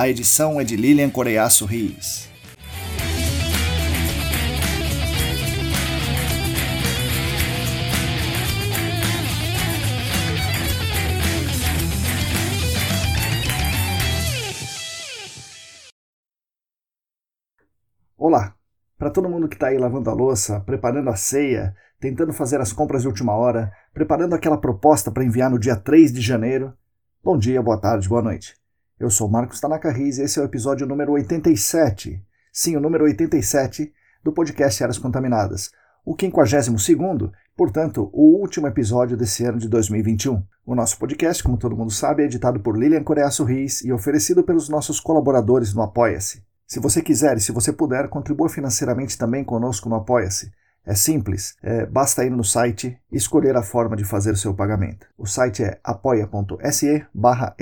A 0.00 0.08
edição 0.08 0.58
é 0.58 0.64
de 0.64 0.76
Lilian 0.76 1.10
Coreiaço 1.10 1.66
Rios. 1.66 2.26
Olá! 18.16 18.54
Para 18.96 19.10
todo 19.10 19.28
mundo 19.28 19.46
que 19.50 19.54
está 19.54 19.66
aí 19.66 19.76
lavando 19.76 20.08
a 20.08 20.14
louça, 20.14 20.60
preparando 20.60 21.10
a 21.10 21.14
ceia, 21.14 21.76
tentando 22.00 22.32
fazer 22.32 22.58
as 22.58 22.72
compras 22.72 23.02
de 23.02 23.08
última 23.08 23.36
hora, 23.36 23.70
preparando 23.92 24.34
aquela 24.34 24.56
proposta 24.56 25.10
para 25.10 25.22
enviar 25.22 25.50
no 25.50 25.58
dia 25.58 25.76
3 25.76 26.10
de 26.10 26.22
janeiro, 26.22 26.72
bom 27.22 27.36
dia, 27.36 27.60
boa 27.60 27.78
tarde, 27.78 28.08
boa 28.08 28.22
noite. 28.22 28.59
Eu 29.00 29.08
sou 29.08 29.30
Marcos 29.30 29.58
Tanaka 29.58 29.90
Riz 29.90 30.18
e 30.18 30.24
esse 30.24 30.38
é 30.38 30.42
o 30.42 30.44
episódio 30.44 30.86
número 30.86 31.12
87. 31.12 32.22
Sim, 32.52 32.76
o 32.76 32.80
número 32.80 33.04
87 33.04 33.90
do 34.22 34.30
podcast 34.30 34.82
Áreas 34.82 34.98
Contaminadas. 34.98 35.70
O 36.04 36.14
52 36.14 37.32
portanto, 37.56 38.10
o 38.12 38.38
último 38.38 38.66
episódio 38.66 39.16
desse 39.16 39.42
ano 39.42 39.56
de 39.56 39.70
2021. 39.70 40.42
O 40.66 40.74
nosso 40.74 40.98
podcast, 40.98 41.42
como 41.42 41.56
todo 41.56 41.74
mundo 41.74 41.90
sabe, 41.90 42.24
é 42.24 42.26
editado 42.26 42.60
por 42.60 42.76
Lilian 42.76 43.02
Coreaço 43.02 43.42
Riz 43.42 43.82
e 43.82 43.90
oferecido 43.90 44.44
pelos 44.44 44.68
nossos 44.68 45.00
colaboradores 45.00 45.72
no 45.72 45.80
Apoia-se. 45.80 46.44
Se 46.66 46.78
você 46.78 47.00
quiser 47.00 47.38
e 47.38 47.40
se 47.40 47.52
você 47.52 47.72
puder, 47.72 48.06
contribua 48.10 48.50
financeiramente 48.50 49.16
também 49.16 49.42
conosco 49.42 49.88
no 49.88 49.94
Apoia-se. 49.94 50.52
É 50.84 50.94
simples, 50.94 51.54
é, 51.62 51.86
basta 51.86 52.22
ir 52.22 52.30
no 52.30 52.44
site 52.44 52.98
e 53.10 53.16
escolher 53.16 53.56
a 53.56 53.62
forma 53.62 53.96
de 53.96 54.04
fazer 54.04 54.32
o 54.32 54.36
seu 54.36 54.52
pagamento. 54.52 55.06
O 55.16 55.24
site 55.24 55.64
é 55.64 55.80
apoia.se 55.82 57.06
barra. 57.14 57.56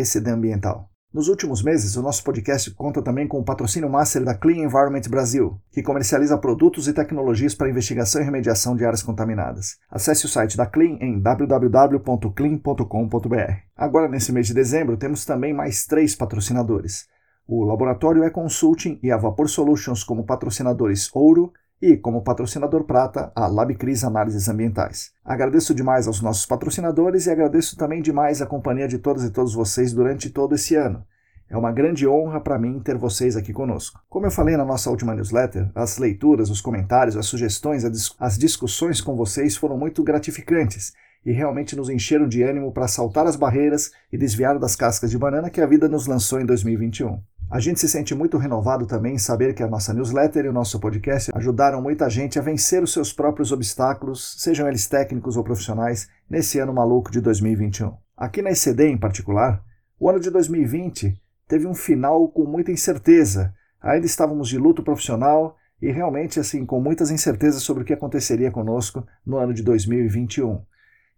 Nos 1.13 1.29
últimos 1.29 1.63
meses, 1.63 1.97
o 1.97 2.03
nosso 2.03 2.23
podcast 2.23 2.71
conta 2.73 3.01
também 3.01 3.27
com 3.27 3.39
o 3.39 3.45
patrocínio 3.45 3.89
master 3.89 4.23
da 4.23 4.35
Clean 4.35 4.59
Environment 4.59 5.01
Brasil, 5.09 5.59
que 5.73 5.83
comercializa 5.83 6.37
produtos 6.37 6.87
e 6.87 6.93
tecnologias 6.93 7.55
para 7.55 7.71
investigação 7.71 8.21
e 8.21 8.25
remediação 8.25 8.77
de 8.77 8.85
áreas 8.85 9.03
contaminadas. 9.03 9.79
Acesse 9.91 10.27
o 10.27 10.29
site 10.29 10.55
da 10.55 10.67
Clean 10.67 10.99
em 11.01 11.19
www.clean.com.br. 11.19 13.53
Agora, 13.75 14.07
nesse 14.07 14.33
mês 14.33 14.49
de 14.49 14.53
dezembro, 14.53 14.99
temos 14.99 15.25
também 15.25 15.55
mais 15.55 15.87
três 15.87 16.15
patrocinadores. 16.15 17.07
O 17.47 17.65
Laboratório 17.65 18.23
E-Consulting 18.25 19.01
e 19.03 19.11
a 19.11 19.17
Vapor 19.17 19.49
Solutions 19.49 20.05
como 20.05 20.27
patrocinadores 20.27 21.09
ouro 21.15 21.55
e, 21.81 21.97
como 21.97 22.23
patrocinador 22.23 22.85
prata, 22.85 23.33
a 23.35 23.47
LabCris 23.47 24.05
Análises 24.05 24.49
Ambientais. 24.49 25.13
Agradeço 25.25 25.75
demais 25.75 26.07
aos 26.07 26.21
nossos 26.21 26.45
patrocinadores 26.45 27.27
e 27.27 27.31
agradeço 27.31 27.77
também 27.77 28.03
demais 28.03 28.43
a 28.43 28.47
companhia 28.47 28.89
de 28.89 28.99
todas 28.99 29.25
e 29.25 29.31
todos 29.31 29.55
vocês 29.55 29.93
durante 29.93 30.31
todo 30.31 30.55
esse 30.55 30.75
ano. 30.75 31.05
É 31.51 31.57
uma 31.57 31.73
grande 31.73 32.07
honra 32.07 32.41
para 32.41 32.59
mim 32.59 32.79
ter 32.79 32.99
vocês 32.99 33.35
aqui 33.35 33.55
conosco. 33.55 34.01
Como 34.11 34.27
eu 34.27 34.31
falei 34.31 34.57
na 34.57 34.67
nossa 34.67 34.91
última 34.91 35.15
newsletter, 35.15 35.71
as 35.75 35.97
leituras, 35.97 36.51
os 36.51 36.61
comentários, 36.61 37.17
as 37.17 37.25
sugestões, 37.25 37.85
as 38.19 38.37
discussões 38.37 39.01
com 39.01 39.17
vocês 39.17 39.57
foram 39.57 39.79
muito 39.79 40.03
gratificantes 40.03 40.93
e 41.25 41.33
realmente 41.33 41.75
nos 41.75 41.89
encheram 41.89 42.29
de 42.29 42.43
ânimo 42.43 42.73
para 42.73 42.87
saltar 42.87 43.27
as 43.27 43.37
barreiras 43.37 43.91
e 44.13 44.19
desviar 44.19 44.59
das 44.59 44.77
cascas 44.77 45.11
de 45.11 45.19
banana 45.19 45.49
que 45.49 45.61
a 45.61 45.67
vida 45.67 45.89
nos 45.89 46.07
lançou 46.07 46.39
em 46.41 46.45
2021. 46.45 47.19
A 47.51 47.61
gente 47.61 47.81
se 47.81 47.89
sente 47.89 48.15
muito 48.15 48.37
renovado 48.37 48.87
também 48.87 49.15
em 49.15 49.19
saber 49.19 49.55
que 49.55 49.63
a 49.63 49.67
nossa 49.67 49.95
newsletter 49.95 50.45
e 50.45 50.49
o 50.51 50.53
nosso 50.53 50.79
podcast 50.79 51.31
ajudaram 51.35 51.81
muita 51.81 52.11
gente 52.11 52.39
a 52.39 52.43
vencer 52.43 52.83
os 52.83 52.93
seus 52.93 53.11
próprios 53.11 53.53
obstáculos, 53.53 54.35
sejam 54.39 54.69
eles 54.69 54.87
técnicos 54.87 55.35
ou 55.35 55.43
profissionais, 55.43 56.11
nesse 56.29 56.59
ano 56.59 56.75
maluco 56.75 57.11
de 57.11 57.23
2021. 57.23 57.95
Aqui 58.15 58.43
na 58.43 58.51
ECD, 58.51 58.89
em 58.89 58.99
particular, 58.99 59.65
o 59.99 60.11
ano 60.11 60.21
de 60.21 60.31
2020 60.31 61.19
teve 61.49 61.67
um 61.67 61.75
final 61.75 62.29
com 62.29 62.45
muita 62.45 62.71
incerteza. 62.71 63.55
Ainda 63.81 64.05
estávamos 64.05 64.51
de 64.51 64.59
luto 64.59 64.83
profissional 64.83 65.57
e 65.81 65.91
realmente 65.91 66.39
assim 66.39 66.67
com 66.67 66.79
muitas 66.83 67.11
incertezas 67.11 67.63
sobre 67.63 67.83
o 67.83 67.87
que 67.87 67.95
aconteceria 67.95 68.51
conosco 68.51 69.07
no 69.25 69.39
ano 69.39 69.55
de 69.55 69.63
2021. 69.63 70.61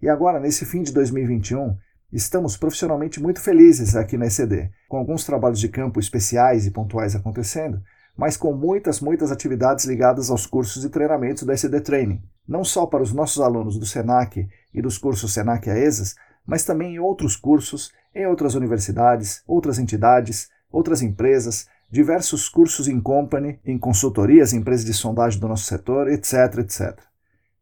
E 0.00 0.08
agora, 0.08 0.38
nesse 0.38 0.64
fim 0.64 0.82
de 0.82 0.92
2021, 0.92 1.76
Estamos 2.12 2.56
profissionalmente 2.56 3.22
muito 3.22 3.40
felizes 3.40 3.94
aqui 3.94 4.16
na 4.16 4.26
ECD, 4.26 4.68
com 4.88 4.96
alguns 4.96 5.24
trabalhos 5.24 5.60
de 5.60 5.68
campo 5.68 6.00
especiais 6.00 6.66
e 6.66 6.70
pontuais 6.72 7.14
acontecendo, 7.14 7.80
mas 8.16 8.36
com 8.36 8.52
muitas, 8.52 9.00
muitas 9.00 9.30
atividades 9.30 9.84
ligadas 9.84 10.28
aos 10.28 10.44
cursos 10.44 10.84
e 10.84 10.90
treinamentos 10.90 11.44
da 11.44 11.54
ECD 11.54 11.80
Training, 11.80 12.20
não 12.48 12.64
só 12.64 12.84
para 12.84 13.02
os 13.02 13.12
nossos 13.12 13.40
alunos 13.40 13.78
do 13.78 13.86
SENAC 13.86 14.48
e 14.74 14.82
dos 14.82 14.98
cursos 14.98 15.32
SENAC 15.32 15.70
AESAS, 15.70 16.16
mas 16.44 16.64
também 16.64 16.96
em 16.96 16.98
outros 16.98 17.36
cursos, 17.36 17.92
em 18.12 18.26
outras 18.26 18.56
universidades, 18.56 19.42
outras 19.46 19.78
entidades, 19.78 20.48
outras 20.68 21.02
empresas, 21.02 21.68
diversos 21.88 22.48
cursos 22.48 22.88
em 22.88 23.00
company, 23.00 23.60
em 23.64 23.78
consultorias, 23.78 24.52
empresas 24.52 24.84
de 24.84 24.94
sondagem 24.94 25.38
do 25.38 25.46
nosso 25.46 25.64
setor, 25.64 26.10
etc, 26.10 26.58
etc. 26.58 26.98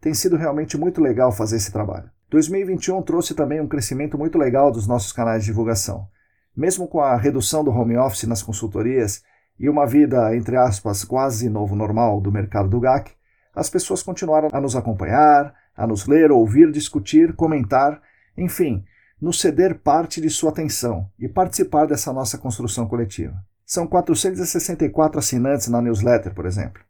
Tem 0.01 0.15
sido 0.15 0.37
realmente 0.37 0.79
muito 0.79 1.03
legal 1.03 1.33
fazer 1.33 1.57
esse 1.57 1.71
trabalho. 1.71 2.11
2021 2.31 3.03
trouxe 3.03 3.35
também 3.35 3.61
um 3.61 3.67
crescimento 3.67 4.19
muito 4.19 4.37
legal 4.37 4.71
dos 4.71 4.87
nossos 4.87 5.13
canais 5.13 5.43
de 5.43 5.47
divulgação. 5.47 6.07
Mesmo 6.55 6.87
com 6.87 7.01
a 7.01 7.17
redução 7.17 7.65
do 7.65 7.71
home 7.71 7.97
office 7.97 8.25
nas 8.25 8.43
consultorias 8.43 9.23
e 9.59 9.69
uma 9.69 9.87
vida, 9.87 10.37
entre 10.37 10.57
aspas, 10.57 11.05
quase 11.05 11.49
novo 11.49 11.75
normal 11.75 12.21
do 12.21 12.31
mercado 12.31 12.69
do 12.69 12.81
GAC, 12.81 13.13
as 13.55 13.71
pessoas 13.71 14.03
continuaram 14.03 14.49
a 14.53 14.61
nos 14.61 14.77
acompanhar, 14.77 15.55
a 15.77 15.87
nos 15.87 16.07
ler, 16.07 16.31
ouvir, 16.31 16.71
discutir, 16.71 17.35
comentar, 17.35 18.01
enfim, 18.37 18.85
nos 19.21 19.41
ceder 19.41 19.79
parte 19.79 20.21
de 20.21 20.29
sua 20.29 20.51
atenção 20.51 21.11
e 21.19 21.29
participar 21.29 21.87
dessa 21.87 22.13
nossa 22.13 22.37
construção 22.37 22.87
coletiva. 22.87 23.35
São 23.65 23.87
464 23.87 25.19
assinantes 25.19 25.69
na 25.69 25.81
newsletter, 25.81 26.35
por 26.35 26.47
exemplo. 26.47 26.83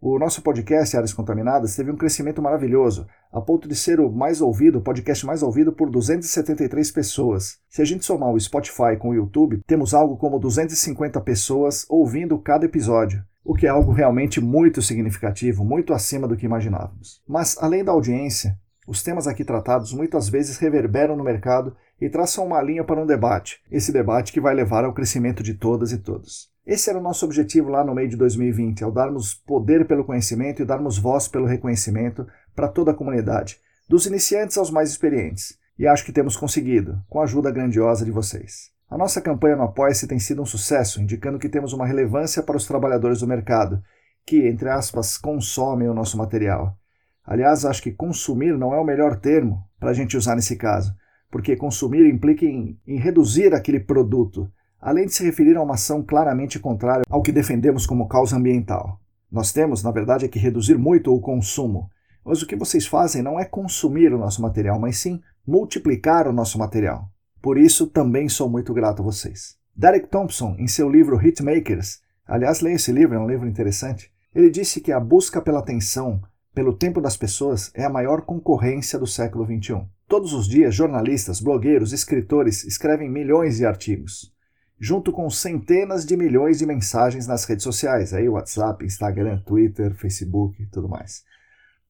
O 0.00 0.16
nosso 0.16 0.42
podcast 0.42 0.96
Áreas 0.96 1.12
Contaminadas 1.12 1.74
teve 1.74 1.90
um 1.90 1.96
crescimento 1.96 2.40
maravilhoso, 2.40 3.04
a 3.32 3.40
ponto 3.40 3.66
de 3.66 3.74
ser 3.74 3.98
o 3.98 4.08
mais 4.08 4.40
ouvido, 4.40 4.78
o 4.78 4.80
podcast 4.80 5.26
mais 5.26 5.42
ouvido 5.42 5.72
por 5.72 5.90
273 5.90 6.92
pessoas. 6.92 7.58
Se 7.68 7.82
a 7.82 7.84
gente 7.84 8.04
somar 8.04 8.32
o 8.32 8.38
Spotify 8.38 8.96
com 8.96 9.08
o 9.08 9.14
YouTube, 9.14 9.60
temos 9.66 9.94
algo 9.94 10.16
como 10.16 10.38
250 10.38 11.20
pessoas 11.22 11.84
ouvindo 11.88 12.38
cada 12.38 12.64
episódio, 12.64 13.24
o 13.44 13.56
que 13.56 13.66
é 13.66 13.70
algo 13.70 13.90
realmente 13.90 14.40
muito 14.40 14.80
significativo, 14.80 15.64
muito 15.64 15.92
acima 15.92 16.28
do 16.28 16.36
que 16.36 16.46
imaginávamos. 16.46 17.20
Mas, 17.26 17.58
além 17.60 17.82
da 17.82 17.90
audiência, 17.90 18.56
os 18.86 19.02
temas 19.02 19.26
aqui 19.26 19.44
tratados 19.44 19.92
muitas 19.92 20.28
vezes 20.28 20.58
reverberam 20.58 21.16
no 21.16 21.24
mercado 21.24 21.74
e 22.00 22.08
traçam 22.08 22.46
uma 22.46 22.62
linha 22.62 22.84
para 22.84 23.02
um 23.02 23.06
debate, 23.06 23.60
esse 23.68 23.90
debate 23.90 24.32
que 24.32 24.40
vai 24.40 24.54
levar 24.54 24.84
ao 24.84 24.94
crescimento 24.94 25.42
de 25.42 25.54
todas 25.54 25.90
e 25.90 25.98
todos. 25.98 26.56
Esse 26.68 26.90
era 26.90 26.98
o 26.98 27.02
nosso 27.02 27.24
objetivo 27.24 27.70
lá 27.70 27.82
no 27.82 27.94
meio 27.94 28.10
de 28.10 28.16
2020, 28.18 28.84
ao 28.84 28.92
darmos 28.92 29.32
poder 29.32 29.86
pelo 29.86 30.04
conhecimento 30.04 30.60
e 30.60 30.66
darmos 30.66 30.98
voz 30.98 31.26
pelo 31.26 31.46
reconhecimento 31.46 32.26
para 32.54 32.68
toda 32.68 32.90
a 32.90 32.94
comunidade, 32.94 33.58
dos 33.88 34.04
iniciantes 34.04 34.58
aos 34.58 34.70
mais 34.70 34.90
experientes. 34.90 35.58
E 35.78 35.86
acho 35.86 36.04
que 36.04 36.12
temos 36.12 36.36
conseguido, 36.36 37.02
com 37.08 37.20
a 37.20 37.24
ajuda 37.24 37.50
grandiosa 37.50 38.04
de 38.04 38.10
vocês. 38.10 38.70
A 38.90 38.98
nossa 38.98 39.18
campanha 39.18 39.56
no 39.56 39.62
Apoia-se 39.62 40.06
tem 40.06 40.18
sido 40.18 40.42
um 40.42 40.44
sucesso, 40.44 41.00
indicando 41.00 41.38
que 41.38 41.48
temos 41.48 41.72
uma 41.72 41.86
relevância 41.86 42.42
para 42.42 42.58
os 42.58 42.66
trabalhadores 42.66 43.20
do 43.20 43.26
mercado, 43.26 43.82
que, 44.26 44.46
entre 44.46 44.68
aspas, 44.68 45.16
consomem 45.16 45.88
o 45.88 45.94
nosso 45.94 46.18
material. 46.18 46.76
Aliás, 47.24 47.64
acho 47.64 47.82
que 47.82 47.92
consumir 47.92 48.58
não 48.58 48.74
é 48.74 48.78
o 48.78 48.84
melhor 48.84 49.16
termo 49.16 49.64
para 49.80 49.88
a 49.88 49.94
gente 49.94 50.18
usar 50.18 50.34
nesse 50.34 50.56
caso, 50.56 50.94
porque 51.30 51.56
consumir 51.56 52.06
implica 52.06 52.44
em, 52.44 52.78
em 52.86 52.98
reduzir 52.98 53.54
aquele 53.54 53.80
produto, 53.80 54.52
além 54.80 55.06
de 55.06 55.14
se 55.14 55.24
referir 55.24 55.56
a 55.56 55.62
uma 55.62 55.74
ação 55.74 56.02
claramente 56.02 56.58
contrária 56.58 57.04
ao 57.08 57.22
que 57.22 57.32
defendemos 57.32 57.86
como 57.86 58.08
causa 58.08 58.36
ambiental. 58.36 59.00
Nós 59.30 59.52
temos, 59.52 59.82
na 59.82 59.90
verdade, 59.90 60.28
que 60.28 60.38
reduzir 60.38 60.78
muito 60.78 61.14
o 61.14 61.20
consumo, 61.20 61.90
mas 62.24 62.42
o 62.42 62.46
que 62.46 62.56
vocês 62.56 62.86
fazem 62.86 63.22
não 63.22 63.38
é 63.38 63.44
consumir 63.44 64.12
o 64.12 64.18
nosso 64.18 64.40
material, 64.40 64.78
mas 64.78 64.98
sim 64.98 65.20
multiplicar 65.46 66.28
o 66.28 66.32
nosso 66.32 66.58
material. 66.58 67.10
Por 67.40 67.58
isso, 67.58 67.86
também 67.86 68.28
sou 68.28 68.48
muito 68.48 68.72
grato 68.74 69.02
a 69.02 69.04
vocês. 69.04 69.56
Derek 69.74 70.08
Thompson, 70.08 70.56
em 70.58 70.66
seu 70.66 70.90
livro 70.90 71.24
Hitmakers, 71.24 72.00
aliás, 72.26 72.60
leia 72.60 72.74
esse 72.74 72.90
livro, 72.90 73.14
é 73.14 73.18
um 73.18 73.28
livro 73.28 73.48
interessante, 73.48 74.10
ele 74.34 74.50
disse 74.50 74.80
que 74.80 74.92
a 74.92 75.00
busca 75.00 75.40
pela 75.40 75.60
atenção, 75.60 76.20
pelo 76.54 76.72
tempo 76.72 77.00
das 77.00 77.16
pessoas, 77.16 77.70
é 77.74 77.84
a 77.84 77.90
maior 77.90 78.22
concorrência 78.22 78.98
do 78.98 79.06
século 79.06 79.44
XXI. 79.44 79.82
Todos 80.06 80.32
os 80.32 80.48
dias, 80.48 80.74
jornalistas, 80.74 81.40
blogueiros, 81.40 81.92
escritores 81.92 82.64
escrevem 82.64 83.10
milhões 83.10 83.58
de 83.58 83.66
artigos, 83.66 84.32
junto 84.80 85.12
com 85.12 85.28
centenas 85.28 86.04
de 86.04 86.16
milhões 86.16 86.58
de 86.58 86.66
mensagens 86.66 87.26
nas 87.26 87.44
redes 87.44 87.64
sociais, 87.64 88.14
aí 88.14 88.28
WhatsApp, 88.28 88.84
Instagram, 88.84 89.40
Twitter, 89.40 89.94
Facebook 89.94 90.62
e 90.62 90.66
tudo 90.66 90.88
mais. 90.88 91.24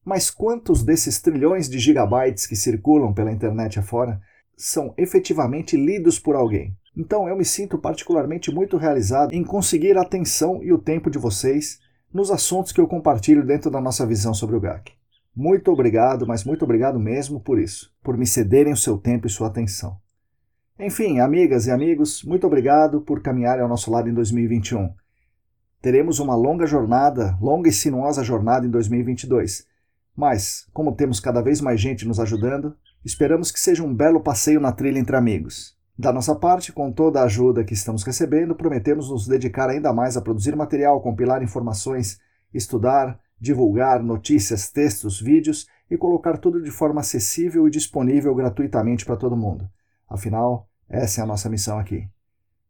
Mas 0.03 0.31
quantos 0.31 0.83
desses 0.83 1.21
trilhões 1.21 1.69
de 1.69 1.77
gigabytes 1.77 2.47
que 2.47 2.55
circulam 2.55 3.13
pela 3.13 3.31
internet 3.31 3.79
afora 3.79 4.19
são 4.57 4.93
efetivamente 4.97 5.77
lidos 5.77 6.17
por 6.17 6.35
alguém? 6.35 6.75
Então 6.97 7.27
eu 7.29 7.37
me 7.37 7.45
sinto 7.45 7.77
particularmente 7.77 8.51
muito 8.51 8.75
realizado 8.75 9.33
em 9.33 9.43
conseguir 9.43 9.97
a 9.97 10.01
atenção 10.01 10.63
e 10.63 10.73
o 10.73 10.79
tempo 10.79 11.09
de 11.09 11.19
vocês 11.19 11.79
nos 12.11 12.31
assuntos 12.31 12.71
que 12.71 12.81
eu 12.81 12.87
compartilho 12.87 13.45
dentro 13.45 13.69
da 13.69 13.79
nossa 13.79 14.05
visão 14.05 14.33
sobre 14.33 14.55
o 14.55 14.59
GAC. 14.59 14.93
Muito 15.35 15.71
obrigado, 15.71 16.25
mas 16.25 16.43
muito 16.43 16.65
obrigado 16.65 16.99
mesmo 16.99 17.39
por 17.39 17.59
isso, 17.59 17.93
por 18.03 18.17
me 18.17 18.25
cederem 18.25 18.73
o 18.73 18.77
seu 18.77 18.97
tempo 18.97 19.27
e 19.27 19.29
sua 19.29 19.47
atenção. 19.47 19.97
Enfim, 20.81 21.19
amigas 21.19 21.67
e 21.67 21.71
amigos, 21.71 22.23
muito 22.23 22.47
obrigado 22.47 23.01
por 23.01 23.21
caminharem 23.21 23.61
ao 23.61 23.67
nosso 23.67 23.91
lado 23.91 24.07
em 24.07 24.13
2021. 24.13 24.93
Teremos 25.81 26.19
uma 26.19 26.37
longa 26.37 26.65
jornada, 26.65 27.37
longa 27.41 27.67
e 27.67 27.73
sinuosa 27.73 28.23
jornada 28.23 28.65
em 28.65 28.69
2022. 28.69 29.67
Mas, 30.15 30.69
como 30.71 30.95
temos 30.95 31.19
cada 31.19 31.41
vez 31.41 31.59
mais 31.59 31.81
gente 31.81 32.07
nos 32.07 32.17
ajudando, 32.17 32.77
esperamos 33.03 33.51
que 33.51 33.59
seja 33.59 33.83
um 33.83 33.93
belo 33.93 34.21
passeio 34.21 34.61
na 34.61 34.71
trilha 34.71 34.99
entre 34.99 35.17
amigos. 35.17 35.77
Da 35.97 36.13
nossa 36.13 36.33
parte, 36.33 36.71
com 36.71 36.93
toda 36.93 37.19
a 37.19 37.25
ajuda 37.25 37.65
que 37.65 37.73
estamos 37.73 38.03
recebendo, 38.03 38.55
prometemos 38.55 39.09
nos 39.09 39.27
dedicar 39.27 39.69
ainda 39.69 39.91
mais 39.91 40.15
a 40.15 40.21
produzir 40.21 40.55
material, 40.55 41.01
compilar 41.01 41.43
informações, 41.43 42.21
estudar, 42.53 43.19
divulgar 43.37 44.01
notícias, 44.01 44.71
textos, 44.71 45.19
vídeos 45.19 45.67
e 45.91 45.97
colocar 45.97 46.37
tudo 46.37 46.63
de 46.63 46.71
forma 46.71 47.01
acessível 47.01 47.67
e 47.67 47.69
disponível 47.69 48.33
gratuitamente 48.33 49.05
para 49.05 49.17
todo 49.17 49.35
mundo. 49.35 49.69
Afinal, 50.07 50.68
essa 50.89 51.21
é 51.21 51.23
a 51.23 51.27
nossa 51.27 51.49
missão 51.49 51.77
aqui. 51.77 52.07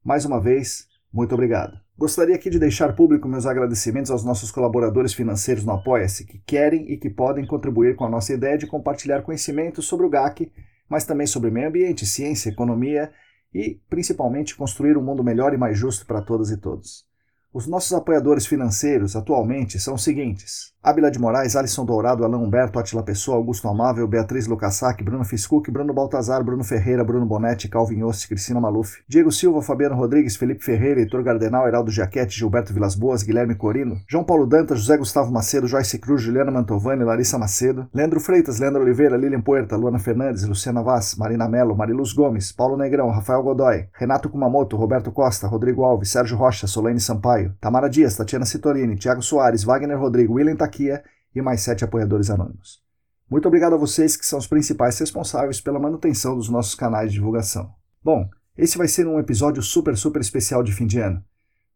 Mais 0.04 0.26
uma 0.26 0.40
vez, 0.40 0.88
muito 1.12 1.34
obrigado. 1.34 1.80
Gostaria 1.98 2.36
aqui 2.36 2.50
de 2.50 2.60
deixar 2.60 2.96
público 2.96 3.28
meus 3.28 3.46
agradecimentos 3.46 4.12
aos 4.12 4.24
nossos 4.24 4.52
colaboradores 4.52 5.14
financeiros 5.14 5.66
no 5.66 5.74
Apoia-se, 5.74 6.26
que 6.26 6.40
querem 6.40 6.92
e 6.92 6.98
que 6.98 7.10
podem 7.10 7.46
contribuir 7.46 7.96
com 7.96 8.06
a 8.06 8.10
nossa 8.10 8.34
ideia 8.34 8.58
de 8.58 8.68
compartilhar 8.68 9.22
conhecimentos 9.22 9.86
sobre 9.86 10.06
o 10.06 10.10
GAC 10.10 10.52
mas 10.90 11.06
também 11.06 11.28
sobre 11.28 11.52
meio 11.52 11.68
ambiente, 11.68 12.06
ciência, 12.06 12.50
economia 12.50 13.12
e, 13.54 13.80
principalmente, 13.90 14.56
construir 14.56 14.98
um 14.98 15.04
mundo 15.04 15.24
melhor 15.24 15.54
e 15.54 15.58
mais 15.58 15.78
justo 15.78 16.06
para 16.06 16.22
todas 16.22 16.50
e 16.50 16.58
todos. 16.58 17.08
Os 17.52 17.66
nossos 17.66 17.92
apoiadores 17.94 18.46
financeiros 18.46 19.16
atualmente 19.16 19.80
são 19.80 19.96
os 19.96 20.04
seguintes: 20.04 20.72
Ábila 20.84 21.10
de 21.10 21.20
Moraes, 21.20 21.56
Alisson 21.56 21.84
Dourado, 21.84 22.24
Alain 22.24 22.42
Humberto, 22.42 22.78
Atila 22.78 23.02
Pessoa, 23.02 23.36
Augusto 23.36 23.68
Amável, 23.68 24.08
Beatriz 24.08 24.46
Lucassac, 24.46 25.04
Bruno 25.04 25.26
Fiscuc, 25.26 25.70
Bruno 25.72 25.92
Baltazar, 25.92 26.44
Bruno 26.44 26.64
Ferreira, 26.64 27.04
Bruno 27.04 27.26
Bonetti, 27.26 27.68
Calvin 27.68 28.04
Ossi, 28.04 28.28
Cristina 28.28 28.62
Maluf, 28.62 28.98
Diego 29.08 29.32
Silva, 29.32 29.64
Fabiano 29.64 29.96
Rodrigues, 29.96 30.38
Felipe 30.38 30.64
Ferreira, 30.64 31.02
Heitor 31.02 31.24
Gardenal, 31.24 31.68
Heraldo 31.68 31.90
Jaquete, 31.90 32.38
Gilberto 32.38 32.72
Vilas 32.72 32.96
Boas, 32.96 33.24
Guilherme 33.24 33.56
Corino, 33.56 33.98
João 34.08 34.24
Paulo 34.24 34.46
Dantas, 34.46 34.80
José 34.80 34.96
Gustavo 34.98 35.32
Macedo, 35.32 35.68
Joyce 35.68 35.98
Cruz, 35.98 36.22
Juliana 36.22 36.52
Mantovani, 36.52 37.04
Larissa 37.04 37.40
Macedo, 37.40 37.90
Leandro 37.92 38.20
Freitas, 38.20 38.60
Leandro 38.60 38.84
Oliveira, 38.84 39.18
Lilian 39.18 39.42
Puerta, 39.42 39.76
Luana 39.76 39.98
Fernandes, 39.98 40.48
Luciana 40.48 40.84
Vaz, 40.84 41.16
Marina 41.18 41.50
Melo, 41.50 41.76
Mariluz 41.76 42.14
Gomes, 42.14 42.52
Paulo 42.52 42.78
Negrão, 42.78 43.10
Rafael 43.10 43.42
Godoy, 43.42 43.88
Renato 44.00 44.30
Kumamoto, 44.30 44.78
Roberto 44.78 45.12
Costa, 45.12 45.48
Rodrigo 45.48 45.84
Alves, 45.84 46.12
Sérgio 46.12 46.38
Rocha, 46.38 46.68
Solane 46.68 47.00
Sampaio, 47.00 47.39
Tamara 47.62 47.90
Dias, 47.90 48.16
Tatiana 48.16 48.46
Citolini, 48.46 48.98
Thiago 48.98 49.22
Soares, 49.22 49.64
Wagner 49.64 49.98
Rodrigo, 49.98 50.34
William 50.34 50.56
Taquia 50.56 51.04
e 51.34 51.42
mais 51.42 51.62
sete 51.62 51.84
apoiadores 51.84 52.30
anônimos. 52.30 52.82
Muito 53.30 53.48
obrigado 53.48 53.76
a 53.76 53.78
vocês 53.78 54.18
que 54.18 54.26
são 54.26 54.40
os 54.40 54.48
principais 54.48 54.98
responsáveis 54.98 55.62
pela 55.62 55.80
manutenção 55.80 56.36
dos 56.36 56.50
nossos 56.50 56.76
canais 56.76 57.12
de 57.12 57.20
divulgação. 57.20 57.70
Bom, 58.04 58.28
esse 58.58 58.78
vai 58.78 58.88
ser 58.88 59.08
um 59.08 59.20
episódio 59.20 59.62
super, 59.62 59.96
super 59.96 60.20
especial 60.20 60.64
de 60.64 60.74
fim 60.74 60.88
de 60.88 61.00
ano. 61.00 61.24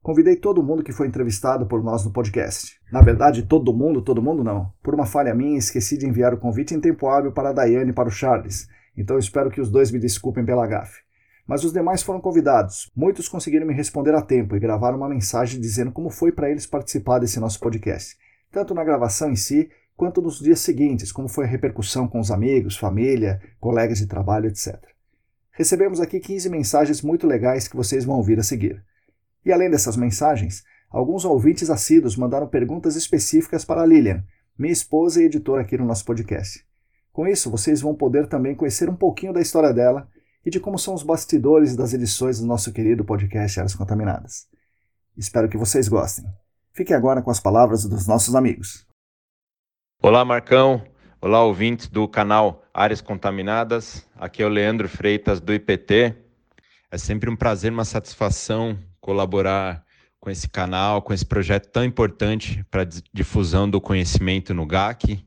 Convidei 0.01 0.36
todo 0.36 0.63
mundo 0.63 0.83
que 0.83 0.92
foi 0.92 1.07
entrevistado 1.07 1.65
por 1.65 1.81
nós 1.81 2.04
no 2.04 2.12
podcast. 2.12 2.77
Na 2.92 3.01
verdade, 3.01 3.44
todo 3.44 3.74
mundo, 3.74 4.01
todo 4.01 4.21
mundo 4.21 4.44
não. 4.44 4.74
Por 4.83 4.94
uma 4.94 5.06
falha 5.06 5.33
minha, 5.33 5.57
esqueci 5.57 5.98
de 5.98 6.06
enviar 6.06 6.33
o 6.33 6.39
convite 6.39 6.74
em 6.74 6.81
tempo 6.81 7.07
hábil 7.07 7.31
para 7.31 7.51
a 7.51 7.54
Daiane 7.54 7.92
e 7.92 7.94
para 7.94 8.10
o 8.10 8.12
Charles, 8.12 8.68
então 8.98 9.18
espero 9.18 9.50
que 9.50 9.62
os 9.62 9.69
dois 9.69 9.92
me 9.92 10.00
desculpem 10.00 10.45
pela 10.45 10.68
gafe 10.68 11.04
mas 11.48 11.63
os 11.63 11.74
demais 11.74 12.01
foram 12.01 12.22
convidados. 12.22 12.90
Muitos 12.95 13.28
conseguiram 13.28 13.68
me 13.68 13.74
responder 13.74 14.16
a 14.16 14.22
tempo 14.22 14.56
e 14.56 14.60
gravaram 14.60 14.98
uma 14.98 15.10
mensagem 15.10 15.60
dizendo 15.60 15.92
como 15.92 16.10
foi 16.10 16.31
para 16.31 16.50
eles 16.50 16.66
participar 16.66 17.19
desse 17.19 17.40
nosso 17.40 17.60
podcast, 17.60 18.18
tanto 18.51 18.74
na 18.74 18.84
gravação 18.84 19.31
em 19.31 19.36
si, 19.36 19.69
quanto 19.95 20.22
nos 20.22 20.40
dias 20.40 20.60
seguintes, 20.60 21.12
como 21.12 21.28
foi 21.28 21.45
a 21.45 21.48
repercussão 21.48 22.07
com 22.07 22.19
os 22.19 22.31
amigos, 22.31 22.78
família, 22.78 23.42
colegas 23.60 24.00
de 24.00 24.07
trabalho, 24.07 24.48
etc. 24.48 24.80
Recebemos 25.51 26.00
aqui 26.00 26.19
15 26.19 26.50
mensagens 26.50 27.01
muito 27.01 27.28
legais 27.28 27.68
que 27.68 27.75
vocês 27.75 28.06
vão 28.06 28.18
ouvir 28.18 28.39
a 28.39 28.44
seguir. 28.44 28.84
E 29.46 29.51
além 29.51 29.69
dessas 29.69 29.96
mensagens, 29.96 30.63
alguns 30.89 31.25
ouvintes 31.25 31.69
assíduos 31.69 32.16
mandaram 32.16 32.48
perguntas 32.48 32.96
específicas 32.96 33.63
para 33.63 33.81
a 33.81 33.86
Lilian, 33.86 34.24
minha 34.57 34.74
esposa 34.74 35.22
e 35.22 35.25
editora 35.25 35.62
aqui 35.62 35.78
no 35.78 35.86
nosso 35.86 36.06
podcast. 36.06 36.66
Com 37.12 37.28
isso, 37.28 37.51
vocês 37.51 37.81
vão 37.81 37.94
poder 37.94 38.28
também 38.28 38.56
conhecer 38.56 38.89
um 38.89 38.96
pouquinho 38.96 39.34
da 39.34 39.42
história 39.42 39.72
dela 39.72 40.07
e 40.45 40.50
de 40.50 40.60
como 40.60 40.78
são 40.78 40.94
os 40.94 41.04
bastidores 41.04 41.75
das 41.75 41.94
edições 41.94 42.40
do 42.40 42.45
nosso 42.45 42.74
querido 42.74 43.06
podcast 43.06 43.60
Áreas 43.60 43.75
Contaminadas. 43.75 44.48
Espero 45.16 45.48
que 45.48 45.57
vocês 45.57 45.88
gostem. 45.88 46.25
Fiquem 46.74 46.95
agora 46.95 47.22
com 47.22 47.31
as 47.31 47.40
palavras 47.40 47.86
dos 47.86 48.07
nossos 48.07 48.36
amigos. 48.36 48.86
Olá, 50.01 50.25
Marcão. 50.25 50.84
Olá, 51.22 51.41
ouvintes 51.44 51.88
do 51.88 52.08
canal 52.08 52.63
Áreas 52.74 53.00
Contaminadas. 53.00 54.06
Aqui 54.15 54.44
é 54.44 54.46
o 54.46 54.50
Leandro 54.50 54.89
Freitas 54.89 55.39
do 55.39 55.53
IPT. 55.53 56.13
É 56.91 56.98
sempre 56.98 57.29
um 57.29 57.36
prazer, 57.36 57.72
uma 57.72 57.86
satisfação 57.86 58.77
colaborar 59.00 59.86
com 60.20 60.29
esse 60.29 60.50
canal, 60.50 61.01
com 61.01 61.13
esse 61.13 61.25
projeto 61.25 61.70
tão 61.70 61.84
importante 61.84 62.65
para 62.70 62.82
a 62.82 62.88
difusão 63.13 63.70
do 63.70 63.79
conhecimento 63.79 64.53
no 64.53 64.65
GAC. 64.65 65.25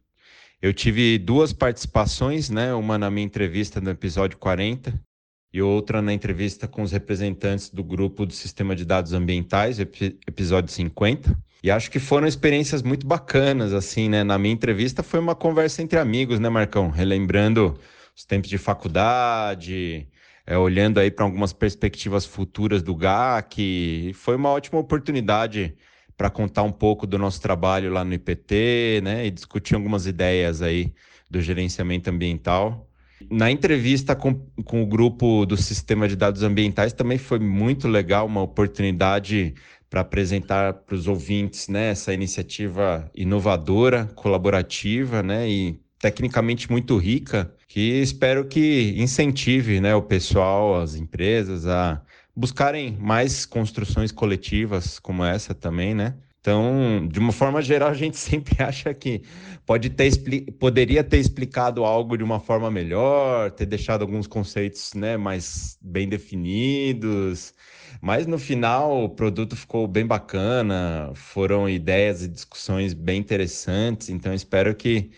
Eu 0.61 0.75
tive 0.75 1.19
duas 1.19 1.52
participações, 1.52 2.50
né? 2.50 2.75
Uma 2.75 2.99
na 2.99 3.11
minha 3.11 3.26
entrevista 3.26 3.81
no 3.81 3.90
episódio 3.90 4.38
40 4.38 5.07
e 5.53 5.62
outra 5.62 6.03
na 6.03 6.12
entrevista 6.12 6.69
com 6.69 6.83
os 6.83 6.93
representantes 6.93 7.71
do 7.71 7.83
grupo 7.83 8.26
do 8.26 8.33
Sistema 8.33 8.75
de 8.75 8.85
Dados 8.85 9.12
Ambientais, 9.12 9.79
episódio 9.79 10.71
50. 10.73 11.37
E 11.62 11.71
acho 11.71 11.91
que 11.91 11.99
foram 11.99 12.26
experiências 12.26 12.83
muito 12.83 13.07
bacanas, 13.07 13.73
assim, 13.73 14.09
né? 14.09 14.23
Na 14.23 14.38
minha 14.38 14.55
entrevista 14.55 15.03
foi 15.03 15.19
uma 15.19 15.35
conversa 15.35 15.83
entre 15.83 15.99
amigos, 15.99 16.38
né, 16.38 16.49
Marcão? 16.49 16.91
Relembrando 16.91 17.79
os 18.15 18.25
tempos 18.25 18.49
de 18.49 18.59
faculdade, 18.59 20.09
é, 20.47 20.57
olhando 20.57 21.00
aí 21.00 21.11
para 21.11 21.25
algumas 21.25 21.53
perspectivas 21.53 22.25
futuras 22.25 22.83
do 22.83 22.95
GAC. 22.95 24.12
Foi 24.15 24.37
uma 24.37 24.50
ótima 24.50 24.79
oportunidade 24.79 25.75
para 26.17 26.31
contar 26.31 26.62
um 26.62 26.73
pouco 26.73 27.07
do 27.07 27.19
nosso 27.19 27.41
trabalho 27.41 27.93
lá 27.93 28.05
no 28.05 28.15
IPT, 28.15 29.00
né? 29.03 29.26
E 29.26 29.31
discutir 29.31 29.75
algumas 29.75 30.07
ideias 30.07 30.62
aí 30.62 30.95
do 31.31 31.41
gerenciamento 31.41 32.09
ambiental. 32.09 32.88
Na 33.30 33.50
entrevista 33.50 34.14
com, 34.14 34.35
com 34.64 34.82
o 34.82 34.87
grupo 34.87 35.46
do 35.46 35.56
Sistema 35.56 36.06
de 36.06 36.16
Dados 36.16 36.42
Ambientais 36.42 36.92
também 36.92 37.18
foi 37.18 37.38
muito 37.38 37.88
legal, 37.88 38.26
uma 38.26 38.42
oportunidade 38.42 39.54
para 39.88 40.00
apresentar 40.02 40.75
para 40.75 40.94
os 40.94 41.06
ouvintes 41.06 41.68
né, 41.68 41.90
essa 41.90 42.12
iniciativa 42.12 43.11
inovadora, 43.14 44.06
colaborativa 44.14 45.23
né, 45.23 45.49
e 45.49 45.80
tecnicamente 45.99 46.70
muito 46.70 46.96
rica, 46.99 47.52
que 47.66 48.00
espero 48.00 48.44
que 48.46 48.94
incentive 48.96 49.80
né, 49.80 49.94
o 49.94 50.02
pessoal, 50.02 50.80
as 50.80 50.94
empresas 50.94 51.66
a 51.66 52.02
buscarem 52.35 52.96
mais 52.99 53.46
construções 53.46 54.12
coletivas 54.12 54.99
como 54.99 55.25
essa 55.25 55.54
também, 55.54 55.94
né? 55.94 56.14
Então, 56.47 57.09
de 57.11 57.19
uma 57.19 57.33
forma 57.33 57.61
geral, 57.61 57.88
a 57.88 57.95
gente 57.95 58.17
sempre 58.17 58.62
acha 58.62 58.95
que 58.95 59.21
pode 59.67 59.91
ter, 59.91 60.12
poderia 60.61 61.03
ter 61.03 61.19
explicado 61.19 61.85
algo 61.85 62.17
de 62.17 62.23
uma 62.23 62.38
forma 62.38 62.71
melhor, 62.71 63.50
ter 63.50 63.67
deixado 63.67 64.03
alguns 64.03 64.29
conceitos 64.29 64.95
né, 64.95 65.17
mais 65.17 65.76
bem 65.83 66.09
definidos, 66.09 67.53
mas 68.00 68.29
no 68.29 68.38
final 68.38 69.03
o 69.03 69.09
produto 69.09 69.57
ficou 69.57 69.88
bem 69.88 70.07
bacana, 70.07 71.11
foram 71.15 71.69
ideias 71.69 72.23
e 72.23 72.29
discussões 72.29 72.95
bem 72.95 73.19
interessantes, 73.19 74.09
então 74.09 74.33
espero 74.33 74.73
que 74.73 75.11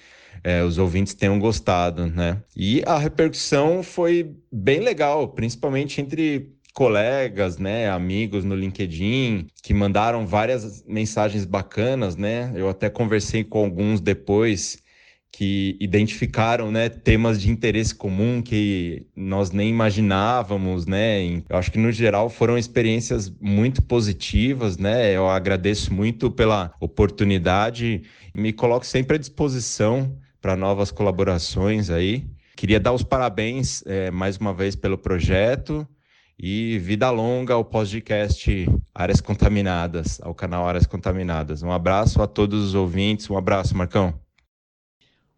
é, 0.42 0.62
os 0.62 0.78
ouvintes 0.78 1.12
tenham 1.12 1.38
gostado, 1.38 2.06
né? 2.06 2.42
E 2.56 2.82
a 2.86 2.96
repercussão 2.96 3.82
foi 3.82 4.34
bem 4.50 4.80
legal, 4.80 5.28
principalmente 5.28 6.00
entre 6.00 6.56
colegas, 6.78 7.58
né, 7.58 7.90
amigos 7.90 8.44
no 8.44 8.54
LinkedIn 8.54 9.48
que 9.64 9.74
mandaram 9.74 10.24
várias 10.24 10.84
mensagens 10.86 11.44
bacanas, 11.44 12.14
né? 12.14 12.52
Eu 12.54 12.68
até 12.68 12.88
conversei 12.88 13.42
com 13.42 13.64
alguns 13.64 14.00
depois 14.00 14.80
que 15.32 15.76
identificaram 15.80 16.70
né, 16.70 16.88
temas 16.88 17.40
de 17.42 17.50
interesse 17.50 17.92
comum 17.92 18.40
que 18.40 19.04
nós 19.16 19.50
nem 19.50 19.68
imaginávamos, 19.68 20.86
né? 20.86 21.20
Eu 21.48 21.56
acho 21.56 21.72
que 21.72 21.78
no 21.80 21.90
geral 21.90 22.30
foram 22.30 22.56
experiências 22.56 23.28
muito 23.40 23.82
positivas, 23.82 24.78
né? 24.78 25.10
Eu 25.16 25.28
agradeço 25.28 25.92
muito 25.92 26.30
pela 26.30 26.72
oportunidade 26.78 28.02
me 28.32 28.52
coloco 28.52 28.86
sempre 28.86 29.16
à 29.16 29.18
disposição 29.18 30.16
para 30.40 30.54
novas 30.54 30.92
colaborações 30.92 31.90
aí. 31.90 32.24
Queria 32.54 32.78
dar 32.78 32.92
os 32.92 33.02
parabéns 33.02 33.82
é, 33.84 34.12
mais 34.12 34.36
uma 34.36 34.54
vez 34.54 34.76
pelo 34.76 34.96
projeto 34.96 35.84
e 36.40 36.78
vida 36.78 37.10
longa 37.10 37.54
ao 37.54 37.64
podcast 37.64 38.66
Áreas 38.94 39.20
Contaminadas, 39.20 40.20
ao 40.22 40.32
canal 40.32 40.68
Áreas 40.68 40.86
Contaminadas. 40.86 41.64
Um 41.64 41.72
abraço 41.72 42.22
a 42.22 42.28
todos 42.28 42.64
os 42.64 42.74
ouvintes, 42.76 43.28
um 43.28 43.36
abraço, 43.36 43.76
Marcão. 43.76 44.14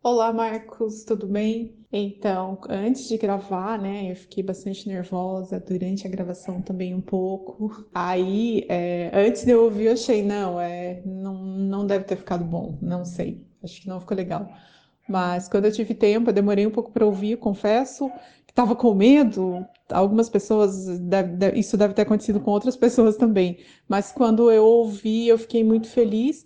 Olá, 0.02 0.32
Marcos, 0.32 1.04
tudo 1.04 1.26
bem? 1.26 1.74
Então, 1.90 2.60
antes 2.68 3.08
de 3.08 3.16
gravar, 3.16 3.78
né, 3.78 4.10
eu 4.10 4.16
fiquei 4.16 4.42
bastante 4.42 4.86
nervosa 4.86 5.58
durante 5.58 6.06
a 6.06 6.10
gravação 6.10 6.60
também 6.60 6.94
um 6.94 7.00
pouco. 7.00 7.86
Aí, 7.94 8.66
é, 8.68 9.10
antes 9.14 9.44
de 9.44 9.52
eu 9.52 9.64
ouvir, 9.64 9.86
eu 9.86 9.92
achei, 9.92 10.22
não, 10.22 10.60
é, 10.60 11.02
não, 11.04 11.42
não 11.42 11.86
deve 11.86 12.04
ter 12.04 12.16
ficado 12.16 12.44
bom, 12.44 12.78
não 12.80 13.04
sei, 13.04 13.46
acho 13.62 13.80
que 13.80 13.88
não 13.88 14.00
ficou 14.00 14.16
legal. 14.16 14.50
Mas 15.10 15.48
quando 15.48 15.64
eu 15.64 15.72
tive 15.72 15.92
tempo, 15.92 16.30
eu 16.30 16.34
demorei 16.34 16.64
um 16.64 16.70
pouco 16.70 16.92
para 16.92 17.04
ouvir, 17.04 17.36
confesso 17.36 18.08
estava 18.50 18.76
com 18.76 18.94
medo. 18.94 19.66
Algumas 19.90 20.28
pessoas, 20.28 20.86
deve, 21.00 21.58
isso 21.58 21.76
deve 21.76 21.94
ter 21.94 22.02
acontecido 22.02 22.40
com 22.40 22.50
outras 22.50 22.76
pessoas 22.76 23.16
também. 23.16 23.58
Mas 23.88 24.12
quando 24.12 24.50
eu 24.50 24.64
ouvi, 24.64 25.28
eu 25.28 25.38
fiquei 25.38 25.64
muito 25.64 25.88
feliz 25.88 26.44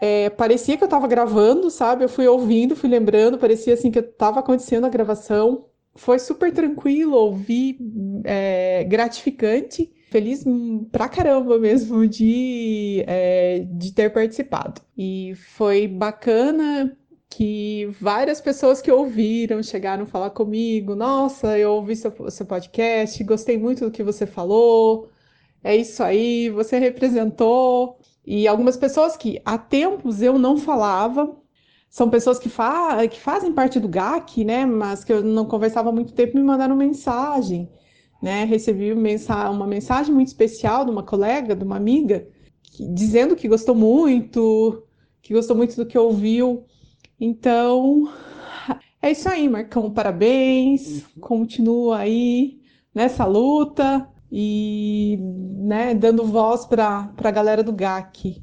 é, 0.00 0.30
parecia 0.30 0.76
que 0.76 0.84
eu 0.84 0.86
estava 0.86 1.08
gravando, 1.08 1.70
sabe? 1.70 2.04
Eu 2.04 2.08
fui 2.08 2.26
ouvindo, 2.26 2.76
fui 2.76 2.88
lembrando, 2.88 3.38
parecia 3.38 3.74
assim 3.74 3.90
que 3.90 3.98
estava 3.98 4.40
acontecendo 4.40 4.86
a 4.86 4.88
gravação. 4.88 5.66
Foi 5.94 6.18
super 6.18 6.52
tranquilo, 6.52 7.16
ouvi, 7.16 7.78
é, 8.24 8.84
gratificante, 8.84 9.92
feliz 10.10 10.44
pra 10.92 11.08
caramba 11.08 11.58
mesmo 11.58 12.06
de, 12.06 13.04
é, 13.08 13.66
de 13.68 13.92
ter 13.92 14.12
participado. 14.12 14.80
E 14.96 15.34
foi 15.56 15.88
bacana 15.88 16.96
que 17.30 17.86
várias 18.00 18.40
pessoas 18.40 18.80
que 18.80 18.90
ouviram 18.90 19.62
chegaram 19.62 20.06
falar 20.06 20.30
comigo: 20.30 20.94
Nossa, 20.94 21.58
eu 21.58 21.72
ouvi 21.72 21.96
seu, 21.96 22.12
seu 22.30 22.46
podcast, 22.46 23.22
gostei 23.24 23.58
muito 23.58 23.84
do 23.84 23.90
que 23.90 24.02
você 24.02 24.26
falou. 24.26 25.10
É 25.62 25.76
isso 25.76 26.02
aí, 26.02 26.50
você 26.50 26.78
representou 26.78 27.98
e 28.30 28.46
algumas 28.46 28.76
pessoas 28.76 29.16
que 29.16 29.40
há 29.44 29.56
tempos 29.56 30.20
eu 30.20 30.38
não 30.38 30.58
falava, 30.58 31.34
são 31.88 32.10
pessoas 32.10 32.38
que, 32.38 32.50
fa 32.50 33.06
que 33.08 33.18
fazem 33.18 33.54
parte 33.54 33.80
do 33.80 33.88
GAC, 33.88 34.44
né? 34.44 34.66
Mas 34.66 35.02
que 35.02 35.12
eu 35.12 35.22
não 35.22 35.46
conversava 35.46 35.88
há 35.88 35.92
muito 35.92 36.12
tempo, 36.12 36.36
me 36.36 36.42
mandaram 36.42 36.76
mensagem, 36.76 37.70
né? 38.22 38.44
Recebi 38.44 38.92
uma 38.92 39.66
mensagem 39.66 40.14
muito 40.14 40.28
especial 40.28 40.84
de 40.84 40.90
uma 40.90 41.02
colega, 41.02 41.56
de 41.56 41.64
uma 41.64 41.76
amiga, 41.76 42.28
que, 42.62 42.86
dizendo 42.92 43.34
que 43.34 43.48
gostou 43.48 43.74
muito, 43.74 44.84
que 45.22 45.32
gostou 45.32 45.56
muito 45.56 45.74
do 45.76 45.86
que 45.86 45.96
ouviu. 45.98 46.66
Então, 47.20 48.12
é 49.02 49.10
isso 49.10 49.28
aí, 49.28 49.48
Marcão. 49.48 49.92
Parabéns. 49.92 51.02
Uhum. 51.02 51.20
Continua 51.20 51.98
aí 51.98 52.60
nessa 52.94 53.24
luta 53.24 54.08
e 54.30 55.18
né, 55.20 55.94
dando 55.94 56.24
voz 56.24 56.64
para 56.66 57.12
a 57.16 57.30
galera 57.30 57.62
do 57.62 57.72
GAC. 57.72 58.42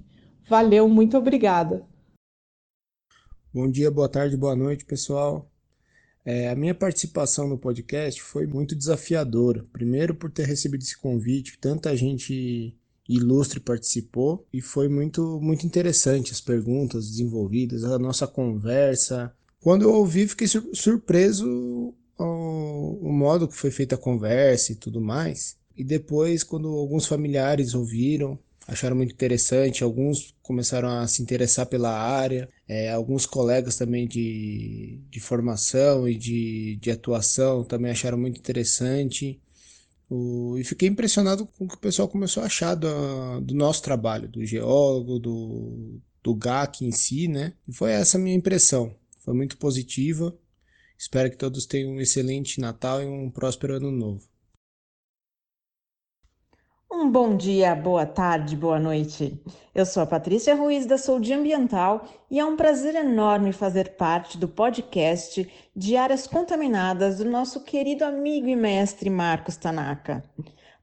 Valeu, 0.50 0.88
muito 0.88 1.18
obrigada. 1.18 1.86
Bom 3.54 3.70
dia, 3.70 3.90
boa 3.90 4.10
tarde, 4.10 4.36
boa 4.36 4.56
noite, 4.56 4.86
pessoal. 4.86 5.50
É, 6.26 6.50
a 6.50 6.56
minha 6.56 6.74
participação 6.74 7.48
no 7.48 7.58
podcast 7.58 8.22
foi 8.22 8.48
muito 8.48 8.76
desafiadora. 8.76 9.66
Primeiro, 9.72 10.16
por 10.16 10.32
ter 10.32 10.46
recebido 10.46 10.82
esse 10.82 10.98
convite, 10.98 11.58
tanta 11.60 11.96
gente 11.96 12.76
ilustre 13.08 13.60
participou 13.60 14.46
e 14.52 14.62
foi 14.62 14.88
muito, 14.90 15.40
muito 15.42 15.66
interessante 15.66 16.32
as 16.32 16.42
perguntas 16.42 17.10
desenvolvidas, 17.10 17.84
a 17.84 18.00
nossa 18.00 18.28
conversa. 18.28 19.34
Quando 19.62 19.84
eu 19.84 19.94
ouvi, 19.94 20.28
fiquei 20.28 20.48
surpreso 20.48 21.94
o 22.18 23.12
modo 23.12 23.48
que 23.48 23.56
foi 23.56 23.72
feita 23.72 23.96
a 23.96 23.98
conversa 23.98 24.72
e 24.72 24.76
tudo 24.76 25.02
mais. 25.02 25.58
E 25.76 25.84
depois, 25.84 26.44
quando 26.44 26.70
alguns 26.70 27.06
familiares 27.06 27.74
ouviram, 27.74 28.40
acharam 28.68 28.96
muito 28.96 29.14
interessante, 29.14 29.84
alguns 29.84 30.34
começaram 30.42 30.90
a 30.90 31.08
se 31.08 31.22
interessar 31.22 31.66
pela 31.66 31.92
área, 31.92 32.50
é, 32.68 32.92
alguns 32.92 33.26
colegas 33.26 33.76
também 33.76 34.08
de, 34.08 35.00
de 35.10 35.20
formação 35.20 36.08
e 36.08 36.16
de, 36.16 36.78
de 36.78 36.92
atuação 36.92 37.64
também 37.64 37.92
acharam 37.92 38.18
muito 38.18 38.40
interessante. 38.40 39.40
O, 40.10 40.56
e 40.58 40.64
fiquei 40.64 40.88
impressionado 40.88 41.48
com 41.48 41.66
o 41.66 41.68
que 41.68 41.76
o 41.76 41.80
pessoal 41.80 42.08
começou 42.08 42.44
a 42.44 42.46
achar 42.46 42.76
do, 42.76 43.42
do 43.42 43.56
nosso 43.56 43.82
trabalho, 43.82 44.30
do 44.30 44.46
geólogo, 44.46 45.20
do, 45.20 46.00
do 46.24 46.36
GAC 46.36 46.86
em 46.86 46.92
si, 46.92 47.28
né? 47.28 47.54
E 47.68 47.74
foi 47.74 47.92
essa 47.92 48.18
a 48.18 48.22
minha 48.22 48.36
impressão. 48.36 48.96
Foi 49.20 49.34
muito 49.34 49.58
positiva. 49.58 50.38
Espero 50.98 51.30
que 51.30 51.38
todos 51.38 51.66
tenham 51.66 51.92
um 51.92 52.00
excelente 52.00 52.62
Natal 52.62 53.02
e 53.02 53.06
um 53.06 53.30
próspero 53.30 53.76
Ano 53.76 53.92
Novo. 53.92 54.35
Um 56.92 57.12
bom 57.12 57.36
dia, 57.36 57.76
boa 57.76 58.06
tarde, 58.06 58.56
boa 58.56 58.80
noite. 58.80 59.42
Eu 59.74 59.86
sou 59.86 60.04
a 60.04 60.06
Patrícia 60.06 60.56
Ruiz 60.56 60.86
da 60.86 60.98
Saúde 60.98 61.34
Ambiental 61.34 62.06
e 62.30 62.40
é 62.40 62.46
um 62.46 62.56
prazer 62.56 62.94
enorme 62.94 63.52
fazer 63.52 63.96
parte 63.96 64.38
do 64.38 64.48
podcast 64.48 65.52
de 65.76 65.98
áreas 65.98 66.28
contaminadas 66.28 67.18
do 67.18 67.26
nosso 67.26 67.64
querido 67.64 68.06
amigo 68.06 68.48
e 68.48 68.56
mestre 68.56 69.10
Marcos 69.10 69.58
Tanaka. 69.58 70.24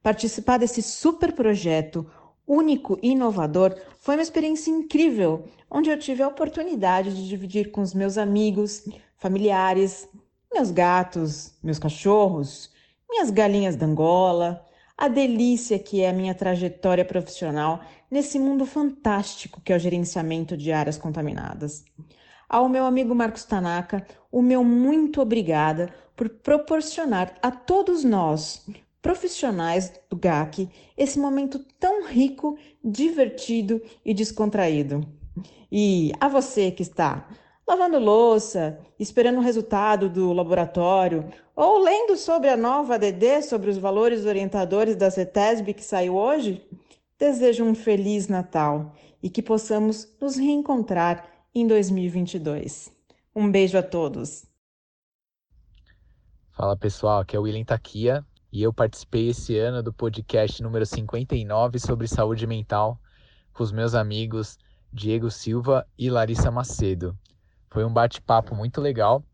Participar 0.03 0.59
desse 0.59 0.83
super 0.83 1.33
projeto 1.33 2.05
único 2.47 2.99
e 3.01 3.13
inovador 3.13 3.75
foi 4.01 4.17
uma 4.17 4.23
experiência 4.23 4.71
incrível, 4.71 5.45
onde 5.71 5.89
eu 5.89 5.99
tive 5.99 6.23
a 6.23 6.29
oportunidade 6.29 7.15
de 7.15 7.29
dividir 7.29 7.71
com 7.71 7.81
os 7.81 7.95
meus 7.95 8.19
amigos, 8.19 8.85
familiares, 9.17 10.09
meus 10.53 10.73
gatos, 10.73 11.55
meus 11.63 11.79
cachorros, 11.79 12.71
minhas 13.09 13.31
galinhas 13.31 13.77
da 13.77 13.87
Angola 13.87 14.67
a 14.97 15.09
delícia 15.09 15.79
que 15.79 16.03
é 16.03 16.11
a 16.11 16.13
minha 16.13 16.35
trajetória 16.35 17.05
profissional 17.05 17.81
nesse 18.11 18.39
mundo 18.39 18.67
fantástico 18.67 19.61
que 19.61 19.73
é 19.73 19.77
o 19.77 19.79
gerenciamento 19.79 20.57
de 20.57 20.73
áreas 20.73 20.99
contaminadas. 20.99 21.85
Ao 22.49 22.69
meu 22.69 22.85
amigo 22.85 23.15
Marcos 23.15 23.45
Tanaka, 23.45 24.07
o 24.31 24.43
meu 24.43 24.63
muito 24.63 25.21
obrigada 25.21 25.93
por 26.15 26.29
proporcionar 26.29 27.35
a 27.43 27.51
todos 27.51 28.05
nós, 28.05 28.67
profissionais 29.01 29.93
do 30.11 30.17
GAC, 30.17 30.69
esse 30.97 31.19
momento 31.19 31.59
tão 31.81 32.07
rico, 32.07 32.59
divertido 32.85 33.83
e 34.05 34.13
descontraído. 34.13 35.01
E 35.71 36.13
a 36.21 36.29
você 36.29 36.71
que 36.71 36.83
está 36.83 37.27
lavando 37.67 37.99
louça, 37.99 38.79
esperando 38.99 39.39
o 39.39 39.43
resultado 39.43 40.09
do 40.09 40.33
laboratório, 40.33 41.33
ou 41.55 41.83
lendo 41.83 42.17
sobre 42.17 42.49
a 42.49 42.57
nova 42.57 42.95
ADD, 42.95 43.43
sobre 43.43 43.71
os 43.71 43.79
valores 43.79 44.25
orientadores 44.25 44.97
da 44.97 45.11
CETESB 45.11 45.75
que 45.75 45.85
saiu 45.85 46.17
hoje, 46.17 46.67
desejo 47.19 47.65
um 47.65 47.75
feliz 47.75 48.29
Natal 48.29 48.93
e 49.23 49.31
que 49.31 49.43
possamos 49.43 50.09
nos 50.21 50.37
reencontrar 50.37 51.29
em 51.55 51.67
2022. 51.67 52.91
Um 53.35 53.51
beijo 53.51 53.79
a 53.79 53.83
todos. 53.83 54.45
Fala 56.51 56.77
pessoal, 56.77 57.21
aqui 57.21 57.37
é 57.37 57.39
o 57.39 57.43
William 57.43 57.65
Taquia 57.65 58.25
e 58.53 58.63
eu 58.63 58.73
participei 58.73 59.29
esse 59.29 59.57
ano 59.57 59.83
do 59.83 59.93
podcast 59.93 60.63
número 60.63 60.85
59 60.85 61.79
sobre 61.79 62.07
saúde 62.07 62.47
mental 62.47 63.01
com 63.53 63.63
os 63.63 63.73
meus 63.73 63.95
amigos 63.95 64.59
Diego 64.93 65.31
Silva 65.31 65.87
e 65.97 66.11
Larissa 66.11 66.51
Macedo. 66.51 67.17
Foi 67.73 67.87
um 67.87 67.93
bate-papo 67.93 68.55
muito 68.55 68.83
legal, 68.83 69.25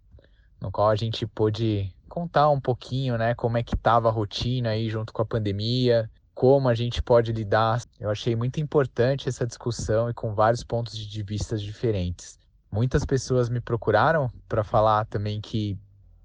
no 0.61 0.71
qual 0.71 0.89
a 0.89 0.95
gente 0.95 1.27
pôde 1.27 1.93
contar 2.09 2.49
um 2.51 2.61
pouquinho, 2.61 3.19
né, 3.19 3.35
como 3.35 3.59
é 3.59 3.65
que 3.65 3.75
estava 3.75 4.09
a 4.09 4.13
rotina 4.13 4.71
aí 4.71 4.89
junto 4.89 5.13
com 5.13 5.21
a 5.21 5.27
pandemia, 5.27 6.09
como 6.37 6.69
a 6.69 6.75
gente 6.75 7.03
pode 7.03 7.33
lidar. 7.33 7.83
Eu 7.99 8.09
achei 8.09 8.37
muito 8.37 8.61
importante 8.61 9.29
essa 9.29 9.45
discussão 9.45 10.09
e 10.09 10.15
com 10.15 10.37
vários 10.37 10.63
pontos 10.63 10.97
de 10.97 11.23
vista 11.25 11.59
diferentes. 11.59 12.39
Muitas 12.71 13.05
pessoas 13.05 13.49
me 13.49 13.61
procuraram 13.61 14.31
para 14.49 14.63
falar 14.63 15.05
também 15.07 15.41
que 15.41 15.77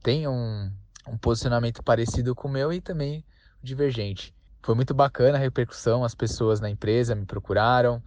tem 0.03 0.27
um, 0.27 0.71
um 1.07 1.17
posicionamento 1.17 1.81
parecido 1.81 2.35
com 2.35 2.47
o 2.47 2.51
meu 2.51 2.71
e 2.71 2.79
também 2.79 3.25
divergente. 3.59 4.35
Foi 4.61 4.75
muito 4.75 4.93
bacana 4.93 5.39
a 5.39 5.41
repercussão, 5.41 6.03
as 6.03 6.13
pessoas 6.13 6.59
na 6.59 6.69
empresa 6.69 7.15
me 7.15 7.25
procuraram, 7.25 8.03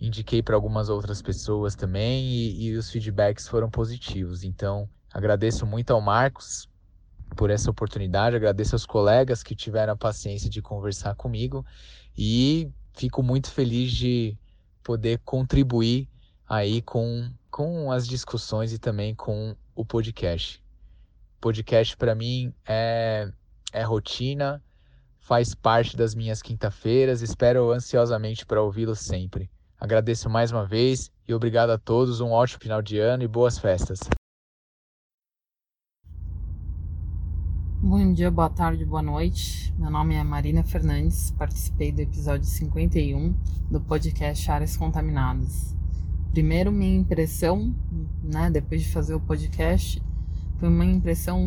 indiquei 0.00 0.42
para 0.42 0.54
algumas 0.54 0.88
outras 0.88 1.20
pessoas 1.20 1.74
também 1.74 2.24
e, 2.24 2.68
e 2.68 2.76
os 2.76 2.90
feedbacks 2.90 3.46
foram 3.46 3.70
positivos. 3.70 4.42
Então, 4.42 4.88
agradeço 5.12 5.66
muito 5.66 5.92
ao 5.92 6.00
Marcos 6.00 6.68
por 7.36 7.50
essa 7.50 7.70
oportunidade, 7.70 8.34
agradeço 8.34 8.74
aos 8.74 8.86
colegas 8.86 9.42
que 9.42 9.54
tiveram 9.54 9.92
a 9.92 9.96
paciência 9.96 10.48
de 10.48 10.60
conversar 10.60 11.14
comigo 11.14 11.64
e 12.16 12.70
fico 12.92 13.22
muito 13.22 13.50
feliz 13.50 13.92
de 13.92 14.36
poder 14.82 15.20
contribuir 15.24 16.08
aí 16.48 16.82
com, 16.82 17.30
com 17.50 17.92
as 17.92 18.08
discussões 18.08 18.72
e 18.72 18.78
também 18.78 19.14
com 19.14 19.54
o 19.74 19.84
podcast. 19.84 20.62
Podcast 21.40 21.96
para 21.96 22.14
mim 22.14 22.52
é, 22.66 23.30
é 23.72 23.82
rotina, 23.82 24.62
faz 25.18 25.54
parte 25.54 25.96
das 25.96 26.14
minhas 26.14 26.42
quinta-feiras, 26.42 27.22
espero 27.22 27.70
ansiosamente 27.70 28.44
para 28.44 28.60
ouvi-lo 28.60 28.96
sempre. 28.96 29.48
Agradeço 29.80 30.28
mais 30.28 30.52
uma 30.52 30.66
vez 30.66 31.10
e 31.26 31.32
obrigado 31.32 31.70
a 31.70 31.78
todos, 31.78 32.20
um 32.20 32.32
ótimo 32.32 32.60
final 32.62 32.82
de 32.82 32.98
ano 32.98 33.22
e 33.22 33.26
boas 33.26 33.56
festas. 33.56 33.98
Bom 37.80 38.12
dia, 38.12 38.30
boa 38.30 38.50
tarde, 38.50 38.84
boa 38.84 39.00
noite. 39.00 39.72
Meu 39.78 39.90
nome 39.90 40.16
é 40.16 40.22
Marina 40.22 40.62
Fernandes, 40.62 41.30
participei 41.30 41.90
do 41.90 42.00
episódio 42.00 42.44
51 42.44 43.34
do 43.70 43.80
podcast 43.80 44.50
Áreas 44.50 44.76
Contaminadas. 44.76 45.74
Primeiro, 46.30 46.70
minha 46.70 46.98
impressão, 46.98 47.74
né, 48.22 48.50
depois 48.50 48.82
de 48.82 48.92
fazer 48.92 49.14
o 49.14 49.20
podcast, 49.20 50.02
foi 50.58 50.68
uma 50.68 50.84
impressão 50.84 51.40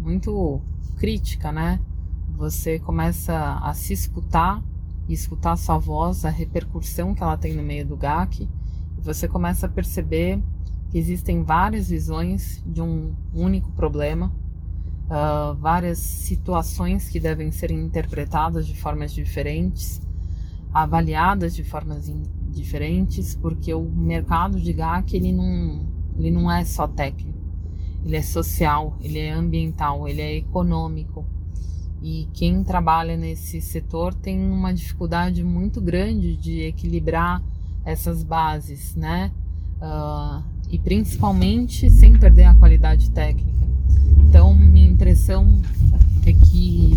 muito 0.00 0.62
crítica, 0.96 1.52
né? 1.52 1.78
Você 2.38 2.78
começa 2.78 3.58
a 3.58 3.74
se 3.74 3.92
escutar 3.92 4.64
e 5.08 5.14
escutar 5.14 5.52
a 5.52 5.56
sua 5.56 5.78
voz, 5.78 6.24
a 6.24 6.30
repercussão 6.30 7.14
que 7.14 7.22
ela 7.22 7.36
tem 7.36 7.54
no 7.54 7.62
meio 7.62 7.86
do 7.86 7.96
GAC, 7.96 8.48
você 8.98 9.26
começa 9.26 9.66
a 9.66 9.68
perceber 9.68 10.42
que 10.90 10.98
existem 10.98 11.42
várias 11.42 11.88
visões 11.88 12.62
de 12.66 12.82
um 12.82 13.14
único 13.32 13.72
problema 13.72 14.32
uh, 15.08 15.54
várias 15.54 15.98
situações 15.98 17.08
que 17.08 17.18
devem 17.18 17.50
ser 17.50 17.70
interpretadas 17.70 18.66
de 18.66 18.76
formas 18.76 19.12
diferentes, 19.12 20.00
avaliadas 20.72 21.54
de 21.54 21.64
formas 21.64 22.12
diferentes, 22.50 23.34
porque 23.34 23.72
o 23.72 23.82
mercado 23.82 24.60
de 24.60 24.72
GAC 24.72 25.16
ele 25.16 25.32
não, 25.32 25.86
ele 26.16 26.30
não 26.30 26.50
é 26.50 26.64
só 26.64 26.86
técnico, 26.86 27.38
ele 28.04 28.16
é 28.16 28.22
social, 28.22 28.96
ele 29.00 29.18
é 29.18 29.30
ambiental, 29.30 30.06
ele 30.06 30.20
é 30.20 30.36
econômico. 30.36 31.24
E 32.00 32.28
quem 32.32 32.62
trabalha 32.62 33.16
nesse 33.16 33.60
setor 33.60 34.14
tem 34.14 34.38
uma 34.38 34.72
dificuldade 34.72 35.42
muito 35.42 35.80
grande 35.80 36.36
de 36.36 36.60
equilibrar 36.60 37.42
essas 37.84 38.22
bases, 38.22 38.94
né? 38.94 39.32
Uh, 39.80 40.42
e 40.70 40.78
principalmente 40.78 41.90
sem 41.90 42.16
perder 42.16 42.44
a 42.44 42.54
qualidade 42.54 43.10
técnica. 43.10 43.66
Então, 44.18 44.54
minha 44.54 44.88
impressão 44.88 45.60
é 46.24 46.32
que 46.32 46.96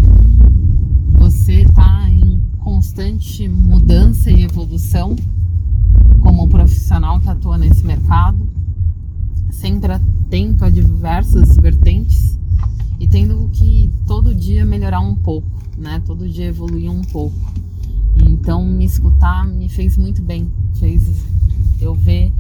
você 1.14 1.62
está 1.62 2.10
em 2.10 2.42
constante 2.60 3.48
mudança 3.48 4.30
e 4.30 4.44
evolução 4.44 5.16
como 6.20 6.48
profissional 6.48 7.20
que 7.20 7.30
atua 7.30 7.58
nesse 7.58 7.86
mercado, 7.86 8.48
sempre 9.50 9.94
atento 9.94 10.66
a 10.66 10.70
diversas 10.70 11.56
vertentes 11.58 12.40
tendo 13.12 13.50
que 13.50 13.92
todo 14.08 14.34
dia 14.34 14.66
melhorar 14.66 15.02
um 15.02 15.14
pouco, 15.14 15.48
né? 15.78 16.02
Todo 16.06 16.28
dia 16.28 16.46
evoluir 16.46 16.90
um 16.90 17.02
pouco. 17.02 17.36
Então, 18.16 18.66
me 18.66 18.86
escutar 18.86 19.46
me 19.46 19.68
fez 19.68 19.98
muito 19.98 20.22
bem, 20.22 20.50
fez 20.80 21.04
eu 21.82 21.94
ver 21.94 22.32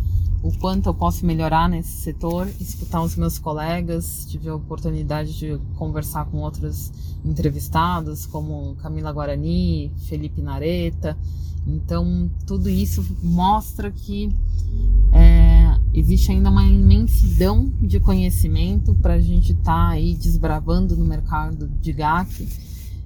o 0.42 0.51
quanto 0.58 0.88
eu 0.88 0.94
posso 0.94 1.25
melhorar 1.25 1.70
nesse 1.70 2.01
setor, 2.01 2.48
escutar 2.60 3.01
os 3.01 3.16
meus 3.16 3.38
colegas, 3.38 4.25
tive 4.27 4.50
a 4.50 4.55
oportunidade 4.55 5.38
de 5.38 5.60
conversar 5.75 6.25
com 6.25 6.38
outros 6.38 6.92
entrevistados, 7.24 8.25
como 8.25 8.75
Camila 8.81 9.12
Guarani, 9.12 9.92
Felipe 10.07 10.42
Nareta. 10.42 11.18
Então, 11.68 12.29
tudo 12.48 12.70
isso 12.70 13.05
mostra 13.22 13.92
que 13.92 14.34
é, 15.12 15.71
existe 15.94 16.32
ainda 16.32 16.50
uma 16.50 16.64
imensidão 16.64 17.72
de 17.82 18.00
conhecimento 18.00 18.94
para 18.96 19.16
a 19.16 19.20
gente 19.20 19.51
estar 19.51 19.64
tá 19.64 19.90
aí 19.90 20.16
desbravando 20.16 20.96
no 20.96 21.06
mercado 21.06 21.68
de 21.68 21.92
GAC. 21.92 22.48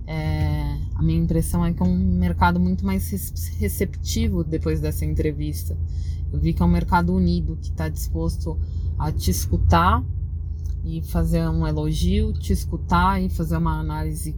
É, 0.07 0.77
a 0.93 1.01
minha 1.01 1.19
impressão 1.19 1.65
é 1.65 1.73
que 1.73 1.81
é 1.81 1.85
um 1.85 1.97
mercado 1.97 2.59
muito 2.59 2.85
mais 2.85 3.09
receptivo 3.57 4.43
depois 4.43 4.79
dessa 4.79 5.03
entrevista. 5.03 5.75
Eu 6.31 6.39
vi 6.39 6.53
que 6.53 6.61
é 6.61 6.65
um 6.65 6.69
mercado 6.69 7.13
unido 7.13 7.57
que 7.61 7.69
está 7.69 7.89
disposto 7.89 8.57
a 8.99 9.11
te 9.11 9.31
escutar 9.31 10.03
e 10.83 11.01
fazer 11.01 11.47
um 11.49 11.65
elogio, 11.65 12.33
te 12.33 12.53
escutar 12.53 13.21
e 13.21 13.29
fazer 13.29 13.57
uma 13.57 13.79
análise 13.79 14.35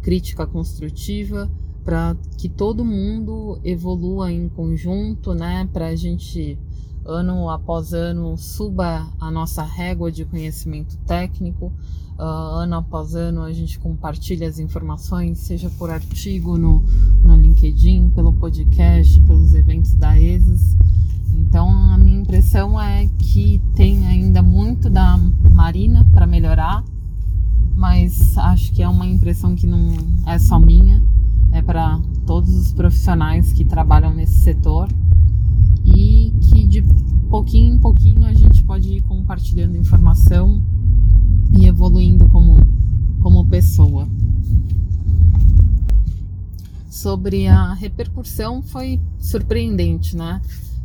crítica 0.00 0.46
construtiva 0.46 1.50
para 1.84 2.16
que 2.38 2.48
todo 2.48 2.84
mundo 2.84 3.60
evolua 3.64 4.32
em 4.32 4.48
conjunto, 4.48 5.34
né? 5.34 5.68
Para 5.72 5.88
a 5.88 5.96
gente 5.96 6.58
ano 7.04 7.50
após 7.50 7.92
ano 7.92 8.36
suba 8.36 9.08
a 9.20 9.30
nossa 9.30 9.62
régua 9.62 10.10
de 10.10 10.24
conhecimento 10.24 10.96
técnico. 11.06 11.72
Uh, 12.18 12.22
ano 12.22 12.76
após 12.76 13.14
ano 13.14 13.42
a 13.42 13.52
gente 13.52 13.78
compartilha 13.78 14.46
as 14.46 14.58
informações, 14.58 15.38
seja 15.38 15.70
por 15.70 15.90
artigo 15.90 16.56
no, 16.56 16.84
no 17.22 17.36
LinkedIn, 17.36 18.10
pelo 18.10 18.32
podcast, 18.32 19.20
pelos 19.22 19.54
eventos 19.54 19.94
da 19.94 20.18
ESAS. 20.18 20.76
Então 21.34 21.68
a 21.68 21.98
minha 21.98 22.20
impressão 22.20 22.80
é 22.80 23.08
que 23.18 23.60
tem 23.74 24.06
ainda 24.06 24.42
muito 24.42 24.88
da 24.88 25.18
Marina 25.54 26.04
para 26.12 26.26
melhorar, 26.26 26.84
mas 27.74 28.36
acho 28.38 28.72
que 28.72 28.82
é 28.82 28.88
uma 28.88 29.06
impressão 29.06 29.54
que 29.54 29.66
não 29.66 29.96
é 30.26 30.38
só 30.38 30.58
minha, 30.58 31.02
é 31.50 31.60
para 31.62 32.00
todos 32.26 32.54
os 32.54 32.72
profissionais 32.72 33.52
que 33.52 33.64
trabalham 33.64 34.14
nesse 34.14 34.38
setor 34.40 34.88
de 36.72 36.82
pouquinho 37.28 37.74
em 37.74 37.78
pouquinho 37.78 38.24
a 38.24 38.32
gente 38.32 38.64
pode 38.64 38.88
ir 38.88 39.02
compartilhando 39.02 39.76
informação 39.76 40.62
e 41.54 41.66
evoluindo 41.66 42.26
como, 42.30 42.56
como 43.20 43.44
pessoa. 43.44 44.08
Sobre 46.88 47.46
a 47.46 47.74
repercussão 47.74 48.62
foi 48.62 48.98
surpreendente, 49.18 50.16
né? 50.16 50.40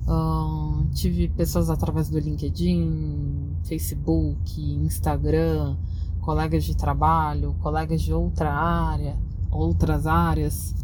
Uh, 0.06 0.86
tive 0.94 1.30
pessoas 1.30 1.70
através 1.70 2.10
do 2.10 2.20
LinkedIn, 2.20 3.56
Facebook, 3.64 4.62
Instagram, 4.62 5.78
colegas 6.20 6.66
de 6.66 6.76
trabalho, 6.76 7.56
colegas 7.62 8.02
de 8.02 8.12
outra 8.12 8.54
área, 8.54 9.16
outras 9.50 10.06
áreas, 10.06 10.76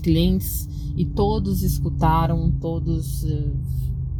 clientes, 0.00 0.68
e 0.96 1.04
todos 1.04 1.64
escutaram, 1.64 2.52
todos 2.60 3.24
uh, 3.24 3.74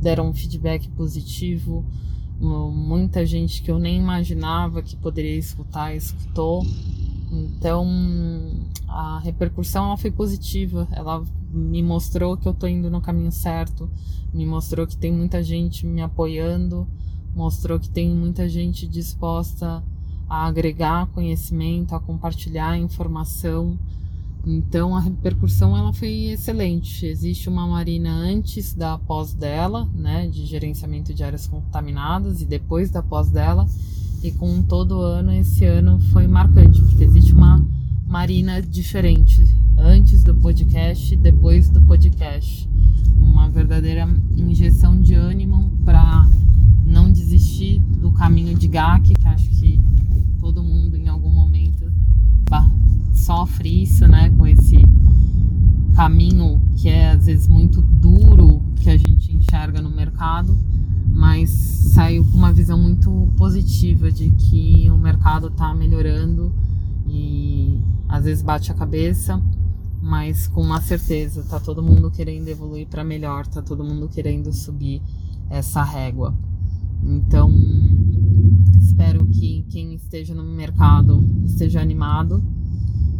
deram 0.04 0.28
um 0.28 0.34
feedback 0.34 0.88
positivo. 0.90 1.82
Muita 2.38 3.24
gente 3.24 3.62
que 3.62 3.70
eu 3.70 3.78
nem 3.78 3.98
imaginava 3.98 4.82
que 4.82 4.94
poderia 4.96 5.36
escutar, 5.36 5.96
escutou. 5.96 6.64
Então 7.32 7.88
a 8.86 9.18
repercussão 9.18 9.86
ela 9.86 9.96
foi 9.96 10.10
positiva, 10.10 10.86
ela 10.92 11.24
me 11.50 11.82
mostrou 11.82 12.36
que 12.36 12.46
eu 12.46 12.52
estou 12.52 12.68
indo 12.68 12.90
no 12.90 13.00
caminho 13.00 13.32
certo, 13.32 13.90
me 14.32 14.44
mostrou 14.44 14.86
que 14.86 14.96
tem 14.96 15.12
muita 15.12 15.42
gente 15.42 15.86
me 15.86 16.02
apoiando, 16.02 16.86
mostrou 17.34 17.80
que 17.80 17.88
tem 17.88 18.10
muita 18.10 18.48
gente 18.48 18.86
disposta 18.86 19.82
a 20.28 20.46
agregar 20.46 21.06
conhecimento, 21.08 21.94
a 21.94 22.00
compartilhar 22.00 22.76
informação. 22.78 23.78
Então 24.46 24.94
a 24.94 25.00
repercussão 25.00 25.76
ela 25.76 25.92
foi 25.92 26.26
excelente. 26.26 27.06
Existe 27.06 27.48
uma 27.48 27.66
marina 27.66 28.10
antes 28.10 28.74
da 28.74 28.98
pós 28.98 29.32
dela, 29.32 29.88
né, 29.94 30.28
de 30.28 30.44
gerenciamento 30.44 31.14
de 31.14 31.24
áreas 31.24 31.46
contaminadas 31.46 32.42
e 32.42 32.44
depois 32.44 32.90
da 32.90 33.02
pós 33.02 33.30
dela. 33.30 33.66
E 34.22 34.30
com 34.32 34.62
todo 34.62 35.00
ano 35.00 35.32
esse 35.32 35.64
ano 35.64 35.98
foi 36.12 36.26
marcante, 36.26 36.80
porque 36.82 37.04
existe 37.04 37.32
uma 37.32 37.64
marina 38.06 38.60
diferente 38.60 39.44
antes 39.76 40.22
do 40.22 40.34
podcast 40.34 41.16
depois 41.16 41.68
do 41.68 41.80
podcast. 41.82 42.68
Uma 43.20 43.48
verdadeira 43.48 44.08
injeção 44.36 45.00
de 45.00 45.14
ânimo 45.14 45.70
para 45.84 46.28
não 46.84 47.10
desistir 47.10 47.80
do 47.80 48.12
caminho 48.12 48.56
de 48.56 48.68
GAC, 48.68 49.14
que 49.14 49.28
acho 49.28 49.48
que 49.48 49.80
todo 50.38 50.62
mundo 50.62 50.93
sofre 53.24 53.82
isso, 53.82 54.06
né? 54.06 54.30
Com 54.30 54.46
esse 54.46 54.76
caminho 55.94 56.60
que 56.76 56.88
é 56.88 57.10
às 57.10 57.26
vezes 57.26 57.48
muito 57.48 57.80
duro 57.80 58.62
que 58.76 58.90
a 58.90 58.96
gente 58.96 59.34
enxerga 59.34 59.80
no 59.80 59.90
mercado, 59.90 60.58
mas 61.08 61.50
saiu 61.50 62.24
com 62.24 62.36
uma 62.36 62.52
visão 62.52 62.78
muito 62.78 63.32
positiva 63.36 64.10
de 64.10 64.30
que 64.30 64.90
o 64.90 64.96
mercado 64.96 65.46
está 65.46 65.74
melhorando 65.74 66.52
e 67.06 67.80
às 68.08 68.24
vezes 68.24 68.42
bate 68.42 68.70
a 68.70 68.74
cabeça, 68.74 69.40
mas 70.02 70.46
com 70.46 70.60
uma 70.60 70.80
certeza, 70.80 71.42
tá 71.44 71.58
todo 71.58 71.82
mundo 71.82 72.10
querendo 72.10 72.48
evoluir 72.48 72.86
para 72.86 73.02
melhor, 73.02 73.46
tá 73.46 73.62
todo 73.62 73.84
mundo 73.84 74.08
querendo 74.08 74.52
subir 74.52 75.00
essa 75.48 75.82
régua. 75.82 76.34
Então, 77.02 77.50
Espero 78.94 79.26
que 79.26 79.66
quem 79.70 79.92
esteja 79.94 80.34
no 80.34 80.44
mercado 80.44 81.24
esteja 81.44 81.80
animado. 81.80 82.44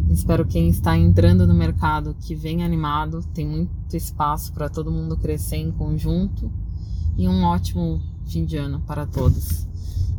Espero 0.09 0.45
que 0.45 0.53
quem 0.53 0.69
está 0.69 0.97
entrando 0.97 1.45
no 1.45 1.53
mercado 1.53 2.15
que 2.21 2.35
venha 2.35 2.65
animado. 2.65 3.23
Tem 3.33 3.45
muito 3.45 3.95
espaço 3.95 4.53
para 4.53 4.69
todo 4.69 4.91
mundo 4.91 5.17
crescer 5.17 5.57
em 5.57 5.71
conjunto. 5.71 6.51
E 7.17 7.27
um 7.27 7.43
ótimo 7.43 8.01
fim 8.27 8.45
de 8.45 8.57
ano 8.57 8.81
para 8.81 9.05
todos. 9.05 9.67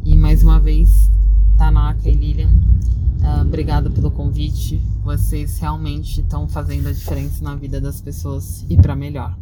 E 0.04 0.16
mais 0.16 0.42
uma 0.42 0.60
vez, 0.60 1.10
Tanaka 1.56 2.08
e 2.08 2.14
Lilian, 2.14 2.54
uh, 3.20 3.42
obrigada 3.42 3.90
pelo 3.90 4.10
convite. 4.10 4.80
Vocês 5.02 5.58
realmente 5.58 6.20
estão 6.20 6.48
fazendo 6.48 6.88
a 6.88 6.92
diferença 6.92 7.42
na 7.42 7.54
vida 7.54 7.80
das 7.80 8.00
pessoas 8.00 8.64
e 8.68 8.76
para 8.76 8.94
melhor. 8.94 9.36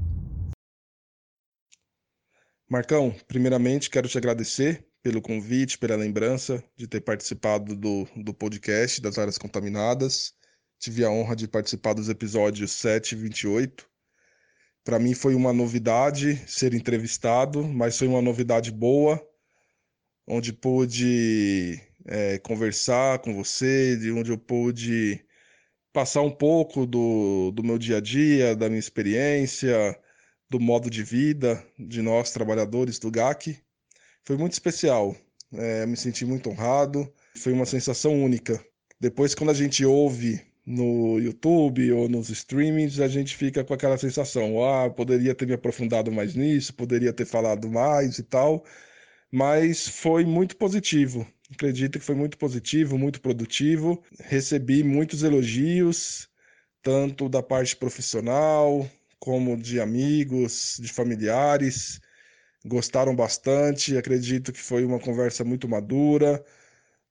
Marcão, 2.68 3.14
primeiramente 3.28 3.90
quero 3.90 4.08
te 4.08 4.16
agradecer 4.16 4.86
pelo 5.04 5.20
convite, 5.20 5.76
pela 5.76 5.96
lembrança 5.96 6.64
de 6.74 6.88
ter 6.88 7.02
participado 7.02 7.76
do, 7.76 8.08
do 8.16 8.32
podcast 8.32 9.02
das 9.02 9.18
áreas 9.18 9.36
contaminadas. 9.36 10.32
Tive 10.78 11.04
a 11.04 11.10
honra 11.10 11.36
de 11.36 11.46
participar 11.46 11.92
dos 11.92 12.08
episódios 12.08 12.72
7 12.72 13.12
e 13.12 13.18
28. 13.18 13.86
Para 14.82 14.98
mim 14.98 15.12
foi 15.12 15.34
uma 15.34 15.52
novidade 15.52 16.36
ser 16.48 16.72
entrevistado, 16.72 17.62
mas 17.62 17.98
foi 17.98 18.08
uma 18.08 18.22
novidade 18.22 18.72
boa, 18.72 19.22
onde 20.26 20.54
pude 20.54 21.78
é, 22.06 22.38
conversar 22.38 23.18
com 23.18 23.34
você, 23.34 23.98
de 23.98 24.10
onde 24.10 24.30
eu 24.30 24.38
pude 24.38 25.22
passar 25.92 26.22
um 26.22 26.30
pouco 26.30 26.86
do, 26.86 27.50
do 27.50 27.62
meu 27.62 27.76
dia 27.76 27.98
a 27.98 28.00
dia, 28.00 28.56
da 28.56 28.70
minha 28.70 28.80
experiência, 28.80 30.00
do 30.48 30.58
modo 30.58 30.88
de 30.88 31.02
vida 31.02 31.62
de 31.78 32.00
nós 32.00 32.32
trabalhadores 32.32 32.98
do 32.98 33.10
GAC. 33.10 33.63
Foi 34.24 34.36
muito 34.36 34.52
especial, 34.52 35.14
é, 35.52 35.86
me 35.86 35.96
senti 35.96 36.24
muito 36.24 36.48
honrado, 36.50 37.12
foi 37.36 37.52
uma 37.52 37.66
sensação 37.66 38.24
única. 38.24 38.64
Depois, 38.98 39.34
quando 39.34 39.50
a 39.50 39.54
gente 39.54 39.84
ouve 39.84 40.40
no 40.66 41.18
YouTube 41.18 41.92
ou 41.92 42.08
nos 42.08 42.30
streamings, 42.30 43.00
a 43.00 43.08
gente 43.08 43.36
fica 43.36 43.62
com 43.62 43.74
aquela 43.74 43.98
sensação: 43.98 44.64
ah, 44.64 44.88
poderia 44.88 45.34
ter 45.34 45.46
me 45.46 45.52
aprofundado 45.52 46.10
mais 46.10 46.34
nisso, 46.34 46.74
poderia 46.74 47.12
ter 47.12 47.26
falado 47.26 47.70
mais 47.70 48.18
e 48.18 48.22
tal, 48.22 48.64
mas 49.30 49.86
foi 49.88 50.24
muito 50.24 50.56
positivo. 50.56 51.26
Acredito 51.52 51.98
que 51.98 52.04
foi 52.04 52.14
muito 52.14 52.38
positivo, 52.38 52.98
muito 52.98 53.20
produtivo. 53.20 54.02
Recebi 54.20 54.82
muitos 54.82 55.22
elogios, 55.22 56.28
tanto 56.82 57.28
da 57.28 57.42
parte 57.42 57.76
profissional, 57.76 58.88
como 59.18 59.56
de 59.56 59.80
amigos, 59.80 60.78
de 60.80 60.90
familiares. 60.92 62.00
Gostaram 62.64 63.14
bastante, 63.14 63.96
acredito 63.96 64.52
que 64.52 64.60
foi 64.60 64.84
uma 64.84 64.98
conversa 64.98 65.44
muito 65.44 65.68
madura. 65.68 66.44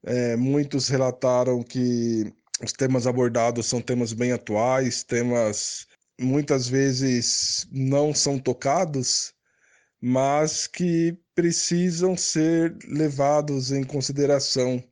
É, 0.03 0.35
muitos 0.35 0.87
relataram 0.89 1.63
que 1.63 2.33
os 2.63 2.73
temas 2.73 3.07
abordados 3.07 3.67
são 3.67 3.81
temas 3.81 4.13
bem 4.13 4.31
atuais, 4.31 5.03
temas 5.03 5.87
muitas 6.19 6.67
vezes 6.67 7.67
não 7.71 8.13
são 8.13 8.39
tocados, 8.39 9.33
mas 10.01 10.67
que 10.67 11.17
precisam 11.35 12.15
ser 12.17 12.77
levados 12.87 13.71
em 13.71 13.83
consideração 13.83 14.83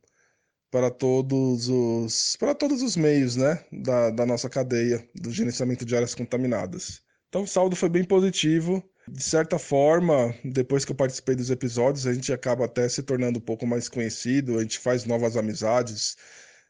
para 0.70 0.90
todos 0.90 1.68
os 1.68 2.36
para 2.36 2.54
todos 2.54 2.82
os 2.82 2.96
meios 2.96 3.36
né, 3.36 3.62
da, 3.70 4.10
da 4.10 4.26
nossa 4.26 4.48
cadeia 4.48 5.06
do 5.14 5.30
gerenciamento 5.30 5.84
de 5.84 5.94
áreas 5.94 6.14
contaminadas. 6.14 7.02
Então 7.28 7.42
o 7.42 7.46
saldo 7.46 7.76
foi 7.76 7.88
bem 7.88 8.04
positivo. 8.04 8.82
De 9.08 9.22
certa 9.22 9.58
forma, 9.58 10.34
depois 10.44 10.84
que 10.84 10.92
eu 10.92 10.96
participei 10.96 11.34
dos 11.34 11.50
episódios, 11.50 12.06
a 12.06 12.14
gente 12.14 12.32
acaba 12.32 12.64
até 12.64 12.88
se 12.88 13.02
tornando 13.02 13.38
um 13.38 13.42
pouco 13.42 13.66
mais 13.66 13.88
conhecido, 13.88 14.58
a 14.58 14.62
gente 14.62 14.78
faz 14.78 15.04
novas 15.04 15.36
amizades, 15.36 16.16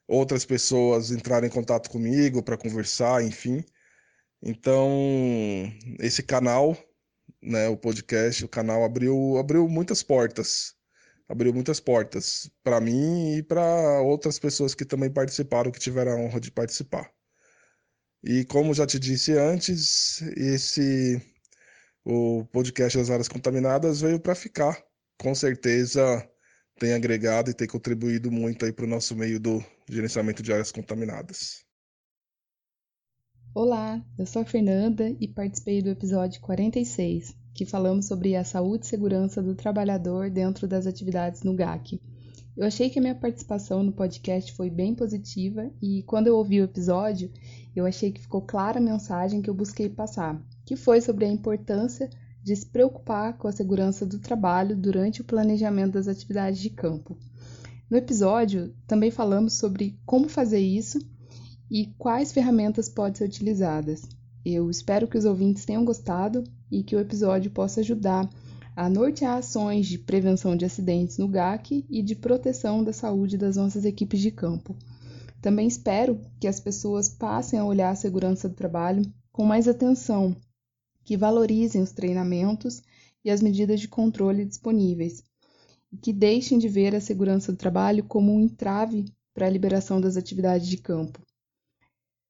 outras 0.08 0.44
pessoas 0.44 1.10
entraram 1.10 1.46
em 1.46 1.50
contato 1.50 1.90
comigo 1.90 2.42
para 2.42 2.56
conversar, 2.56 3.22
enfim. 3.22 3.64
Então, 4.42 4.90
esse 6.00 6.22
canal 6.22 6.76
né, 7.42 7.68
o 7.68 7.76
podcast, 7.76 8.44
o 8.44 8.48
canal 8.48 8.84
abriu, 8.84 9.36
abriu 9.38 9.68
muitas 9.68 10.02
portas. 10.02 10.74
Abriu 11.28 11.52
muitas 11.52 11.80
portas 11.80 12.50
para 12.62 12.80
mim 12.80 13.36
e 13.36 13.42
para 13.42 14.00
outras 14.02 14.38
pessoas 14.38 14.74
que 14.74 14.84
também 14.84 15.10
participaram, 15.10 15.70
que 15.70 15.78
tiveram 15.80 16.12
a 16.12 16.16
honra 16.16 16.40
de 16.40 16.50
participar. 16.50 17.10
E 18.22 18.44
como 18.44 18.74
já 18.74 18.86
te 18.86 18.98
disse 18.98 19.32
antes, 19.32 20.20
esse 20.36 21.20
o 22.04 22.44
podcast 22.46 22.98
das 22.98 23.10
áreas 23.10 23.28
contaminadas 23.28 24.00
veio 24.00 24.20
para 24.20 24.34
ficar. 24.34 24.82
Com 25.20 25.34
certeza 25.34 26.28
tem 26.78 26.94
agregado 26.94 27.50
e 27.50 27.54
tem 27.54 27.68
contribuído 27.68 28.30
muito 28.30 28.64
aí 28.64 28.72
para 28.72 28.84
o 28.84 28.88
nosso 28.88 29.14
meio 29.14 29.38
do 29.38 29.64
gerenciamento 29.88 30.42
de 30.42 30.52
áreas 30.52 30.72
contaminadas. 30.72 31.64
Olá, 33.54 34.02
eu 34.18 34.24
sou 34.26 34.42
a 34.42 34.46
Fernanda 34.46 35.14
e 35.20 35.28
participei 35.28 35.82
do 35.82 35.90
episódio 35.90 36.40
46, 36.40 37.36
que 37.54 37.66
falamos 37.66 38.06
sobre 38.06 38.34
a 38.34 38.44
saúde 38.44 38.86
e 38.86 38.88
segurança 38.88 39.42
do 39.42 39.54
trabalhador 39.54 40.30
dentro 40.30 40.66
das 40.66 40.86
atividades 40.86 41.42
no 41.42 41.54
GAC. 41.54 42.00
Eu 42.56 42.66
achei 42.66 42.90
que 42.90 42.98
a 42.98 43.02
minha 43.02 43.14
participação 43.14 43.82
no 43.82 43.92
podcast 43.92 44.52
foi 44.54 44.70
bem 44.70 44.94
positiva 44.94 45.70
e 45.80 46.02
quando 46.04 46.26
eu 46.26 46.36
ouvi 46.36 46.60
o 46.60 46.64
episódio, 46.64 47.30
eu 47.76 47.86
achei 47.86 48.10
que 48.10 48.20
ficou 48.20 48.42
clara 48.42 48.78
a 48.78 48.82
mensagem 48.82 49.40
que 49.40 49.48
eu 49.48 49.54
busquei 49.54 49.88
passar, 49.88 50.42
que 50.72 50.76
foi 50.76 51.02
sobre 51.02 51.26
a 51.26 51.28
importância 51.30 52.08
de 52.42 52.56
se 52.56 52.64
preocupar 52.64 53.36
com 53.36 53.46
a 53.46 53.52
segurança 53.52 54.06
do 54.06 54.18
trabalho 54.18 54.74
durante 54.74 55.20
o 55.20 55.24
planejamento 55.24 55.92
das 55.92 56.08
atividades 56.08 56.58
de 56.60 56.70
campo. 56.70 57.14
No 57.90 57.98
episódio, 57.98 58.74
também 58.86 59.10
falamos 59.10 59.52
sobre 59.52 60.00
como 60.06 60.30
fazer 60.30 60.60
isso 60.60 60.98
e 61.70 61.92
quais 61.98 62.32
ferramentas 62.32 62.88
podem 62.88 63.16
ser 63.16 63.24
utilizadas. 63.26 64.08
Eu 64.42 64.70
espero 64.70 65.06
que 65.06 65.18
os 65.18 65.26
ouvintes 65.26 65.66
tenham 65.66 65.84
gostado 65.84 66.42
e 66.70 66.82
que 66.82 66.96
o 66.96 67.00
episódio 67.00 67.50
possa 67.50 67.80
ajudar 67.80 68.26
a 68.74 68.88
nortear 68.88 69.36
ações 69.36 69.86
de 69.86 69.98
prevenção 69.98 70.56
de 70.56 70.64
acidentes 70.64 71.18
no 71.18 71.28
GAC 71.28 71.84
e 71.90 72.02
de 72.02 72.16
proteção 72.16 72.82
da 72.82 72.94
saúde 72.94 73.36
das 73.36 73.56
nossas 73.56 73.84
equipes 73.84 74.20
de 74.20 74.30
campo. 74.30 74.74
Também 75.42 75.68
espero 75.68 76.18
que 76.40 76.48
as 76.48 76.58
pessoas 76.58 77.10
passem 77.10 77.58
a 77.58 77.64
olhar 77.66 77.90
a 77.90 77.94
segurança 77.94 78.48
do 78.48 78.54
trabalho 78.54 79.02
com 79.30 79.44
mais 79.44 79.68
atenção, 79.68 80.34
que 81.04 81.16
valorizem 81.16 81.82
os 81.82 81.92
treinamentos 81.92 82.82
e 83.24 83.30
as 83.30 83.40
medidas 83.40 83.80
de 83.80 83.88
controle 83.88 84.44
disponíveis, 84.44 85.22
e 85.92 85.96
que 85.96 86.12
deixem 86.12 86.58
de 86.58 86.68
ver 86.68 86.94
a 86.94 87.00
segurança 87.00 87.52
do 87.52 87.58
trabalho 87.58 88.04
como 88.04 88.32
um 88.32 88.40
entrave 88.40 89.04
para 89.34 89.46
a 89.46 89.50
liberação 89.50 90.00
das 90.00 90.16
atividades 90.16 90.68
de 90.68 90.76
campo. 90.76 91.20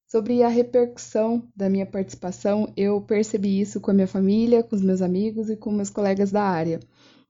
Sobre 0.07 0.43
a 0.43 0.49
repercussão 0.49 1.49
da 1.57 1.71
minha 1.71 1.87
participação, 1.87 2.71
eu 2.77 3.01
percebi 3.01 3.61
isso 3.61 3.81
com 3.81 3.91
a 3.91 3.95
minha 3.95 4.07
família, 4.07 4.63
com 4.63 4.77
os 4.77 4.83
meus 4.83 5.01
amigos 5.01 5.49
e 5.49 5.57
com 5.57 5.73
meus 5.73 5.89
colegas 5.89 6.31
da 6.31 6.43
área. 6.43 6.81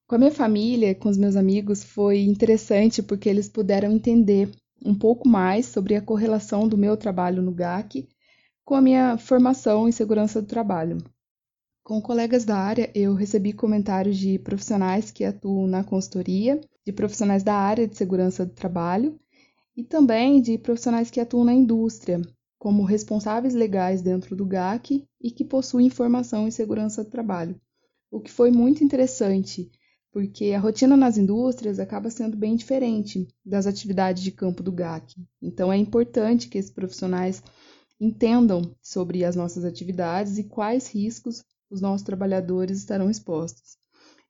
Com 0.04 0.16
a 0.16 0.18
minha 0.18 0.32
família, 0.32 0.94
com 0.94 1.08
os 1.08 1.16
meus 1.16 1.36
amigos, 1.36 1.84
foi 1.84 2.22
interessante 2.22 3.00
porque 3.00 3.28
eles 3.28 3.48
puderam 3.48 3.92
entender 3.92 4.50
um 4.84 4.94
pouco 4.94 5.28
mais 5.28 5.66
sobre 5.66 5.94
a 5.94 6.02
correlação 6.02 6.66
do 6.66 6.76
meu 6.76 6.96
trabalho 6.96 7.40
no 7.40 7.52
GAC 7.52 8.08
com 8.64 8.74
a 8.74 8.80
minha 8.80 9.16
formação 9.16 9.88
em 9.88 9.92
segurança 9.92 10.40
do 10.40 10.48
trabalho. 10.48 10.98
Com 11.84 12.00
colegas 12.00 12.44
da 12.44 12.56
área, 12.56 12.88
eu 12.94 13.12
recebi 13.12 13.52
comentários 13.52 14.16
de 14.16 14.38
profissionais 14.38 15.10
que 15.10 15.24
atuam 15.24 15.66
na 15.66 15.82
consultoria, 15.82 16.60
de 16.86 16.92
profissionais 16.92 17.42
da 17.42 17.54
área 17.54 17.88
de 17.88 17.96
segurança 17.96 18.46
do 18.46 18.52
trabalho 18.52 19.18
e 19.76 19.82
também 19.82 20.40
de 20.40 20.56
profissionais 20.56 21.10
que 21.10 21.18
atuam 21.18 21.42
na 21.42 21.52
indústria, 21.52 22.22
como 22.56 22.84
responsáveis 22.84 23.52
legais 23.52 24.00
dentro 24.00 24.36
do 24.36 24.46
GAC 24.46 25.04
e 25.20 25.30
que 25.32 25.44
possuem 25.44 25.90
formação 25.90 26.46
em 26.46 26.52
segurança 26.52 27.02
do 27.02 27.10
trabalho, 27.10 27.60
o 28.12 28.20
que 28.20 28.30
foi 28.30 28.52
muito 28.52 28.84
interessante, 28.84 29.68
porque 30.12 30.52
a 30.52 30.60
rotina 30.60 30.96
nas 30.96 31.18
indústrias 31.18 31.80
acaba 31.80 32.10
sendo 32.10 32.36
bem 32.36 32.54
diferente 32.54 33.26
das 33.44 33.66
atividades 33.66 34.22
de 34.22 34.30
campo 34.30 34.62
do 34.62 34.70
GAC. 34.70 35.16
Então 35.42 35.72
é 35.72 35.76
importante 35.76 36.48
que 36.48 36.58
esses 36.58 36.70
profissionais 36.70 37.42
entendam 38.00 38.72
sobre 38.80 39.24
as 39.24 39.34
nossas 39.34 39.64
atividades 39.64 40.38
e 40.38 40.44
quais 40.44 40.86
riscos 40.86 41.42
os 41.72 41.80
nossos 41.80 42.04
trabalhadores 42.04 42.78
estarão 42.78 43.10
expostos. 43.10 43.78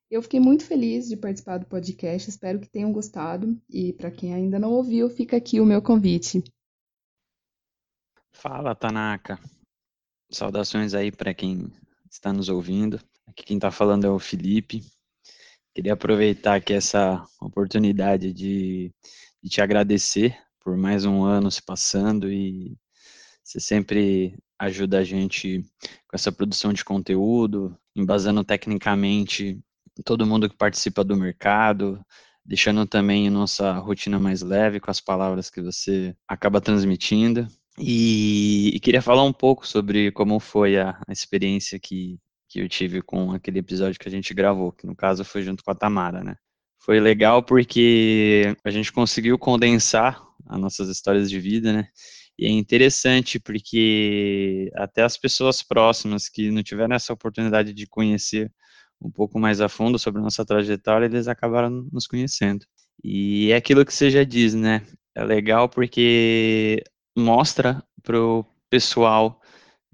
Eu 0.08 0.22
fiquei 0.22 0.38
muito 0.38 0.64
feliz 0.64 1.08
de 1.08 1.16
participar 1.16 1.58
do 1.58 1.66
podcast, 1.66 2.30
espero 2.30 2.60
que 2.60 2.68
tenham 2.68 2.92
gostado 2.92 3.60
e 3.68 3.92
para 3.92 4.10
quem 4.10 4.32
ainda 4.32 4.58
não 4.58 4.70
ouviu, 4.70 5.10
fica 5.10 5.36
aqui 5.36 5.58
o 5.58 5.66
meu 5.66 5.82
convite. 5.82 6.44
Fala, 8.30 8.74
Tanaka. 8.74 9.40
Saudações 10.30 10.94
aí 10.94 11.10
para 11.10 11.34
quem 11.34 11.72
está 12.10 12.32
nos 12.32 12.48
ouvindo. 12.48 13.00
Aqui 13.26 13.44
quem 13.44 13.56
está 13.56 13.70
falando 13.70 14.06
é 14.06 14.10
o 14.10 14.18
Felipe. 14.18 14.82
Queria 15.74 15.94
aproveitar 15.94 16.56
aqui 16.56 16.74
essa 16.74 17.24
oportunidade 17.40 18.32
de, 18.32 18.92
de 19.42 19.48
te 19.48 19.60
agradecer 19.60 20.38
por 20.60 20.76
mais 20.76 21.04
um 21.04 21.24
ano 21.24 21.50
se 21.50 21.62
passando 21.62 22.30
e 22.30 22.76
você 23.42 23.58
sempre 23.58 24.38
ajuda 24.62 24.98
a 24.98 25.04
gente 25.04 25.64
com 26.06 26.14
essa 26.14 26.30
produção 26.30 26.72
de 26.72 26.84
conteúdo, 26.84 27.76
embasando 27.96 28.44
tecnicamente 28.44 29.58
todo 30.04 30.26
mundo 30.26 30.48
que 30.48 30.56
participa 30.56 31.02
do 31.02 31.16
mercado, 31.16 32.00
deixando 32.44 32.86
também 32.86 33.26
a 33.26 33.30
nossa 33.30 33.72
rotina 33.72 34.18
mais 34.20 34.40
leve 34.40 34.78
com 34.78 34.90
as 34.90 35.00
palavras 35.00 35.50
que 35.50 35.60
você 35.60 36.14
acaba 36.28 36.60
transmitindo. 36.60 37.46
E, 37.76 38.70
e 38.74 38.80
queria 38.80 39.02
falar 39.02 39.24
um 39.24 39.32
pouco 39.32 39.66
sobre 39.66 40.12
como 40.12 40.38
foi 40.38 40.78
a, 40.78 40.90
a 41.08 41.12
experiência 41.12 41.78
que, 41.80 42.18
que 42.48 42.60
eu 42.60 42.68
tive 42.68 43.02
com 43.02 43.32
aquele 43.32 43.58
episódio 43.58 43.98
que 43.98 44.08
a 44.08 44.10
gente 44.10 44.32
gravou, 44.32 44.70
que 44.70 44.86
no 44.86 44.94
caso 44.94 45.24
foi 45.24 45.42
junto 45.42 45.64
com 45.64 45.70
a 45.72 45.74
Tamara, 45.74 46.22
né? 46.22 46.36
Foi 46.78 47.00
legal 47.00 47.42
porque 47.42 48.56
a 48.64 48.70
gente 48.70 48.92
conseguiu 48.92 49.38
condensar 49.38 50.22
as 50.46 50.60
nossas 50.60 50.88
histórias 50.88 51.30
de 51.30 51.38
vida, 51.40 51.72
né? 51.72 51.88
E 52.38 52.46
é 52.46 52.50
interessante 52.50 53.38
porque 53.38 54.70
até 54.74 55.02
as 55.02 55.16
pessoas 55.16 55.62
próximas 55.62 56.28
que 56.28 56.50
não 56.50 56.62
tiveram 56.62 56.96
essa 56.96 57.12
oportunidade 57.12 57.72
de 57.72 57.86
conhecer 57.86 58.50
um 59.00 59.10
pouco 59.10 59.38
mais 59.38 59.60
a 59.60 59.68
fundo 59.68 59.98
sobre 59.98 60.20
a 60.20 60.24
nossa 60.24 60.44
trajetória, 60.44 61.06
eles 61.06 61.28
acabaram 61.28 61.86
nos 61.92 62.06
conhecendo. 62.06 62.64
E 63.02 63.50
é 63.50 63.56
aquilo 63.56 63.84
que 63.84 63.92
você 63.92 64.10
já 64.10 64.24
diz, 64.24 64.54
né? 64.54 64.86
É 65.14 65.24
legal 65.24 65.68
porque 65.68 66.82
mostra 67.16 67.82
para 68.02 68.18
o 68.18 68.44
pessoal 68.70 69.40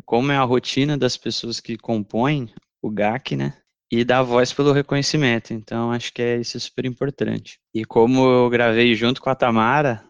como 0.04 0.30
é 0.30 0.36
a 0.36 0.44
rotina 0.44 0.96
das 0.96 1.16
pessoas 1.16 1.60
que 1.60 1.76
compõem 1.76 2.48
o 2.82 2.90
GAC, 2.90 3.36
né? 3.36 3.54
E 3.90 4.04
dá 4.04 4.22
voz 4.22 4.52
pelo 4.52 4.72
reconhecimento. 4.72 5.52
Então, 5.52 5.90
acho 5.90 6.12
que 6.12 6.22
é 6.22 6.36
isso 6.36 6.60
super 6.60 6.84
importante. 6.84 7.58
E 7.74 7.84
como 7.84 8.20
eu 8.24 8.50
gravei 8.50 8.94
junto 8.94 9.20
com 9.20 9.30
a 9.30 9.34
Tamara, 9.34 10.04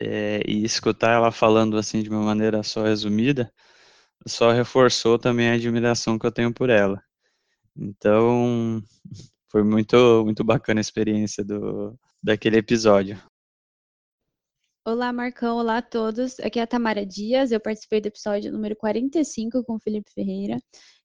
é, 0.00 0.42
e 0.46 0.64
escutar 0.64 1.12
ela 1.12 1.32
falando 1.32 1.76
assim 1.76 2.02
de 2.02 2.10
uma 2.10 2.22
maneira 2.22 2.62
só 2.62 2.84
resumida, 2.84 3.52
só 4.26 4.52
reforçou 4.52 5.18
também 5.18 5.50
a 5.50 5.54
admiração 5.54 6.18
que 6.18 6.26
eu 6.26 6.32
tenho 6.32 6.52
por 6.52 6.70
ela. 6.70 7.02
Então, 7.76 8.82
foi 9.50 9.62
muito, 9.64 10.24
muito 10.24 10.44
bacana 10.44 10.80
a 10.80 10.82
experiência 10.82 11.44
do, 11.44 11.98
daquele 12.22 12.58
episódio. 12.58 13.20
Olá, 14.88 15.12
Marcão. 15.12 15.56
Olá 15.56 15.78
a 15.78 15.82
todos. 15.82 16.38
Aqui 16.38 16.60
é 16.60 16.62
a 16.62 16.66
Tamara 16.66 17.04
Dias. 17.04 17.50
Eu 17.50 17.58
participei 17.58 18.00
do 18.00 18.06
episódio 18.06 18.52
número 18.52 18.76
45 18.76 19.64
com 19.64 19.74
o 19.74 19.80
Felipe 19.80 20.08
Ferreira. 20.12 20.58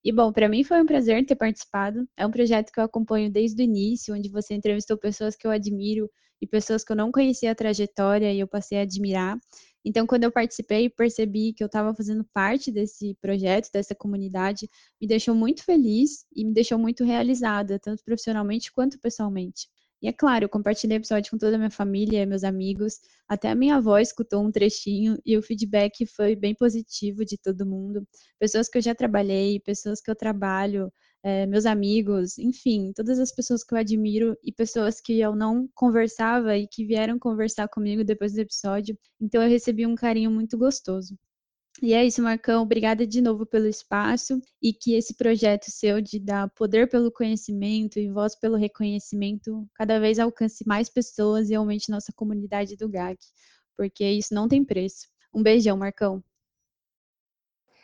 E, 0.03 0.11
bom, 0.11 0.31
para 0.31 0.47
mim 0.47 0.63
foi 0.63 0.79
um 0.79 0.85
prazer 0.85 1.25
ter 1.25 1.35
participado. 1.35 2.07
É 2.15 2.23
um 2.23 2.29
projeto 2.29 2.71
que 2.71 2.79
eu 2.79 2.83
acompanho 2.83 3.31
desde 3.31 3.59
o 3.59 3.65
início, 3.65 4.13
onde 4.13 4.29
você 4.29 4.53
entrevistou 4.53 4.99
pessoas 4.99 5.35
que 5.35 5.47
eu 5.47 5.51
admiro 5.51 6.07
e 6.39 6.45
pessoas 6.45 6.83
que 6.83 6.91
eu 6.91 6.95
não 6.95 7.11
conhecia 7.11 7.51
a 7.51 7.55
trajetória 7.55 8.31
e 8.31 8.39
eu 8.39 8.47
passei 8.47 8.77
a 8.77 8.81
admirar. 8.83 9.35
Então, 9.83 10.05
quando 10.05 10.25
eu 10.25 10.31
participei, 10.31 10.87
percebi 10.87 11.51
que 11.51 11.63
eu 11.63 11.65
estava 11.65 11.91
fazendo 11.95 12.23
parte 12.31 12.71
desse 12.71 13.17
projeto, 13.19 13.71
dessa 13.73 13.95
comunidade, 13.95 14.69
me 15.01 15.07
deixou 15.07 15.33
muito 15.33 15.65
feliz 15.65 16.23
e 16.35 16.45
me 16.45 16.53
deixou 16.53 16.77
muito 16.77 17.03
realizada, 17.03 17.79
tanto 17.79 18.03
profissionalmente 18.03 18.71
quanto 18.71 18.99
pessoalmente. 18.99 19.67
E 20.01 20.07
é 20.07 20.13
claro, 20.13 20.45
eu 20.45 20.49
compartilhei 20.49 20.97
o 20.97 20.99
episódio 20.99 21.29
com 21.29 21.37
toda 21.37 21.55
a 21.55 21.57
minha 21.59 21.69
família, 21.69 22.25
meus 22.25 22.43
amigos, 22.43 22.99
até 23.27 23.49
a 23.49 23.55
minha 23.55 23.75
avó 23.75 23.99
escutou 23.99 24.43
um 24.43 24.51
trechinho 24.51 25.17
e 25.23 25.37
o 25.37 25.43
feedback 25.43 26.05
foi 26.07 26.35
bem 26.35 26.55
positivo 26.55 27.23
de 27.23 27.37
todo 27.37 27.65
mundo. 27.67 28.05
Pessoas 28.39 28.67
que 28.67 28.79
eu 28.79 28.81
já 28.81 28.95
trabalhei, 28.95 29.59
pessoas 29.59 30.01
que 30.01 30.09
eu 30.09 30.15
trabalho, 30.15 30.91
é, 31.23 31.45
meus 31.45 31.67
amigos, 31.67 32.37
enfim, 32.39 32.91
todas 32.95 33.19
as 33.19 33.31
pessoas 33.31 33.63
que 33.63 33.73
eu 33.73 33.77
admiro 33.77 34.35
e 34.43 34.51
pessoas 34.51 34.99
que 34.99 35.19
eu 35.19 35.35
não 35.35 35.69
conversava 35.75 36.57
e 36.57 36.67
que 36.67 36.83
vieram 36.85 37.19
conversar 37.19 37.67
comigo 37.67 38.03
depois 38.03 38.33
do 38.33 38.39
episódio. 38.39 38.97
Então 39.19 39.43
eu 39.43 39.49
recebi 39.49 39.85
um 39.85 39.95
carinho 39.95 40.31
muito 40.31 40.57
gostoso. 40.57 41.15
E 41.79 41.93
é 41.93 42.05
isso, 42.05 42.21
Marcão. 42.21 42.63
Obrigada 42.63 43.05
de 43.07 43.21
novo 43.21 43.45
pelo 43.45 43.67
espaço 43.67 44.41
e 44.61 44.73
que 44.73 44.93
esse 44.93 45.15
projeto 45.15 45.65
seu 45.69 46.01
de 46.01 46.19
dar 46.19 46.49
poder 46.49 46.89
pelo 46.89 47.11
conhecimento 47.11 47.97
e 47.99 48.11
voz 48.11 48.35
pelo 48.35 48.57
reconhecimento 48.57 49.67
cada 49.75 49.99
vez 49.99 50.19
alcance 50.19 50.65
mais 50.67 50.89
pessoas 50.89 51.49
e 51.49 51.55
aumente 51.55 51.89
nossa 51.89 52.11
comunidade 52.13 52.75
do 52.75 52.89
GAC, 52.89 53.17
porque 53.77 54.05
isso 54.05 54.33
não 54.33 54.47
tem 54.47 54.63
preço. 54.65 55.07
Um 55.33 55.41
beijão, 55.41 55.77
Marcão. 55.77 56.23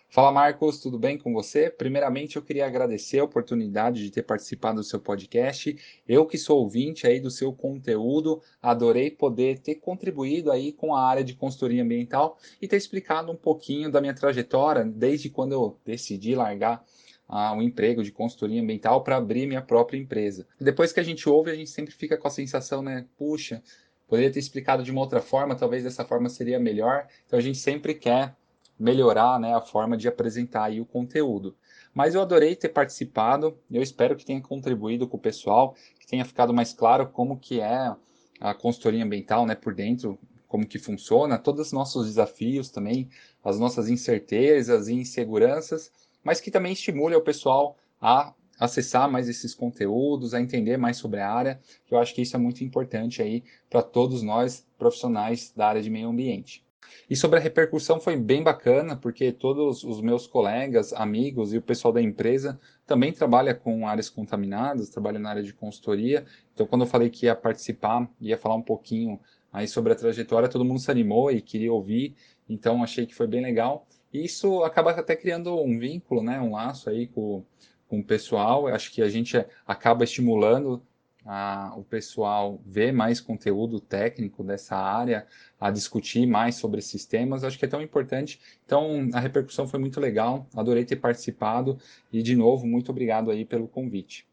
Fala 0.09 0.31
Marcos, 0.31 0.79
tudo 0.79 0.97
bem 0.97 1.17
com 1.17 1.33
você? 1.33 1.69
Primeiramente 1.69 2.37
eu 2.37 2.41
queria 2.41 2.65
agradecer 2.65 3.19
a 3.19 3.25
oportunidade 3.25 4.01
de 4.01 4.09
ter 4.09 4.23
participado 4.23 4.77
do 4.77 4.83
seu 4.83 5.01
podcast. 5.01 5.77
Eu 6.07 6.25
que 6.25 6.37
sou 6.37 6.59
ouvinte 6.59 7.05
aí 7.05 7.19
do 7.19 7.29
seu 7.29 7.51
conteúdo, 7.51 8.41
adorei 8.61 9.11
poder 9.11 9.59
ter 9.59 9.75
contribuído 9.75 10.49
aí 10.49 10.71
com 10.71 10.95
a 10.95 11.05
área 11.05 11.25
de 11.25 11.35
consultoria 11.35 11.83
ambiental 11.83 12.37
e 12.61 12.69
ter 12.69 12.77
explicado 12.77 13.33
um 13.33 13.35
pouquinho 13.35 13.91
da 13.91 13.99
minha 13.99 14.13
trajetória 14.13 14.85
desde 14.85 15.29
quando 15.29 15.51
eu 15.51 15.77
decidi 15.85 16.33
largar 16.35 16.85
ah, 17.27 17.51
um 17.51 17.61
emprego 17.61 18.01
de 18.01 18.11
consultoria 18.11 18.61
ambiental 18.61 19.03
para 19.03 19.17
abrir 19.17 19.45
minha 19.45 19.61
própria 19.61 19.97
empresa. 19.97 20.47
Depois 20.59 20.93
que 20.93 21.01
a 21.01 21.03
gente 21.03 21.27
ouve, 21.27 21.51
a 21.51 21.55
gente 21.55 21.69
sempre 21.69 21.93
fica 21.93 22.17
com 22.17 22.29
a 22.29 22.31
sensação, 22.31 22.81
né? 22.81 23.05
Puxa, 23.17 23.61
poderia 24.07 24.31
ter 24.31 24.39
explicado 24.39 24.83
de 24.83 24.89
uma 24.91 25.01
outra 25.01 25.21
forma, 25.21 25.53
talvez 25.53 25.83
dessa 25.83 26.05
forma 26.05 26.29
seria 26.29 26.57
melhor. 26.57 27.07
Então 27.25 27.37
a 27.37 27.41
gente 27.41 27.57
sempre 27.57 27.93
quer 27.93 28.33
melhorar 28.79 29.39
né, 29.39 29.53
a 29.53 29.61
forma 29.61 29.97
de 29.97 30.07
apresentar 30.07 30.65
aí 30.65 30.79
o 30.79 30.85
conteúdo. 30.85 31.55
Mas 31.93 32.13
eu 32.13 32.21
adorei 32.21 32.55
ter 32.55 32.69
participado, 32.69 33.57
eu 33.71 33.81
espero 33.81 34.15
que 34.15 34.25
tenha 34.25 34.41
contribuído 34.41 35.07
com 35.07 35.17
o 35.17 35.19
pessoal, 35.19 35.75
que 35.99 36.05
tenha 36.05 36.23
ficado 36.23 36.53
mais 36.53 36.73
claro 36.73 37.07
como 37.07 37.39
que 37.39 37.59
é 37.59 37.95
a 38.39 38.53
consultoria 38.53 39.03
ambiental 39.03 39.45
né, 39.45 39.55
por 39.55 39.73
dentro, 39.73 40.19
como 40.47 40.67
que 40.67 40.79
funciona, 40.79 41.37
todos 41.37 41.67
os 41.67 41.73
nossos 41.73 42.05
desafios 42.05 42.69
também, 42.69 43.09
as 43.43 43.59
nossas 43.59 43.89
incertezas 43.89 44.87
e 44.87 44.93
inseguranças, 44.93 45.91
mas 46.23 46.39
que 46.39 46.51
também 46.51 46.73
estimule 46.73 47.15
o 47.15 47.21
pessoal 47.21 47.77
a 48.01 48.33
acessar 48.59 49.09
mais 49.09 49.29
esses 49.29 49.53
conteúdos, 49.53 50.33
a 50.33 50.41
entender 50.41 50.77
mais 50.77 50.97
sobre 50.97 51.19
a 51.19 51.31
área, 51.31 51.59
que 51.85 51.93
eu 51.93 51.99
acho 51.99 52.13
que 52.13 52.21
isso 52.21 52.35
é 52.35 52.39
muito 52.39 52.63
importante 52.63 53.21
aí 53.21 53.43
para 53.69 53.81
todos 53.81 54.21
nós 54.21 54.65
profissionais 54.77 55.51
da 55.55 55.67
área 55.67 55.81
de 55.81 55.89
meio 55.89 56.09
ambiente. 56.09 56.66
E 57.09 57.15
sobre 57.15 57.39
a 57.39 57.41
repercussão 57.41 57.99
foi 57.99 58.15
bem 58.15 58.43
bacana, 58.43 58.95
porque 58.95 59.31
todos 59.31 59.83
os 59.83 60.01
meus 60.01 60.27
colegas, 60.27 60.93
amigos 60.93 61.53
e 61.53 61.57
o 61.57 61.61
pessoal 61.61 61.93
da 61.93 62.01
empresa 62.01 62.59
também 62.85 63.13
trabalha 63.13 63.53
com 63.53 63.87
áreas 63.87 64.09
contaminadas, 64.09 64.89
trabalha 64.89 65.19
na 65.19 65.29
área 65.29 65.43
de 65.43 65.53
consultoria. 65.53 66.25
Então, 66.53 66.65
quando 66.65 66.81
eu 66.81 66.87
falei 66.87 67.09
que 67.09 67.25
ia 67.25 67.35
participar, 67.35 68.09
ia 68.19 68.37
falar 68.37 68.55
um 68.55 68.61
pouquinho 68.61 69.19
aí 69.51 69.67
sobre 69.67 69.93
a 69.93 69.95
trajetória, 69.95 70.49
todo 70.49 70.65
mundo 70.65 70.79
se 70.79 70.91
animou 70.91 71.31
e 71.31 71.41
queria 71.41 71.71
ouvir. 71.71 72.15
Então, 72.49 72.83
achei 72.83 73.05
que 73.05 73.15
foi 73.15 73.27
bem 73.27 73.41
legal. 73.41 73.87
E 74.13 74.23
isso 74.23 74.63
acaba 74.63 74.91
até 74.91 75.15
criando 75.15 75.55
um 75.61 75.77
vínculo, 75.77 76.23
né, 76.23 76.39
um 76.39 76.53
laço 76.53 76.89
aí 76.89 77.07
com, 77.07 77.43
com 77.87 77.99
o 77.99 78.03
pessoal. 78.03 78.67
Eu 78.67 78.75
acho 78.75 78.91
que 78.91 79.01
a 79.01 79.09
gente 79.09 79.43
acaba 79.65 80.03
estimulando 80.03 80.81
a, 81.27 81.73
o 81.75 81.83
pessoal 81.83 82.61
ver 82.65 82.93
mais 82.93 83.19
conteúdo 83.19 83.81
técnico 83.81 84.43
dessa 84.43 84.77
área, 84.77 85.27
a 85.59 85.69
discutir 85.69 86.25
mais 86.25 86.55
sobre 86.55 86.79
esses 86.79 87.05
temas, 87.05 87.43
acho 87.43 87.59
que 87.59 87.65
é 87.65 87.67
tão 87.67 87.81
importante. 87.81 88.39
Então, 88.65 89.09
a 89.13 89.19
repercussão 89.19 89.67
foi 89.67 89.79
muito 89.79 89.99
legal, 89.99 90.47
adorei 90.55 90.85
ter 90.85 90.95
participado 90.95 91.77
e, 92.11 92.23
de 92.23 92.35
novo, 92.35 92.65
muito 92.65 92.89
obrigado 92.89 93.29
aí 93.29 93.43
pelo 93.43 93.67
convite. 93.67 94.25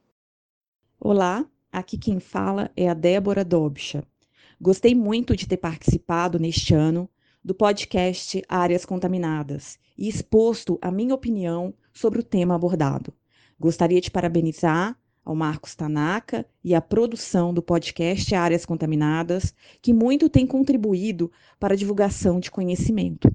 Olá, 1.01 1.45
aqui 1.73 1.99
quem 1.99 2.21
fala 2.21 2.71
é 2.77 2.89
a 2.89 2.95
Débora 2.95 3.45
Dobcha. 3.45 4.05
Gostei 4.61 4.95
muito 4.95 5.35
de 5.35 5.49
ter 5.49 5.57
participado 5.57 6.39
neste 6.39 6.75
ano 6.75 7.11
do 7.45 7.55
podcast 7.55 8.41
Áreas 8.49 8.87
Contaminadas 8.87 9.79
e 9.99 10.09
exposto 10.09 10.79
a 10.81 10.93
minha 10.93 11.15
opinião 11.15 11.75
sobre 11.93 12.21
o 12.21 12.23
tema 12.23 12.55
abordado. 12.55 13.13
Gostaria 13.59 14.01
de 14.01 14.11
parabenizar 14.11 14.97
ao 15.25 15.35
Marcos 15.35 15.75
Tanaka 15.75 16.47
e 16.63 16.75
à 16.75 16.81
produção 16.81 17.55
do 17.55 17.63
podcast 17.63 18.35
Áreas 18.35 18.67
Contaminadas, 18.67 19.55
que 19.81 19.93
muito 19.93 20.29
tem 20.29 20.47
contribuído 20.47 21.33
para 21.59 21.75
a 21.75 21.77
divulgação 21.77 22.39
de 22.39 22.51
conhecimento. 22.51 23.35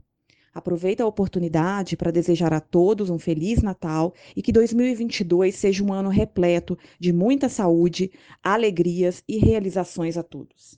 Aproveito 0.54 1.02
a 1.02 1.06
oportunidade 1.06 1.96
para 1.96 2.12
desejar 2.12 2.54
a 2.54 2.60
todos 2.60 3.10
um 3.10 3.18
feliz 3.18 3.62
Natal 3.62 4.14
e 4.36 4.42
que 4.42 4.52
2022 4.52 5.56
seja 5.56 5.84
um 5.84 5.94
ano 5.94 6.10
repleto 6.10 6.78
de 7.00 7.14
muita 7.14 7.48
saúde, 7.48 8.12
alegrias 8.44 9.24
e 9.28 9.38
realizações 9.38 10.18
a 10.18 10.24
todos. 10.24 10.78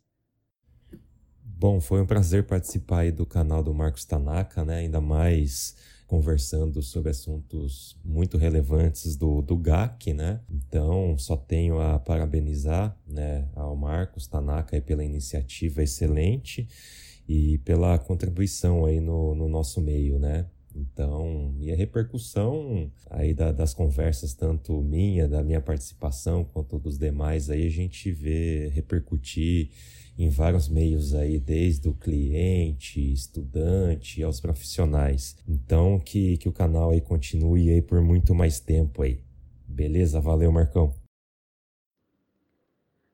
Bom, 1.43 1.80
foi 1.80 2.02
um 2.02 2.06
prazer 2.06 2.45
participar 2.47 3.12
do 3.12 3.26
canal 3.26 3.63
do 3.63 3.74
Marcos 3.74 4.04
Tanaka, 4.04 4.65
né? 4.65 4.78
Ainda 4.78 5.00
mais 5.00 5.76
conversando 6.12 6.82
sobre 6.82 7.10
assuntos 7.10 7.97
muito 8.04 8.38
relevantes 8.38 9.15
do, 9.15 9.41
do 9.41 9.56
GAC, 9.56 10.13
né? 10.13 10.41
Então, 10.50 11.17
só 11.17 11.38
tenho 11.38 11.80
a 11.80 11.97
parabenizar 12.00 12.93
né, 13.08 13.47
ao 13.56 13.78
Marcos 13.78 14.28
Tanaka 14.28 14.82
pela 14.82 15.06
iniciativa 15.06 15.82
excelente 15.82 16.67
e 17.30 17.60
pela 17.60 17.97
contribuição 17.97 18.86
aí 18.86 19.00
no, 19.00 19.34
no 19.34 19.47
nosso 19.47 19.80
meio, 19.80 20.19
né? 20.19 20.47
Então, 20.76 21.56
e 21.62 21.71
a 21.71 21.78
repercussão 21.78 22.91
aí 23.10 23.34
da, 23.34 23.54
das 23.54 23.74
conversas, 23.74 24.34
tanto 24.34 24.82
minha, 24.82 25.30
da 25.30 25.41
minha 25.41 25.62
participação, 25.62 26.43
quanto 26.43 26.78
dos 26.78 26.97
demais, 26.97 27.50
aí 27.50 27.65
a 27.65 27.71
gente 27.71 28.12
vê 28.12 28.67
repercutir 28.74 29.69
em 30.22 30.30
vários 30.30 30.70
meios 30.70 31.16
aí, 31.16 31.40
desde 31.40 31.90
o 31.90 31.94
cliente, 31.94 33.12
estudante, 33.12 34.22
aos 34.22 34.40
profissionais. 34.40 35.36
Então, 35.48 36.00
que, 36.00 36.38
que 36.38 36.48
o 36.48 36.54
canal 36.54 36.92
aí 36.92 37.02
continue 37.02 37.72
aí 37.72 37.82
por 37.82 38.02
muito 38.02 38.36
mais 38.36 38.60
tempo 38.60 39.02
aí. 39.02 39.24
Beleza? 39.68 40.22
Valeu, 40.22 40.52
Marcão. 40.52 40.94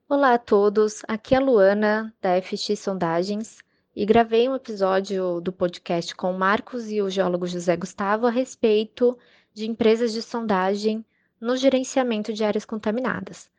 Olá 0.06 0.34
a 0.34 0.38
todos, 0.38 1.02
aqui 1.08 1.34
é 1.34 1.38
a 1.38 1.40
Luana 1.40 2.14
da 2.20 2.40
FX 2.40 2.78
Sondagens 2.78 3.58
e 3.94 4.06
gravei 4.06 4.48
um 4.48 4.54
episódio 4.54 5.40
do 5.40 5.52
podcast 5.52 6.14
com 6.14 6.30
o 6.30 6.38
Marcos 6.38 6.90
e 6.90 7.00
o 7.00 7.10
geólogo 7.10 7.46
José 7.46 7.76
Gustavo 7.76 8.26
a 8.26 8.30
respeito 8.30 9.18
de 9.52 9.66
empresas 9.66 10.12
de 10.12 10.22
sondagem 10.22 11.04
no 11.40 11.56
gerenciamento 11.56 12.32
de 12.32 12.44
áreas 12.44 12.64
contaminadas. 12.64 13.50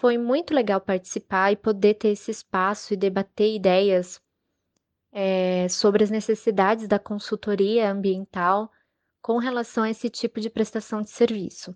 Foi 0.00 0.16
muito 0.16 0.54
legal 0.54 0.80
participar 0.80 1.50
e 1.50 1.56
poder 1.56 1.94
ter 1.94 2.10
esse 2.10 2.30
espaço 2.30 2.94
e 2.94 2.96
debater 2.96 3.52
ideias 3.52 4.22
é, 5.10 5.68
sobre 5.68 6.04
as 6.04 6.08
necessidades 6.08 6.86
da 6.86 7.00
consultoria 7.00 7.90
ambiental 7.90 8.70
com 9.20 9.38
relação 9.38 9.82
a 9.82 9.90
esse 9.90 10.08
tipo 10.08 10.40
de 10.40 10.48
prestação 10.48 11.02
de 11.02 11.10
serviço. 11.10 11.74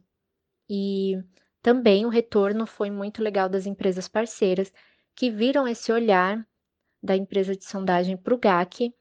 E 0.71 1.21
também 1.61 2.07
o 2.07 2.09
retorno 2.09 2.65
foi 2.65 2.93
muito 2.93 3.21
legal 3.21 3.49
das 3.49 3.67
empresas 3.67 4.07
parceiras 4.07 4.73
que 5.17 5.29
viram 5.29 5.67
esse 5.67 5.91
olhar 5.91 6.47
da 7.03 7.17
empresa 7.17 7.57
de 7.57 7.65
sondagem 7.65 8.17
para 8.17 8.35
o 8.35 8.39
GAC 8.39 8.95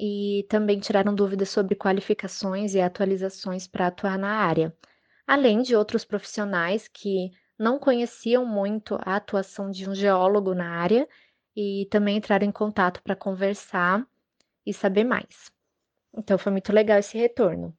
e 0.00 0.46
também 0.48 0.80
tiraram 0.80 1.14
dúvidas 1.14 1.50
sobre 1.50 1.74
qualificações 1.74 2.74
e 2.74 2.80
atualizações 2.80 3.66
para 3.66 3.88
atuar 3.88 4.18
na 4.18 4.30
área, 4.30 4.74
além 5.26 5.60
de 5.60 5.76
outros 5.76 6.06
profissionais 6.06 6.88
que 6.88 7.30
não 7.62 7.78
conheciam 7.78 8.44
muito 8.44 8.96
a 9.02 9.14
atuação 9.14 9.70
de 9.70 9.88
um 9.88 9.94
geólogo 9.94 10.52
na 10.52 10.68
área 10.80 11.08
e 11.54 11.86
também 11.92 12.16
entraram 12.16 12.44
em 12.44 12.50
contato 12.50 13.00
para 13.00 13.14
conversar 13.14 14.04
e 14.66 14.74
saber 14.74 15.04
mais. 15.04 15.52
Então 16.12 16.36
foi 16.36 16.50
muito 16.50 16.72
legal 16.72 16.98
esse 16.98 17.16
retorno. 17.16 17.72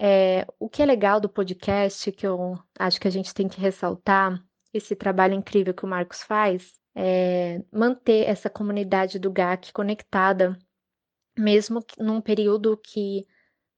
É, 0.00 0.46
o 0.58 0.66
que 0.66 0.82
é 0.82 0.86
legal 0.86 1.20
do 1.20 1.28
podcast, 1.28 2.10
que 2.10 2.26
eu 2.26 2.58
acho 2.78 2.98
que 2.98 3.06
a 3.06 3.10
gente 3.10 3.34
tem 3.34 3.46
que 3.48 3.60
ressaltar, 3.60 4.42
esse 4.72 4.96
trabalho 4.96 5.34
incrível 5.34 5.74
que 5.74 5.84
o 5.84 5.88
Marcos 5.88 6.22
faz, 6.22 6.72
é 6.94 7.62
manter 7.70 8.26
essa 8.26 8.48
comunidade 8.48 9.18
do 9.18 9.30
GAC 9.30 9.74
conectada, 9.74 10.58
mesmo 11.38 11.84
num 11.98 12.22
período 12.22 12.78
que 12.78 13.26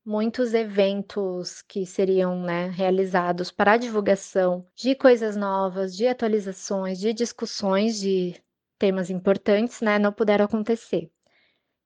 muitos 0.09 0.55
eventos 0.55 1.61
que 1.61 1.85
seriam 1.85 2.40
né, 2.40 2.68
realizados 2.68 3.51
para 3.51 3.73
a 3.73 3.77
divulgação 3.77 4.66
de 4.75 4.94
coisas 4.94 5.37
novas, 5.37 5.94
de 5.94 6.07
atualizações, 6.07 6.99
de 6.99 7.12
discussões 7.12 8.01
de 8.01 8.35
temas 8.79 9.11
importantes, 9.11 9.83
né, 9.83 9.99
não 9.99 10.11
puderam 10.11 10.47
acontecer. 10.47 11.11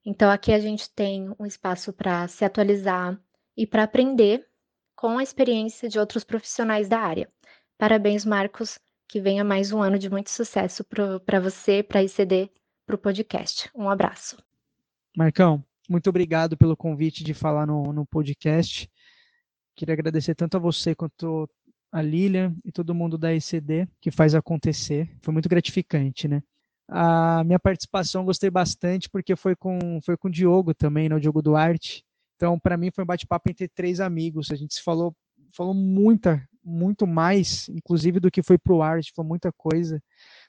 Então, 0.07 0.31
aqui 0.31 0.53
a 0.53 0.61
gente 0.61 0.89
tem 0.91 1.35
um 1.37 1.45
espaço 1.45 1.93
para 1.93 2.29
se 2.29 2.45
atualizar 2.45 3.21
e 3.57 3.67
para 3.67 3.83
aprender 3.83 4.47
com 4.95 5.19
a 5.19 5.23
experiência 5.25 5.89
de 5.89 5.99
outros 5.99 6.23
profissionais 6.23 6.89
da 6.89 7.01
área. 7.01 7.29
Parabéns, 7.77 8.25
Marcos, 8.25 8.79
que 9.09 9.21
venha 9.21 9.43
mais 9.43 9.73
um 9.73 9.83
ano 9.83 9.99
de 9.99 10.09
muito 10.09 10.31
sucesso 10.31 10.85
para 10.85 11.41
você, 11.41 11.83
para 11.83 11.99
a 11.99 12.05
ICD, 12.05 12.53
para 12.87 12.95
o 12.95 12.99
podcast. 12.99 13.69
Um 13.75 13.91
abraço. 13.91 14.37
Marcão, 15.17 15.65
muito 15.93 16.09
obrigado 16.09 16.57
pelo 16.57 16.77
convite 16.77 17.23
de 17.23 17.35
falar 17.35 17.67
no, 17.67 17.93
no 17.93 18.07
podcast. 18.07 18.91
Queria 19.77 19.93
agradecer 19.93 20.35
tanto 20.35 20.57
a 20.57 20.61
você 20.61 20.95
quanto 20.95 21.49
a 21.93 22.01
Lilian 22.01 22.57
e 22.65 22.73
todo 22.73 22.95
mundo 22.95 23.19
da 23.19 23.35
ICD 23.35 23.87
que 24.01 24.11
faz 24.11 24.35
acontecer. 24.35 25.15
Foi 25.21 25.33
muito 25.33 25.51
gratificante, 25.51 26.27
né? 26.27 26.43
A 26.89 27.45
minha 27.45 27.59
participação 27.59 28.25
gostei 28.25 28.51
bastante 28.51 29.09
porque 29.09 29.37
foi 29.37 29.55
com 29.55 30.01
foi 30.03 30.17
com 30.17 30.29
o 30.29 30.31
Diogo 30.31 30.75
também, 30.75 31.09
né, 31.09 31.15
o 31.15 31.21
Diogo 31.21 31.43
Duarte. 31.43 32.03
Então, 32.37 32.59
para 32.59 32.77
mim 32.77 32.91
foi 32.91 33.05
um 33.05 33.07
bate-papo 33.07 33.51
entre 33.51 33.69
três 33.69 34.01
amigos. 34.01 34.51
A 34.51 34.55
gente 34.55 34.75
se 34.75 34.83
falou 34.83 35.15
falou 35.55 35.75
muita, 35.75 36.43
muito 36.65 37.07
mais, 37.07 37.69
inclusive 37.69 38.19
do 38.19 38.31
que 38.31 38.43
foi 38.43 38.57
pro 38.57 38.81
ar, 38.81 38.97
a 38.97 39.01
gente 39.01 39.13
falou 39.15 39.29
muita 39.29 39.53
coisa. 39.53 40.03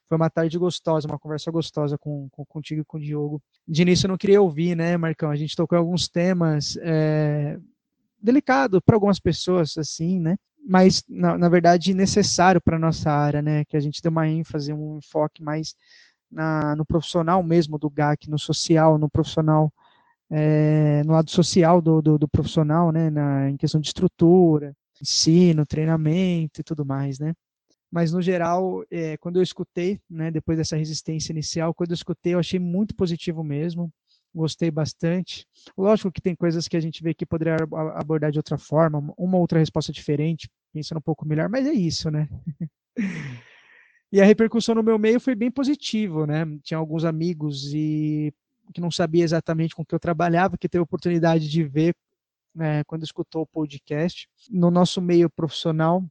Foi 0.08 0.18
uma 0.18 0.30
tarde 0.30 0.58
gostosa, 0.58 1.08
uma 1.08 1.20
conversa 1.20 1.50
gostosa 1.52 1.98
com, 1.98 2.28
com 2.32 2.46
contigo 2.46 2.82
e 2.82 2.86
com 2.86 2.98
o 2.98 3.02
Diogo. 3.02 3.42
De 3.68 3.82
início 3.82 4.06
eu 4.06 4.10
não 4.10 4.18
queria 4.18 4.42
ouvir, 4.42 4.76
né, 4.76 4.98
Marcão? 4.98 5.32
A 5.32 5.36
gente 5.36 5.56
tocou 5.56 5.78
alguns 5.78 6.08
temas 6.08 6.78
é, 6.82 7.58
delicados 8.22 8.80
para 8.86 8.96
algumas 8.96 9.20
pessoas, 9.20 9.78
assim, 9.78 10.20
né? 10.20 10.36
Mas, 10.66 11.04
na, 11.10 11.38
na 11.38 11.50
verdade, 11.50 11.94
necessário 11.94 12.62
para 12.62 12.80
nossa 12.80 13.12
área, 13.12 13.42
né? 13.42 13.66
Que 13.66 13.76
a 13.76 13.80
gente 13.80 14.02
dê 14.02 14.10
uma 14.10 14.28
ênfase, 14.28 14.72
um 14.72 14.98
enfoque 14.98 15.42
mais 15.44 15.76
na, 16.34 16.76
no 16.76 16.86
profissional 16.86 17.44
mesmo 17.44 17.78
do 17.78 17.90
GAC, 17.90 18.30
no 18.30 18.40
social, 18.40 18.98
no 18.98 19.10
profissional, 19.10 19.72
é, 20.30 21.04
no 21.04 21.14
lado 21.14 21.30
social 21.30 21.82
do, 21.82 22.02
do, 22.02 22.18
do 22.18 22.28
profissional, 22.28 22.92
né, 22.92 23.10
na, 23.10 23.50
em 23.50 23.58
questão 23.58 23.80
de 23.80 23.88
estrutura, 23.88 24.76
ensino, 25.02 25.66
treinamento 25.66 26.60
e 26.60 26.64
tudo 26.64 26.86
mais, 26.86 27.20
né. 27.20 27.34
Mas, 27.94 28.12
no 28.12 28.24
geral, 28.24 28.84
é, 28.90 29.18
quando 29.18 29.36
eu 29.36 29.44
escutei, 29.44 30.02
né, 30.10 30.32
depois 30.32 30.58
dessa 30.58 30.76
resistência 30.76 31.32
inicial, 31.32 31.76
quando 31.76 31.92
eu 31.92 31.94
escutei, 31.94 32.34
eu 32.34 32.40
achei 32.40 32.60
muito 32.60 32.96
positivo 32.96 33.44
mesmo, 33.44 33.94
gostei 34.34 34.72
bastante. 34.72 35.46
Lógico 35.78 36.12
que 36.12 36.20
tem 36.20 36.36
coisas 36.36 36.68
que 36.68 36.76
a 36.76 36.80
gente 36.80 37.04
vê 37.04 37.14
que 37.14 37.24
poderia 37.24 37.56
abordar 37.94 38.32
de 38.32 38.40
outra 38.40 38.58
forma, 38.58 39.14
uma 39.16 39.38
outra 39.38 39.60
resposta 39.60 39.92
diferente, 39.92 40.50
pensando 40.74 40.98
um 40.98 41.02
pouco 41.02 41.24
melhor, 41.24 41.48
mas 41.50 41.68
é 41.68 41.72
isso, 41.72 42.10
né? 42.10 42.28
E 44.12 44.22
a 44.22 44.26
repercussão 44.26 44.76
no 44.76 44.84
meu 44.84 45.00
meio 45.00 45.20
foi 45.20 45.34
bem 45.34 45.50
positivo, 45.50 46.28
né? 46.28 46.46
Tinha 46.62 46.78
alguns 46.78 47.04
amigos 47.04 47.74
e 47.74 48.32
que 48.72 48.80
não 48.80 48.92
sabia 48.92 49.24
exatamente 49.24 49.74
com 49.74 49.84
que 49.84 49.96
eu 49.96 50.00
trabalhava, 50.00 50.56
que 50.56 50.70
teve 50.70 50.82
a 50.82 50.84
oportunidade 50.84 51.50
de 51.50 51.64
ver 51.64 51.96
né, 52.54 52.84
quando 52.84 53.04
escutou 53.04 53.42
o 53.42 53.48
podcast. 53.48 54.30
No 54.52 54.70
nosso 54.70 55.02
meio 55.02 55.32
profissional, 55.32 56.06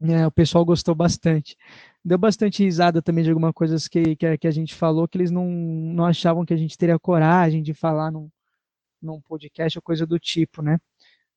né, 0.00 0.26
o 0.26 0.30
pessoal 0.30 0.64
gostou 0.64 0.94
bastante. 0.94 1.56
Deu 2.04 2.18
bastante 2.18 2.62
risada 2.62 3.00
também 3.00 3.24
de 3.24 3.30
algumas 3.30 3.52
coisas 3.52 3.88
que, 3.88 4.16
que, 4.16 4.38
que, 4.38 4.46
a 4.46 4.50
gente 4.50 4.74
falou, 4.74 5.08
que 5.08 5.16
eles 5.16 5.30
não, 5.30 5.48
não 5.48 6.04
achavam 6.04 6.44
que 6.44 6.52
a 6.52 6.56
gente 6.56 6.76
teria 6.76 6.98
coragem 6.98 7.62
de 7.62 7.72
falar 7.72 8.10
num, 8.10 8.28
num 9.00 9.20
podcast 9.20 9.78
ou 9.78 9.82
coisa 9.82 10.06
do 10.06 10.18
tipo, 10.18 10.60
né? 10.62 10.78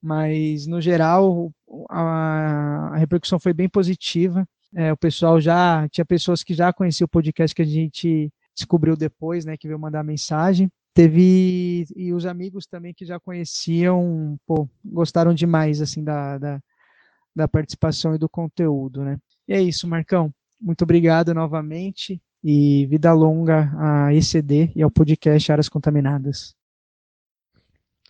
Mas, 0.02 0.68
no 0.68 0.82
geral, 0.82 1.52
a, 1.90 2.92
a 2.94 2.98
repercussão 2.98 3.40
foi 3.40 3.54
bem 3.54 3.70
positiva. 3.70 4.48
É, 4.76 4.92
o 4.92 4.98
pessoal 4.98 5.40
já 5.40 5.88
tinha 5.90 6.06
pessoas 6.06 6.44
que 6.44 6.54
já 6.54 6.72
conheciam 6.74 7.06
o 7.06 7.10
podcast 7.10 7.56
que 7.56 7.62
a 7.62 7.66
gente 7.66 8.32
descobriu 8.56 8.96
depois, 8.98 9.46
né, 9.46 9.56
que 9.58 9.68
veio 9.68 9.80
mandar 9.80 10.04
mensagem. 10.04 10.70
Teve 10.94 11.86
e 11.96 12.12
os 12.12 12.26
amigos 12.26 12.66
também 12.66 12.94
que 12.94 13.06
já 13.06 13.20
conheciam, 13.20 14.38
pô, 14.48 14.68
gostaram 14.84 15.34
demais 15.34 15.80
assim 15.80 16.04
da, 16.04 16.38
da, 16.38 16.60
da 17.38 17.48
participação 17.48 18.16
e 18.16 18.18
do 18.18 18.28
conteúdo, 18.28 19.04
né? 19.04 19.18
E 19.48 19.54
é 19.54 19.62
isso, 19.62 19.88
Marcão. 19.88 20.34
Muito 20.60 20.82
obrigado 20.82 21.34
novamente 21.34 22.22
e 22.44 22.86
vida 22.88 23.14
longa 23.14 23.72
a 23.78 24.14
ECD 24.14 24.72
e 24.76 24.82
ao 24.82 24.92
podcast 24.92 25.52
Áreas 25.52 25.70
Contaminadas. 25.70 26.56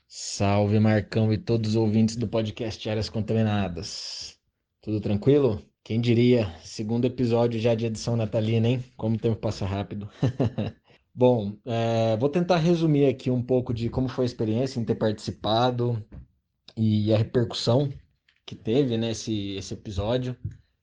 Salve, 0.08 0.80
Marcão 0.80 1.32
e 1.34 1.38
todos 1.38 1.72
os 1.72 1.76
ouvintes 1.76 2.16
do 2.16 2.28
podcast 2.28 2.90
Áreas 2.90 3.10
Contaminadas. 3.10 4.38
Tudo 4.82 5.02
tranquilo? 5.02 5.62
Quem 5.84 6.00
diria, 6.00 6.54
segundo 6.64 7.06
episódio 7.06 7.60
já 7.60 7.76
de 7.76 7.86
edição 7.86 8.16
natalina, 8.16 8.68
hein? 8.68 8.84
Como 8.96 9.16
o 9.16 9.20
tempo 9.20 9.36
passa 9.36 9.66
rápido. 9.66 10.10
Bom, 11.14 11.58
é, 11.66 12.16
vou 12.18 12.30
tentar 12.30 12.58
resumir 12.58 13.08
aqui 13.08 13.30
um 13.30 13.42
pouco 13.42 13.74
de 13.74 13.90
como 13.90 14.08
foi 14.08 14.24
a 14.24 14.28
experiência 14.28 14.80
em 14.80 14.86
ter 14.86 14.96
participado 14.96 16.02
e 16.76 17.12
a 17.14 17.18
repercussão 17.18 17.92
que 18.48 18.56
teve 18.56 18.98
né, 18.98 19.12
esse 19.12 19.74
episódio. 19.74 20.36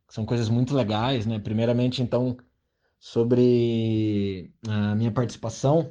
São 0.07 0.27
coisas 0.27 0.51
muito 0.51 0.75
legais, 0.77 1.25
né? 1.27 1.39
Primeiramente, 1.39 2.03
então, 2.03 2.37
sobre 3.01 4.53
a 4.69 4.95
minha 4.95 5.11
participação. 5.11 5.91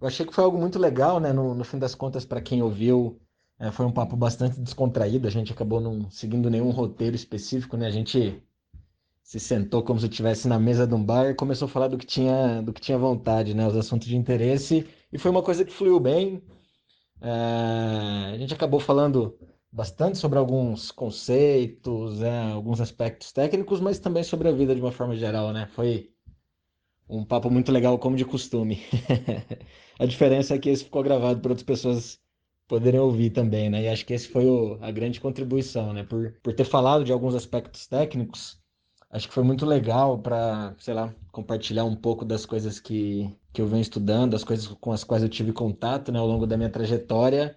Eu 0.00 0.06
achei 0.06 0.26
que 0.26 0.34
foi 0.34 0.44
algo 0.44 0.58
muito 0.58 0.78
legal, 0.78 1.18
né? 1.18 1.32
No, 1.32 1.54
no 1.54 1.64
fim 1.64 1.78
das 1.78 1.94
contas, 1.94 2.26
para 2.26 2.42
quem 2.42 2.62
ouviu, 2.62 3.18
é, 3.58 3.72
foi 3.72 3.86
um 3.86 3.90
papo 3.90 4.16
bastante 4.16 4.60
descontraído, 4.60 5.26
a 5.26 5.30
gente 5.30 5.52
acabou 5.52 5.80
não 5.80 6.10
seguindo 6.10 6.50
nenhum 6.50 6.70
roteiro 6.70 7.16
específico, 7.16 7.76
né? 7.76 7.86
A 7.86 7.90
gente 7.90 8.40
se 9.22 9.40
sentou 9.40 9.82
como 9.82 9.98
se 9.98 10.06
estivesse 10.06 10.46
na 10.46 10.58
mesa 10.58 10.86
de 10.86 10.94
um 10.94 11.02
bar 11.04 11.30
e 11.30 11.34
começou 11.34 11.66
a 11.66 11.70
falar 11.70 11.88
do 11.88 11.98
que 11.98 12.06
tinha, 12.06 12.62
do 12.62 12.72
que 12.72 12.82
tinha 12.82 12.98
vontade, 12.98 13.54
né? 13.54 13.66
Os 13.66 13.76
assuntos 13.76 14.06
de 14.06 14.16
interesse. 14.16 14.86
E 15.10 15.18
foi 15.18 15.30
uma 15.30 15.42
coisa 15.42 15.64
que 15.64 15.72
fluiu 15.72 15.98
bem. 15.98 16.42
É, 17.20 18.34
a 18.34 18.38
gente 18.38 18.54
acabou 18.54 18.78
falando 18.78 19.36
bastante 19.70 20.18
sobre 20.18 20.38
alguns 20.38 20.90
conceitos, 20.90 22.22
é, 22.22 22.52
alguns 22.52 22.80
aspectos 22.80 23.32
técnicos, 23.32 23.80
mas 23.80 23.98
também 23.98 24.22
sobre 24.22 24.48
a 24.48 24.52
vida 24.52 24.74
de 24.74 24.80
uma 24.80 24.92
forma 24.92 25.16
geral, 25.16 25.52
né? 25.52 25.66
Foi 25.66 26.10
um 27.08 27.24
papo 27.24 27.50
muito 27.50 27.72
legal, 27.72 27.98
como 27.98 28.16
de 28.16 28.24
costume. 28.24 28.82
a 29.98 30.06
diferença 30.06 30.54
é 30.54 30.58
que 30.58 30.68
esse 30.68 30.84
ficou 30.84 31.02
gravado 31.02 31.40
por 31.40 31.50
outras 31.50 31.64
pessoas 31.64 32.20
poderem 32.66 33.00
ouvir 33.00 33.30
também, 33.30 33.70
né? 33.70 33.82
E 33.82 33.88
acho 33.88 34.04
que 34.04 34.12
esse 34.12 34.28
foi 34.28 34.46
o, 34.46 34.78
a 34.82 34.90
grande 34.90 35.20
contribuição, 35.20 35.92
né? 35.92 36.04
Por, 36.04 36.34
por 36.42 36.52
ter 36.54 36.64
falado 36.64 37.04
de 37.04 37.12
alguns 37.12 37.34
aspectos 37.34 37.86
técnicos, 37.86 38.60
acho 39.10 39.28
que 39.28 39.34
foi 39.34 39.42
muito 39.42 39.64
legal 39.64 40.18
para, 40.18 40.74
sei 40.78 40.94
lá, 40.94 41.14
compartilhar 41.32 41.84
um 41.84 41.96
pouco 41.96 42.24
das 42.24 42.44
coisas 42.44 42.78
que, 42.78 43.34
que 43.52 43.62
eu 43.62 43.66
venho 43.66 43.80
estudando, 43.80 44.32
das 44.32 44.44
coisas 44.44 44.68
com 44.68 44.92
as 44.92 45.02
quais 45.02 45.22
eu 45.22 45.28
tive 45.30 45.52
contato, 45.52 46.12
né, 46.12 46.18
ao 46.18 46.26
longo 46.26 46.46
da 46.46 46.56
minha 46.56 46.70
trajetória. 46.70 47.56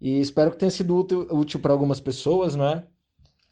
E 0.00 0.20
espero 0.20 0.50
que 0.50 0.58
tenha 0.58 0.70
sido 0.70 0.96
útil, 0.96 1.22
útil 1.32 1.60
para 1.60 1.72
algumas 1.72 2.00
pessoas, 2.00 2.54
não 2.56 2.66
é? 2.66 2.86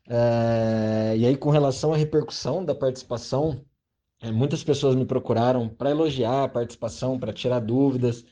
é? 0.08 1.16
E 1.18 1.26
aí, 1.26 1.36
com 1.36 1.50
relação 1.50 1.92
à 1.92 1.96
repercussão 1.96 2.64
da 2.64 2.74
participação, 2.74 3.64
É, 4.22 4.32
muitas 4.32 4.64
pessoas 4.64 4.96
me 4.96 5.06
procuraram 5.06 5.68
para 5.68 5.90
elogiar 5.90 6.44
a 6.44 6.48
participação, 6.48 7.18
para 7.20 7.32
tirar 7.32 7.60
dúvidas, 7.60 8.24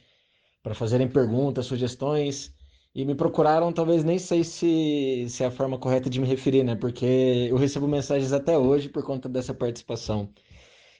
para 0.62 0.74
fazerem 0.74 1.08
perguntas, 1.10 1.66
sugestões. 1.66 2.54
E 2.94 3.04
me 3.04 3.14
procuraram, 3.14 3.72
talvez 3.72 4.04
nem 4.04 4.18
sei 4.18 4.44
se, 4.44 5.26
se 5.28 5.42
é 5.44 5.46
a 5.46 5.50
forma 5.52 5.78
correta 5.78 6.10
de 6.10 6.20
me 6.20 6.26
referir, 6.28 6.64
né? 6.64 6.76
Porque 6.76 7.06
eu 7.50 7.56
recebo 7.56 7.88
mensagens 7.88 8.32
até 8.32 8.58
hoje 8.58 8.88
por 8.90 9.04
conta 9.04 9.28
dessa 9.28 9.54
participação. 9.54 10.32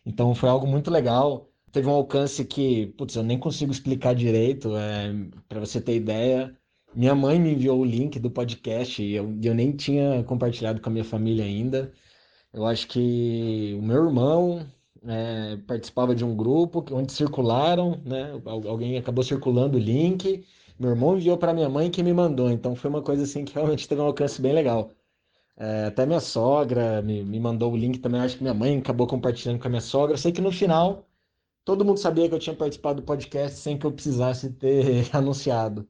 Então 0.06 0.34
foi 0.34 0.48
algo 0.48 0.66
muito 0.66 0.90
legal. 0.90 1.50
Teve 1.72 1.88
um 1.88 1.92
alcance 1.92 2.44
que, 2.44 2.88
putz, 2.96 3.16
eu 3.16 3.22
nem 3.24 3.38
consigo 3.38 3.72
explicar 3.72 4.14
direito. 4.14 4.76
É, 4.76 5.12
para 5.48 5.60
você 5.60 5.80
ter 5.80 5.96
ideia, 5.96 6.56
minha 6.95 7.14
mãe 7.14 7.38
me 7.38 7.53
enviou 7.53 7.80
o 7.80 7.84
link 7.84 8.18
do 8.18 8.30
podcast 8.30 9.03
e 9.03 9.14
eu, 9.14 9.36
eu 9.42 9.55
nem 9.55 9.72
tinha 9.76 10.22
compartilhado 10.24 10.80
com 10.80 10.88
a 10.88 10.92
minha 10.92 11.05
família 11.05 11.45
ainda. 11.45 11.92
Eu 12.53 12.66
acho 12.66 12.88
que 12.88 13.74
o 13.78 13.82
meu 13.82 14.05
irmão 14.05 14.66
é, 15.07 15.57
participava 15.66 16.14
de 16.14 16.24
um 16.24 16.36
grupo 16.36 16.84
onde 16.92 17.12
circularam, 17.12 18.01
né? 18.05 18.40
Alguém 18.47 18.97
acabou 18.99 19.24
circulando 19.24 19.76
o 19.78 19.80
link. 19.80 20.45
Meu 20.78 20.90
irmão 20.90 21.16
enviou 21.16 21.36
para 21.38 21.53
minha 21.55 21.68
mãe 21.68 21.90
que 21.90 22.03
me 22.03 22.12
mandou. 22.12 22.51
Então 22.51 22.74
foi 22.76 22.90
uma 22.90 23.03
coisa 23.03 23.24
assim 23.24 23.45
que 23.45 23.55
realmente 23.55 23.88
teve 23.88 24.01
um 24.01 24.07
alcance 24.07 24.40
bem 24.40 24.53
legal. 24.53 24.90
É, 25.57 25.86
até 25.86 26.07
minha 26.07 26.20
sogra 26.20 27.03
me, 27.03 27.24
me 27.24 27.40
mandou 27.40 27.72
o 27.72 27.76
link 27.76 27.99
também. 28.01 28.20
Acho 28.20 28.36
que 28.38 28.42
minha 28.42 28.55
mãe 28.55 28.78
acabou 28.78 29.07
compartilhando 29.07 29.61
com 29.61 29.68
a 29.68 29.70
minha 29.70 29.80
sogra. 29.80 30.16
Sei 30.16 30.32
que 30.32 30.40
no 30.40 30.53
final 30.53 31.07
todo 31.64 31.84
mundo 31.84 31.99
sabia 31.99 32.28
que 32.28 32.34
eu 32.34 32.38
tinha 32.38 32.57
participado 32.57 33.01
do 33.03 33.07
podcast 33.07 33.59
sem 33.59 33.78
que 33.78 33.86
eu 33.86 33.92
precisasse 33.92 34.51
ter 34.53 35.09
anunciado. 35.14 35.88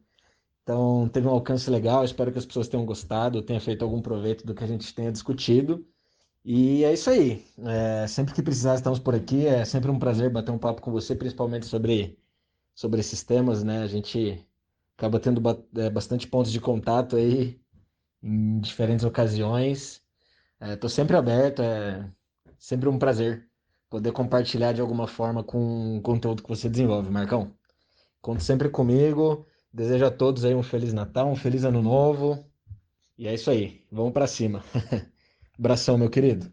Então 0.64 1.08
teve 1.10 1.28
um 1.28 1.30
alcance 1.30 1.70
legal. 1.70 2.04
Espero 2.04 2.32
que 2.32 2.38
as 2.38 2.46
pessoas 2.46 2.68
tenham 2.68 2.86
gostado, 2.86 3.42
tenham 3.42 3.60
feito 3.60 3.84
algum 3.84 4.00
proveito 4.02 4.46
do 4.46 4.54
que 4.54 4.64
a 4.64 4.66
gente 4.66 4.92
tenha 4.94 5.12
discutido. 5.12 5.86
E 6.44 6.84
é 6.84 6.92
isso 6.92 7.10
aí. 7.10 7.44
É, 7.66 8.06
sempre 8.06 8.34
que 8.34 8.42
precisar, 8.42 8.74
estamos 8.74 8.98
por 8.98 9.14
aqui. 9.14 9.46
É 9.46 9.64
sempre 9.64 9.90
um 9.90 9.98
prazer 9.98 10.30
bater 10.30 10.50
um 10.52 10.58
papo 10.58 10.82
com 10.82 10.90
você, 10.92 11.14
principalmente 11.14 11.66
sobre, 11.66 12.18
sobre 12.74 13.00
esses 13.00 13.22
temas, 13.22 13.62
né? 13.62 13.82
A 13.82 13.86
gente 13.86 14.44
acaba 14.96 15.20
tendo 15.20 15.42
é, 15.76 15.90
bastante 15.90 16.26
pontos 16.28 16.52
de 16.52 16.60
contato 16.60 17.16
aí 17.16 17.60
em 18.22 18.60
diferentes 18.60 19.04
ocasiões. 19.04 20.02
Estou 20.60 20.88
é, 20.88 20.90
sempre 20.90 21.16
aberto, 21.16 21.62
é 21.62 22.10
sempre 22.58 22.88
um 22.88 22.98
prazer 22.98 23.48
poder 23.90 24.12
compartilhar 24.12 24.72
de 24.72 24.80
alguma 24.80 25.06
forma 25.06 25.44
com 25.44 25.98
o 25.98 26.02
conteúdo 26.02 26.42
que 26.42 26.48
você 26.48 26.68
desenvolve, 26.68 27.10
Marcão. 27.10 27.52
Conte 28.22 28.42
sempre 28.44 28.68
comigo. 28.70 29.46
Desejo 29.74 30.04
a 30.06 30.10
todos 30.10 30.44
aí 30.44 30.54
um 30.54 30.62
feliz 30.62 30.92
Natal, 30.92 31.28
um 31.28 31.34
feliz 31.34 31.64
Ano 31.64 31.82
Novo. 31.82 32.38
E 33.18 33.26
é 33.26 33.34
isso 33.34 33.50
aí. 33.50 33.80
Vamos 33.90 34.12
para 34.12 34.28
cima. 34.28 34.62
Abração, 35.58 35.98
meu 35.98 36.08
querido. 36.08 36.46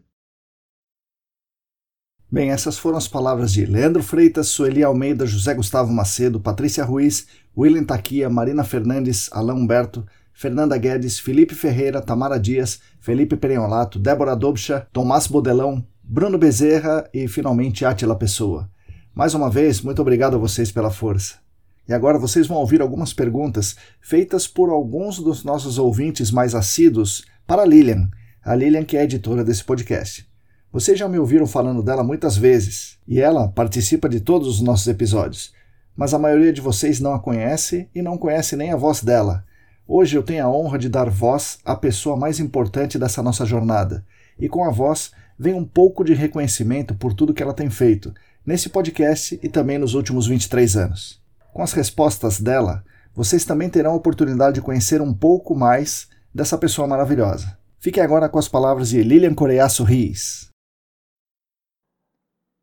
Bem, 2.28 2.50
essas 2.50 2.76
foram 2.76 2.98
as 2.98 3.06
palavras 3.06 3.52
de 3.52 3.64
Leandro 3.64 4.02
Freitas, 4.02 4.48
Sueli 4.48 4.82
Almeida, 4.82 5.24
José 5.24 5.54
Gustavo 5.54 5.92
Macedo, 5.92 6.40
Patrícia 6.40 6.84
Ruiz, 6.84 7.28
William 7.56 7.84
Taquia, 7.84 8.28
Marina 8.28 8.64
Fernandes, 8.64 9.28
Alain 9.32 9.54
Humberto, 9.56 10.04
Fernanda 10.32 10.76
Guedes, 10.76 11.20
Felipe 11.20 11.54
Ferreira, 11.54 12.02
Tamara 12.02 12.40
Dias, 12.40 12.80
Felipe 12.98 13.36
Perenholato, 13.36 14.00
Débora 14.00 14.34
Dobcha, 14.34 14.88
Tomás 14.92 15.28
Bodelão, 15.28 15.86
Bruno 16.02 16.38
Bezerra 16.38 17.08
e 17.14 17.28
finalmente 17.28 17.84
Átila 17.84 18.16
Pessoa. 18.16 18.68
Mais 19.14 19.32
uma 19.32 19.48
vez, 19.48 19.80
muito 19.80 20.02
obrigado 20.02 20.34
a 20.34 20.38
vocês 20.38 20.72
pela 20.72 20.90
força. 20.90 21.41
E 21.88 21.92
agora 21.92 22.18
vocês 22.18 22.46
vão 22.46 22.58
ouvir 22.58 22.80
algumas 22.80 23.12
perguntas 23.12 23.76
feitas 24.00 24.46
por 24.46 24.70
alguns 24.70 25.18
dos 25.18 25.42
nossos 25.42 25.78
ouvintes 25.78 26.30
mais 26.30 26.54
assíduos 26.54 27.24
para 27.46 27.64
Lilian, 27.64 28.08
a 28.44 28.54
Lilian 28.54 28.84
que 28.84 28.96
é 28.96 29.04
editora 29.04 29.44
desse 29.44 29.64
podcast. 29.64 30.26
Vocês 30.72 30.98
já 30.98 31.08
me 31.08 31.18
ouviram 31.18 31.46
falando 31.46 31.82
dela 31.82 32.02
muitas 32.02 32.36
vezes, 32.36 32.98
e 33.06 33.20
ela 33.20 33.48
participa 33.48 34.08
de 34.08 34.20
todos 34.20 34.48
os 34.48 34.60
nossos 34.62 34.86
episódios, 34.86 35.52
mas 35.94 36.14
a 36.14 36.18
maioria 36.18 36.52
de 36.52 36.60
vocês 36.60 36.98
não 36.98 37.12
a 37.12 37.20
conhece 37.20 37.88
e 37.94 38.00
não 38.00 38.16
conhece 38.16 38.56
nem 38.56 38.72
a 38.72 38.76
voz 38.76 39.02
dela. 39.02 39.44
Hoje 39.86 40.16
eu 40.16 40.22
tenho 40.22 40.46
a 40.46 40.50
honra 40.50 40.78
de 40.78 40.88
dar 40.88 41.10
voz 41.10 41.58
à 41.64 41.76
pessoa 41.76 42.16
mais 42.16 42.40
importante 42.40 42.98
dessa 42.98 43.22
nossa 43.22 43.44
jornada, 43.44 44.04
e 44.38 44.48
com 44.48 44.64
a 44.64 44.70
voz 44.70 45.10
vem 45.38 45.52
um 45.52 45.64
pouco 45.64 46.04
de 46.04 46.14
reconhecimento 46.14 46.94
por 46.94 47.12
tudo 47.12 47.34
que 47.34 47.42
ela 47.42 47.52
tem 47.52 47.68
feito, 47.68 48.14
nesse 48.46 48.70
podcast 48.70 49.38
e 49.42 49.48
também 49.48 49.76
nos 49.76 49.92
últimos 49.94 50.26
23 50.26 50.76
anos. 50.76 51.21
Com 51.52 51.60
as 51.60 51.74
respostas 51.74 52.40
dela, 52.40 52.82
vocês 53.14 53.44
também 53.44 53.68
terão 53.68 53.92
a 53.92 53.96
oportunidade 53.96 54.54
de 54.54 54.62
conhecer 54.62 55.02
um 55.02 55.12
pouco 55.12 55.54
mais 55.54 56.08
dessa 56.34 56.56
pessoa 56.56 56.88
maravilhosa. 56.88 57.58
Fique 57.78 58.00
agora 58.00 58.26
com 58.26 58.38
as 58.38 58.48
palavras 58.48 58.88
de 58.88 59.02
Lilian 59.02 59.34
Coreaço 59.34 59.84
Riz. 59.84 60.48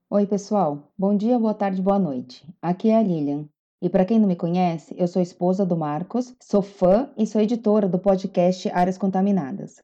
Oi, 0.09 0.25
pessoal. 0.25 0.91
Bom 0.97 1.15
dia, 1.15 1.37
boa 1.37 1.53
tarde, 1.53 1.83
boa 1.83 1.99
noite. 1.99 2.43
Aqui 2.59 2.89
é 2.89 2.97
a 2.97 3.03
Lilian. 3.03 3.45
E 3.79 3.87
para 3.89 4.03
quem 4.05 4.17
não 4.17 4.27
me 4.27 4.35
conhece, 4.35 4.95
eu 4.97 5.07
sou 5.07 5.21
esposa 5.21 5.63
do 5.63 5.77
Marcos, 5.77 6.33
sou 6.41 6.63
fã 6.63 7.11
e 7.15 7.27
sou 7.27 7.39
editora 7.39 7.87
do 7.87 7.99
podcast 7.99 8.71
Áreas 8.71 8.97
Contaminadas. 8.97 9.75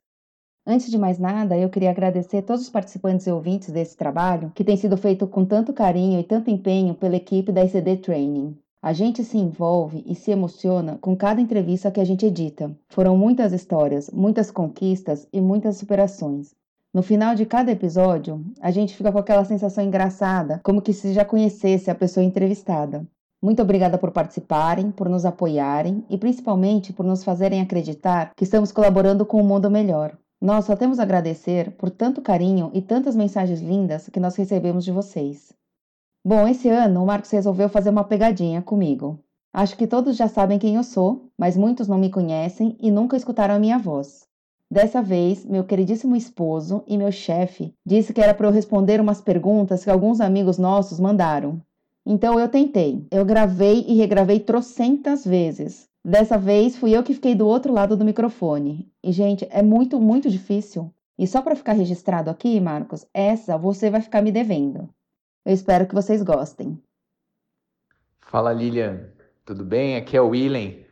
Antes 0.65 0.89
de 0.89 0.97
mais 0.97 1.19
nada, 1.19 1.55
eu 1.55 1.69
queria 1.69 1.91
agradecer 1.91 2.41
todos 2.41 2.63
os 2.63 2.69
participantes 2.71 3.27
e 3.27 3.31
ouvintes 3.31 3.69
desse 3.69 3.95
trabalho, 3.95 4.51
que 4.55 4.63
tem 4.63 4.75
sido 4.75 4.97
feito 4.97 5.27
com 5.27 5.45
tanto 5.45 5.73
carinho 5.73 6.19
e 6.19 6.23
tanto 6.23 6.49
empenho 6.49 6.95
pela 6.95 7.15
equipe 7.15 7.51
da 7.51 7.63
ICD 7.63 7.97
Training. 7.97 8.64
A 8.85 8.93
gente 8.93 9.23
se 9.23 9.35
envolve 9.35 10.03
e 10.05 10.13
se 10.13 10.29
emociona 10.29 10.99
com 11.01 11.15
cada 11.15 11.41
entrevista 11.41 11.89
que 11.89 11.99
a 11.99 12.03
gente 12.03 12.23
edita. 12.23 12.71
Foram 12.87 13.17
muitas 13.17 13.51
histórias, 13.51 14.11
muitas 14.11 14.51
conquistas 14.51 15.27
e 15.33 15.41
muitas 15.41 15.77
superações. 15.77 16.53
No 16.93 17.01
final 17.01 17.33
de 17.33 17.47
cada 17.47 17.71
episódio, 17.71 18.45
a 18.61 18.69
gente 18.69 18.95
fica 18.95 19.11
com 19.11 19.17
aquela 19.17 19.43
sensação 19.43 19.83
engraçada, 19.83 20.61
como 20.63 20.83
que 20.83 20.93
se 20.93 21.13
já 21.13 21.25
conhecesse 21.25 21.89
a 21.89 21.95
pessoa 21.95 22.23
entrevistada. 22.23 23.03
Muito 23.41 23.59
obrigada 23.59 23.97
por 23.97 24.11
participarem, 24.11 24.91
por 24.91 25.09
nos 25.09 25.25
apoiarem 25.25 26.05
e 26.07 26.15
principalmente 26.15 26.93
por 26.93 27.07
nos 27.07 27.23
fazerem 27.23 27.61
acreditar 27.61 28.35
que 28.37 28.43
estamos 28.43 28.71
colaborando 28.71 29.25
com 29.25 29.41
um 29.41 29.47
mundo 29.47 29.71
melhor. 29.71 30.15
Nós 30.39 30.65
só 30.65 30.75
temos 30.75 30.99
a 30.99 31.01
agradecer 31.01 31.71
por 31.71 31.89
tanto 31.89 32.21
carinho 32.21 32.69
e 32.71 32.83
tantas 32.83 33.15
mensagens 33.15 33.61
lindas 33.61 34.07
que 34.09 34.19
nós 34.19 34.35
recebemos 34.35 34.85
de 34.85 34.91
vocês. 34.91 35.51
Bom, 36.27 36.47
esse 36.47 36.67
ano 36.67 37.03
o 37.03 37.05
Marcos 37.05 37.29
resolveu 37.29 37.69
fazer 37.69 37.91
uma 37.91 38.03
pegadinha 38.03 38.59
comigo. 38.59 39.19
Acho 39.53 39.77
que 39.77 39.85
todos 39.85 40.17
já 40.17 40.27
sabem 40.27 40.57
quem 40.57 40.73
eu 40.73 40.83
sou, 40.83 41.29
mas 41.37 41.55
muitos 41.55 41.87
não 41.87 41.99
me 41.99 42.09
conhecem 42.09 42.75
e 42.81 42.89
nunca 42.89 43.15
escutaram 43.15 43.53
a 43.53 43.59
minha 43.59 43.77
voz. 43.77 44.25
Dessa 44.69 45.03
vez, 45.03 45.45
meu 45.45 45.63
queridíssimo 45.63 46.15
esposo 46.15 46.83
e 46.87 46.97
meu 46.97 47.11
chefe 47.11 47.75
disse 47.85 48.11
que 48.11 48.19
era 48.19 48.33
para 48.33 48.47
eu 48.47 48.51
responder 48.51 48.99
umas 48.99 49.21
perguntas 49.21 49.83
que 49.83 49.89
alguns 49.91 50.19
amigos 50.19 50.57
nossos 50.57 50.99
mandaram. 50.99 51.61
Então 52.03 52.39
eu 52.39 52.49
tentei. 52.49 53.05
Eu 53.11 53.23
gravei 53.23 53.85
e 53.87 53.93
regravei 53.93 54.39
trocentas 54.39 55.23
vezes. 55.23 55.87
Dessa 56.03 56.39
vez 56.39 56.75
fui 56.75 56.97
eu 56.97 57.03
que 57.03 57.13
fiquei 57.13 57.35
do 57.35 57.45
outro 57.47 57.71
lado 57.71 57.95
do 57.95 58.03
microfone. 58.03 58.91
E 59.03 59.11
gente, 59.11 59.47
é 59.51 59.61
muito, 59.61 60.01
muito 60.01 60.27
difícil. 60.27 60.91
E 61.19 61.27
só 61.27 61.43
para 61.43 61.55
ficar 61.55 61.73
registrado 61.73 62.31
aqui, 62.31 62.59
Marcos, 62.59 63.05
essa 63.13 63.59
você 63.59 63.91
vai 63.91 64.01
ficar 64.01 64.23
me 64.23 64.31
devendo. 64.31 64.89
Eu 65.45 65.53
espero 65.53 65.85
que 65.87 65.93
vocês 65.93 66.23
gostem. 66.23 66.81
Fala 68.19 68.51
Lilian, 68.51 69.11
tudo 69.45 69.63
bem? 69.63 69.95
Aqui 69.95 70.17
é 70.17 70.21
o 70.21 70.29
Willen. 70.29 70.87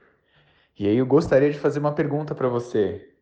E 0.77 0.87
aí 0.87 0.95
eu 0.95 1.07
gostaria 1.07 1.51
de 1.51 1.57
fazer 1.57 1.79
uma 1.79 1.95
pergunta 1.95 2.35
para 2.35 2.47
você. 2.47 3.15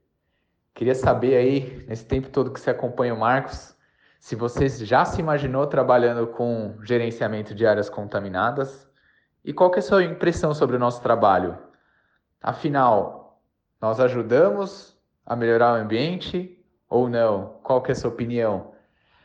Queria 0.74 0.94
saber 0.94 1.38
aí, 1.38 1.86
nesse 1.88 2.06
tempo 2.06 2.30
todo 2.30 2.52
que 2.52 2.60
você 2.60 2.72
acompanha 2.72 3.14
o 3.14 3.20
Marcos, 3.20 3.74
se 4.20 4.36
você 4.36 4.68
já 4.68 5.06
se 5.06 5.22
imaginou 5.22 5.66
trabalhando 5.68 6.28
com 6.28 6.78
gerenciamento 6.84 7.56
de 7.56 7.66
áreas 7.66 7.90
contaminadas 7.90 8.86
e 9.44 9.54
qual 9.54 9.74
é 9.74 9.80
a 9.80 9.82
sua 9.82 10.04
impressão 10.04 10.54
sobre 10.54 10.76
o 10.76 10.80
nosso 10.80 11.02
trabalho? 11.02 11.58
Afinal, 12.42 13.42
nós 13.82 14.02
ajudamos 14.02 14.98
a 15.26 15.34
melhorar 15.34 15.74
o 15.74 15.82
ambiente 15.82 16.62
ou 16.90 17.08
não? 17.08 17.60
Qual 17.64 17.82
é 17.88 17.92
a 17.94 17.96
sua 17.96 18.12
opinião? 18.12 18.71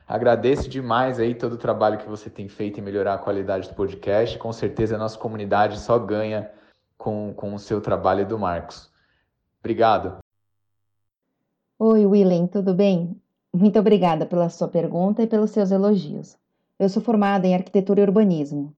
Agradeço 0.07 0.69
demais 0.69 1.19
aí 1.19 1.35
todo 1.35 1.55
o 1.55 1.59
trabalho 1.59 1.99
que 1.99 2.09
você 2.09 2.31
tem 2.31 2.49
feito 2.49 2.79
em 2.79 2.83
melhorar 2.83 3.15
a 3.15 3.19
qualidade 3.19 3.69
do 3.69 3.75
podcast. 3.75 4.39
Com 4.39 4.53
certeza 4.53 4.95
a 4.95 4.99
nossa 4.99 5.19
comunidade 5.19 5.81
só 5.81 5.99
ganha 5.99 6.51
com, 6.97 7.35
com 7.35 7.55
o 7.55 7.59
seu 7.59 7.81
trabalho 7.81 8.25
do 8.25 8.39
Marcos. 8.39 8.89
Obrigado. 9.59 10.19
Oi, 11.79 12.07
Willen, 12.07 12.47
tudo 12.47 12.73
bem? 12.73 13.21
Muito 13.53 13.79
obrigada 13.79 14.25
pela 14.25 14.49
sua 14.49 14.69
pergunta 14.69 15.23
e 15.23 15.27
pelos 15.27 15.51
seus 15.51 15.73
elogios. 15.73 16.39
Eu 16.79 16.89
sou 16.89 17.03
formada 17.03 17.47
em 17.47 17.55
arquitetura 17.55 18.01
e 18.01 18.05
urbanismo. 18.05 18.73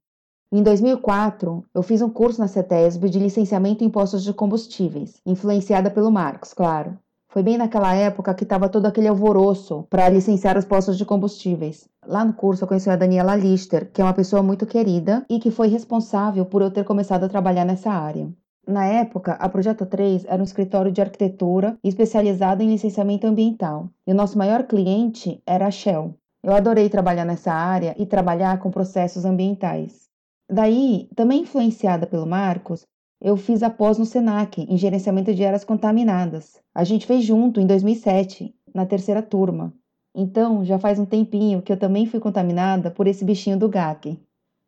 Em 0.51 0.63
2004, 0.63 1.63
eu 1.75 1.83
fiz 1.83 2.01
um 2.01 2.09
curso 2.09 2.41
na 2.41 2.49
CETESB 2.49 3.11
de 3.11 3.19
licenciamento 3.19 3.85
em 3.85 3.91
postos 3.91 4.25
de 4.25 4.33
combustíveis, 4.33 5.21
influenciada 5.27 5.91
pelo 5.91 6.11
Marcos, 6.11 6.55
claro. 6.55 6.99
Foi 7.31 7.43
bem 7.43 7.59
naquela 7.59 7.95
época 7.95 8.33
que 8.33 8.45
estava 8.45 8.71
todo 8.71 8.87
aquele 8.87 9.07
alvoroço 9.07 9.87
para 9.91 10.09
licenciar 10.09 10.57
os 10.57 10.65
postos 10.65 10.97
de 10.97 11.05
combustíveis. 11.05 11.87
Lá 12.07 12.25
no 12.25 12.33
curso 12.33 12.65
eu 12.65 12.69
conheci 12.69 12.89
a 12.89 12.97
Daniela 12.97 13.37
Lister, 13.37 13.91
que 13.93 14.01
é 14.01 14.05
uma 14.05 14.15
pessoa 14.15 14.43
muito 14.43 14.65
querida 14.65 15.27
e 15.29 15.39
que 15.39 15.51
foi 15.51 15.69
responsável 15.69 16.47
por 16.47 16.63
eu 16.63 16.71
ter 16.71 16.85
começado 16.85 17.25
a 17.25 17.29
trabalhar 17.29 17.67
nessa 17.67 17.91
área. 17.91 18.33
Na 18.67 18.87
época, 18.87 19.33
a 19.33 19.47
Projeto 19.47 19.85
3 19.85 20.25
era 20.27 20.41
um 20.41 20.45
escritório 20.45 20.91
de 20.91 21.03
arquitetura 21.03 21.77
especializado 21.85 22.63
em 22.63 22.71
licenciamento 22.71 23.27
ambiental, 23.27 23.91
e 24.07 24.13
o 24.13 24.15
nosso 24.15 24.39
maior 24.39 24.65
cliente 24.65 25.43
era 25.47 25.67
a 25.67 25.71
Shell. 25.71 26.15
Eu 26.43 26.55
adorei 26.55 26.89
trabalhar 26.89 27.27
nessa 27.27 27.53
área 27.53 27.95
e 27.99 28.07
trabalhar 28.07 28.59
com 28.59 28.71
processos 28.71 29.27
ambientais. 29.27 30.09
Daí, 30.51 31.09
também 31.15 31.43
influenciada 31.43 32.07
pelo 32.07 32.27
Marcos, 32.27 32.87
eu 33.21 33.37
fiz 33.37 33.63
a 33.63 33.71
pós 33.71 33.99
no 33.99 34.07
SENAC, 34.07 34.63
em 34.69 34.77
gerenciamento 34.77 35.35
de 35.35 35.45
áreas 35.45 35.65
contaminadas. 35.65 36.61
A 36.73 36.85
gente 36.85 37.07
fez 37.07 37.25
junto 37.25 37.61
em 37.61 37.67
2007, 37.67 38.55
na 38.73 38.87
terceira 38.87 39.21
turma. 39.23 39.73
Então, 40.15 40.65
já 40.65 40.79
faz 40.79 40.99
um 40.99 41.05
tempinho 41.05 41.61
que 41.61 41.73
eu 41.73 41.77
também 41.77 42.07
fui 42.07 42.21
contaminada 42.21 42.91
por 42.91 43.07
esse 43.07 43.25
bichinho 43.25 43.59
do 43.59 43.69
GAC. 43.69 44.19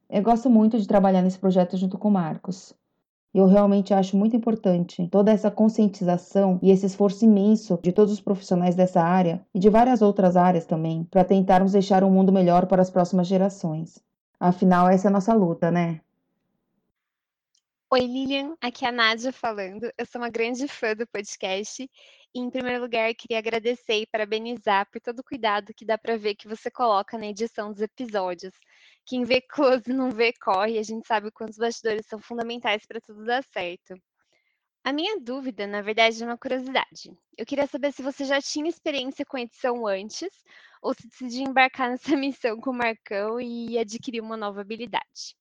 Eu 0.09 0.23
gosto 0.23 0.51
muito 0.51 0.79
de 0.79 0.89
trabalhar 0.89 1.23
nesse 1.23 1.39
projeto 1.39 1.77
junto 1.77 1.97
com 1.97 2.09
o 2.09 2.11
Marcos. 2.11 2.75
Eu 3.33 3.47
realmente 3.47 3.95
acho 3.95 4.17
muito 4.17 4.35
importante 4.35 5.07
toda 5.07 5.31
essa 5.31 5.53
conscientização 5.53 6.59
e 6.61 6.73
esse 6.73 6.87
esforço 6.87 7.25
imenso 7.25 7.79
de 7.81 7.93
todos 7.93 8.13
os 8.13 8.21
profissionais 8.21 8.75
dessa 8.75 9.01
área 9.01 9.41
e 9.55 9.61
de 9.61 9.71
várias 9.71 10.03
outras 10.03 10.37
áreas 10.37 10.67
também, 10.67 11.05
para 11.05 11.23
tentarmos 11.23 11.71
deixar 11.71 12.03
um 12.03 12.11
mundo 12.11 12.33
melhor 12.33 12.67
para 12.67 12.83
as 12.83 12.91
próximas 12.91 13.29
gerações. 13.29 14.01
Afinal, 14.41 14.89
essa 14.89 15.07
é 15.07 15.11
a 15.11 15.13
nossa 15.13 15.33
luta, 15.33 15.71
né? 15.71 16.01
Oi, 17.93 18.03
Lilian, 18.07 18.57
aqui 18.61 18.85
é 18.85 18.89
a 18.89 18.93
Nádia 18.93 19.33
falando. 19.33 19.91
Eu 19.99 20.07
sou 20.07 20.21
uma 20.21 20.31
grande 20.31 20.69
fã 20.69 20.95
do 20.95 21.05
podcast 21.09 21.83
e, 21.83 22.39
em 22.39 22.49
primeiro 22.49 22.81
lugar, 22.83 23.13
queria 23.17 23.39
agradecer 23.39 24.03
e 24.03 24.07
parabenizar 24.07 24.89
por 24.93 25.01
todo 25.01 25.19
o 25.19 25.25
cuidado 25.25 25.75
que 25.75 25.85
dá 25.85 25.99
para 25.99 26.17
ver 26.17 26.37
que 26.37 26.47
você 26.47 26.71
coloca 26.71 27.19
na 27.19 27.27
edição 27.27 27.73
dos 27.73 27.81
episódios. 27.83 28.55
Quem 29.05 29.25
vê 29.25 29.41
close 29.41 29.93
não 29.93 30.09
vê 30.13 30.33
corre, 30.33 30.79
a 30.79 30.85
gente 30.85 31.05
sabe 31.05 31.33
quantos 31.33 31.59
bastidores 31.59 32.07
são 32.07 32.21
fundamentais 32.21 32.87
para 32.87 33.01
tudo 33.01 33.25
dar 33.25 33.43
certo. 33.43 33.95
A 34.85 34.93
minha 34.93 35.19
dúvida, 35.21 35.67
na 35.67 35.83
verdade, 35.83 36.23
é 36.23 36.27
uma 36.27 36.39
curiosidade. 36.39 37.11
Eu 37.37 37.45
queria 37.45 37.67
saber 37.67 37.93
se 37.93 38.03
você 38.03 38.25
já 38.25 38.41
tinha 38.41 38.69
experiência 38.69 39.25
com 39.27 39.37
edição 39.37 39.85
antes 39.85 40.31
ou 40.81 40.95
se 40.95 41.09
decidiu 41.09 41.43
embarcar 41.49 41.91
nessa 41.91 42.17
missão 42.17 42.57
com 42.61 42.71
o 42.71 42.75
Marcão 42.75 43.41
e 43.41 43.77
adquirir 43.77 44.21
uma 44.21 44.37
nova 44.37 44.61
habilidade. 44.61 45.40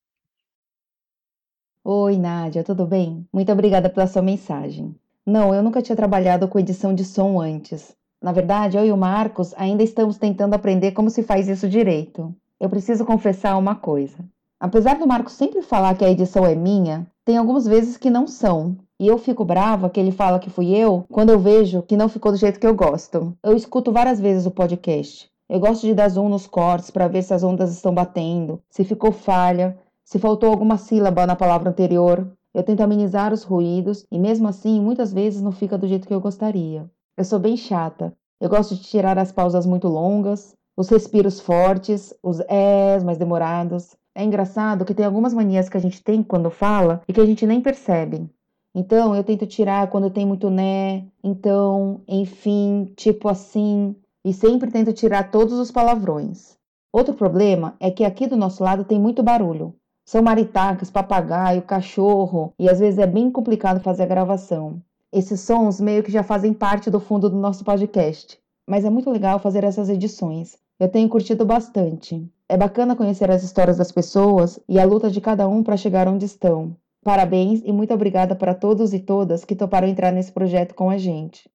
Oi, 1.82 2.18
Nádia, 2.18 2.62
tudo 2.62 2.86
bem? 2.86 3.26
Muito 3.32 3.50
obrigada 3.54 3.90
pela 3.90 4.06
sua 4.06 4.22
mensagem. 4.22 4.94
Não, 5.26 5.56
eu 5.56 5.64
nunca 5.64 5.82
tinha 5.82 5.96
trabalhado 5.96 6.46
com 6.46 6.60
edição 6.60 6.94
de 6.94 7.06
som 7.06 7.40
antes. 7.40 7.96
Na 8.22 8.34
verdade, 8.34 8.78
eu 8.78 8.86
e 8.86 8.92
o 8.92 8.98
Marcos 8.98 9.54
ainda 9.56 9.82
estamos 9.82 10.18
tentando 10.18 10.54
aprender 10.54 10.92
como 10.92 11.10
se 11.10 11.24
faz 11.24 11.48
isso 11.48 11.70
direito. 11.70 12.36
Eu 12.60 12.70
preciso 12.70 13.06
confessar 13.06 13.58
uma 13.58 13.76
coisa. 13.76 14.18
Apesar 14.60 15.00
do 15.00 15.08
Marcos 15.08 15.34
sempre 15.34 15.62
falar 15.62 15.96
que 15.96 16.04
a 16.04 16.12
edição 16.12 16.46
é 16.46 16.54
minha, 16.54 17.08
tem 17.24 17.38
algumas 17.38 17.66
vezes 17.66 17.96
que 17.96 18.10
não 18.10 18.28
são. 18.28 18.76
E 19.00 19.08
eu 19.08 19.18
fico 19.18 19.46
brava 19.46 19.90
que 19.90 20.02
ele 20.02 20.12
fala 20.12 20.38
que 20.38 20.50
fui 20.50 20.76
eu 20.76 21.06
quando 21.10 21.30
eu 21.30 21.40
vejo 21.40 21.82
que 21.82 21.96
não 21.96 22.10
ficou 22.10 22.34
do 22.34 22.38
jeito 22.38 22.60
que 22.60 22.68
eu 22.68 22.76
gosto. 22.76 23.34
Eu 23.42 23.56
escuto 23.56 23.90
várias 23.90 24.20
vezes 24.20 24.46
o 24.46 24.52
podcast. 24.52 25.30
Eu 25.48 25.62
gosto 25.62 25.88
de 25.88 25.94
dar 25.94 26.10
zoom 26.10 26.28
nos 26.28 26.46
cortes 26.46 26.92
para 26.92 27.08
ver 27.08 27.24
se 27.24 27.34
as 27.34 27.42
ondas 27.42 27.72
estão 27.72 27.94
batendo, 27.94 28.62
se 28.70 28.84
ficou 28.84 29.14
falha, 29.14 29.76
se 30.10 30.18
faltou 30.18 30.50
alguma 30.50 30.76
sílaba 30.76 31.28
na 31.28 31.36
palavra 31.36 31.70
anterior, 31.70 32.28
eu 32.52 32.64
tento 32.64 32.82
amenizar 32.82 33.32
os 33.32 33.44
ruídos 33.44 34.08
e, 34.12 34.18
mesmo 34.18 34.48
assim, 34.48 34.82
muitas 34.82 35.14
vezes 35.14 35.40
não 35.40 35.52
fica 35.52 35.78
do 35.78 35.88
jeito 35.88 36.08
que 36.08 36.14
eu 36.14 36.20
gostaria. 36.20 36.90
Eu 37.16 37.24
sou 37.24 37.38
bem 37.38 37.56
chata. 37.56 38.12
Eu 38.42 38.50
gosto 38.50 38.74
de 38.74 38.82
tirar 38.82 39.20
as 39.20 39.32
pausas 39.32 39.68
muito 39.68 39.88
longas, 39.88 40.56
os 40.76 40.90
respiros 40.90 41.40
fortes, 41.40 42.12
os 42.24 42.40
és 42.48 43.04
mais 43.04 43.20
demorados. 43.20 43.96
É 44.16 44.24
engraçado 44.24 44.84
que 44.84 44.96
tem 44.96 45.06
algumas 45.06 45.32
manias 45.32 45.70
que 45.70 45.78
a 45.78 45.80
gente 45.80 46.04
tem 46.04 46.24
quando 46.24 46.50
fala 46.50 47.04
e 47.08 47.14
que 47.14 47.22
a 47.22 47.26
gente 47.26 47.46
nem 47.46 47.62
percebe. 47.62 48.28
Então, 48.74 49.16
eu 49.16 49.24
tento 49.24 49.46
tirar 49.46 49.92
quando 49.92 50.10
tem 50.10 50.26
muito 50.26 50.50
né, 50.50 51.06
então, 51.24 52.02
enfim, 52.08 52.92
tipo 52.96 53.30
assim, 53.30 53.96
e 54.26 54.34
sempre 54.34 54.72
tento 54.72 54.92
tirar 54.92 55.30
todos 55.30 55.60
os 55.60 55.70
palavrões. 55.70 56.58
Outro 56.92 57.14
problema 57.14 57.76
é 57.80 57.92
que 57.92 58.04
aqui 58.04 58.26
do 58.26 58.36
nosso 58.36 58.64
lado 58.64 58.84
tem 58.84 59.00
muito 59.00 59.22
barulho. 59.22 59.76
São 60.10 60.24
maritacas, 60.24 60.90
papagaio, 60.90 61.62
cachorro, 61.62 62.52
e 62.58 62.68
às 62.68 62.80
vezes 62.80 62.98
é 62.98 63.06
bem 63.06 63.30
complicado 63.30 63.80
fazer 63.80 64.02
a 64.02 64.08
gravação. 64.08 64.82
Esses 65.14 65.40
sons 65.42 65.80
meio 65.80 66.02
que 66.02 66.12
já 66.12 66.24
fazem 66.24 66.52
parte 66.52 66.90
do 66.90 67.00
fundo 67.00 67.30
do 67.30 67.38
nosso 67.38 67.64
podcast, 67.64 68.40
mas 68.68 68.84
é 68.84 68.90
muito 68.90 69.12
legal 69.12 69.38
fazer 69.38 69.64
essas 69.64 69.88
edições. 69.88 70.58
Eu 70.80 70.90
tenho 70.90 71.08
curtido 71.08 71.46
bastante. 71.46 72.28
É 72.50 72.58
bacana 72.58 72.96
conhecer 72.96 73.30
as 73.30 73.44
histórias 73.44 73.78
das 73.78 73.92
pessoas 73.92 74.60
e 74.68 74.80
a 74.80 74.84
luta 74.84 75.12
de 75.12 75.22
cada 75.22 75.48
um 75.48 75.62
para 75.62 75.78
chegar 75.78 76.08
onde 76.08 76.26
estão. 76.26 76.76
Parabéns 77.04 77.62
e 77.64 77.72
muito 77.72 77.94
obrigada 77.94 78.36
para 78.36 78.56
todos 78.56 78.96
e 78.96 79.00
todas 79.00 79.46
que 79.46 79.56
toparam 79.56 79.88
entrar 79.88 80.12
nesse 80.12 80.32
projeto 80.32 80.74
com 80.74 80.90
a 80.90 80.98
gente. 80.98 81.48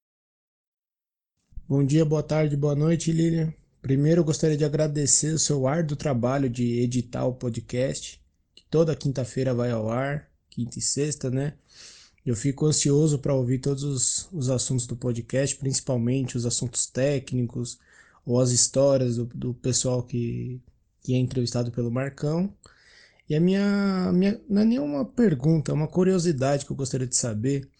Bom 1.68 1.82
dia, 1.82 2.04
boa 2.04 2.22
tarde, 2.22 2.56
boa 2.56 2.76
noite, 2.76 3.10
Lilian. 3.10 3.52
Primeiro, 3.82 4.22
gostaria 4.22 4.56
de 4.56 4.64
agradecer 4.64 5.34
o 5.34 5.40
seu 5.40 5.66
árduo 5.66 5.96
trabalho 5.96 6.48
de 6.48 6.78
editar 6.80 7.26
o 7.26 7.34
podcast 7.34 8.22
toda 8.74 8.96
quinta-feira 8.96 9.54
vai 9.54 9.70
ao 9.70 9.88
ar, 9.88 10.28
quinta 10.50 10.80
e 10.80 10.82
sexta, 10.82 11.30
né? 11.30 11.54
Eu 12.26 12.34
fico 12.34 12.66
ansioso 12.66 13.20
para 13.20 13.32
ouvir 13.32 13.60
todos 13.60 13.84
os, 13.84 14.28
os, 14.32 14.50
assuntos 14.50 14.84
do 14.84 14.96
podcast, 14.96 15.54
principalmente 15.54 16.36
os 16.36 16.44
assuntos 16.44 16.84
técnicos 16.84 17.78
ou 18.26 18.40
as 18.40 18.50
histórias 18.50 19.14
do, 19.14 19.26
do 19.26 19.54
pessoal 19.54 20.02
que, 20.02 20.60
que 21.00 21.14
é 21.14 21.18
entrevistado 21.18 21.70
pelo 21.70 21.88
Marcão. 21.88 22.52
E 23.28 23.36
a 23.36 23.40
minha, 23.40 24.10
minha 24.12 24.40
não 24.50 24.62
é 24.62 24.64
nenhuma 24.64 25.04
pergunta, 25.04 25.70
é 25.70 25.74
uma 25.74 25.86
curiosidade 25.86 26.66
que 26.66 26.72
eu 26.72 26.76
gostaria 26.76 27.06
de 27.06 27.16
saber. 27.16 27.70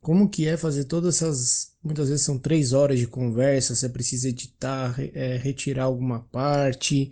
Como 0.00 0.26
que 0.30 0.48
é 0.48 0.56
fazer 0.56 0.84
todas 0.84 1.16
essas. 1.16 1.74
Muitas 1.84 2.08
vezes 2.08 2.24
são 2.24 2.38
três 2.38 2.72
horas 2.72 2.98
de 2.98 3.06
conversa, 3.06 3.74
você 3.74 3.90
precisa 3.90 4.30
editar, 4.30 4.96
é, 5.12 5.36
retirar 5.36 5.84
alguma 5.84 6.20
parte 6.20 7.10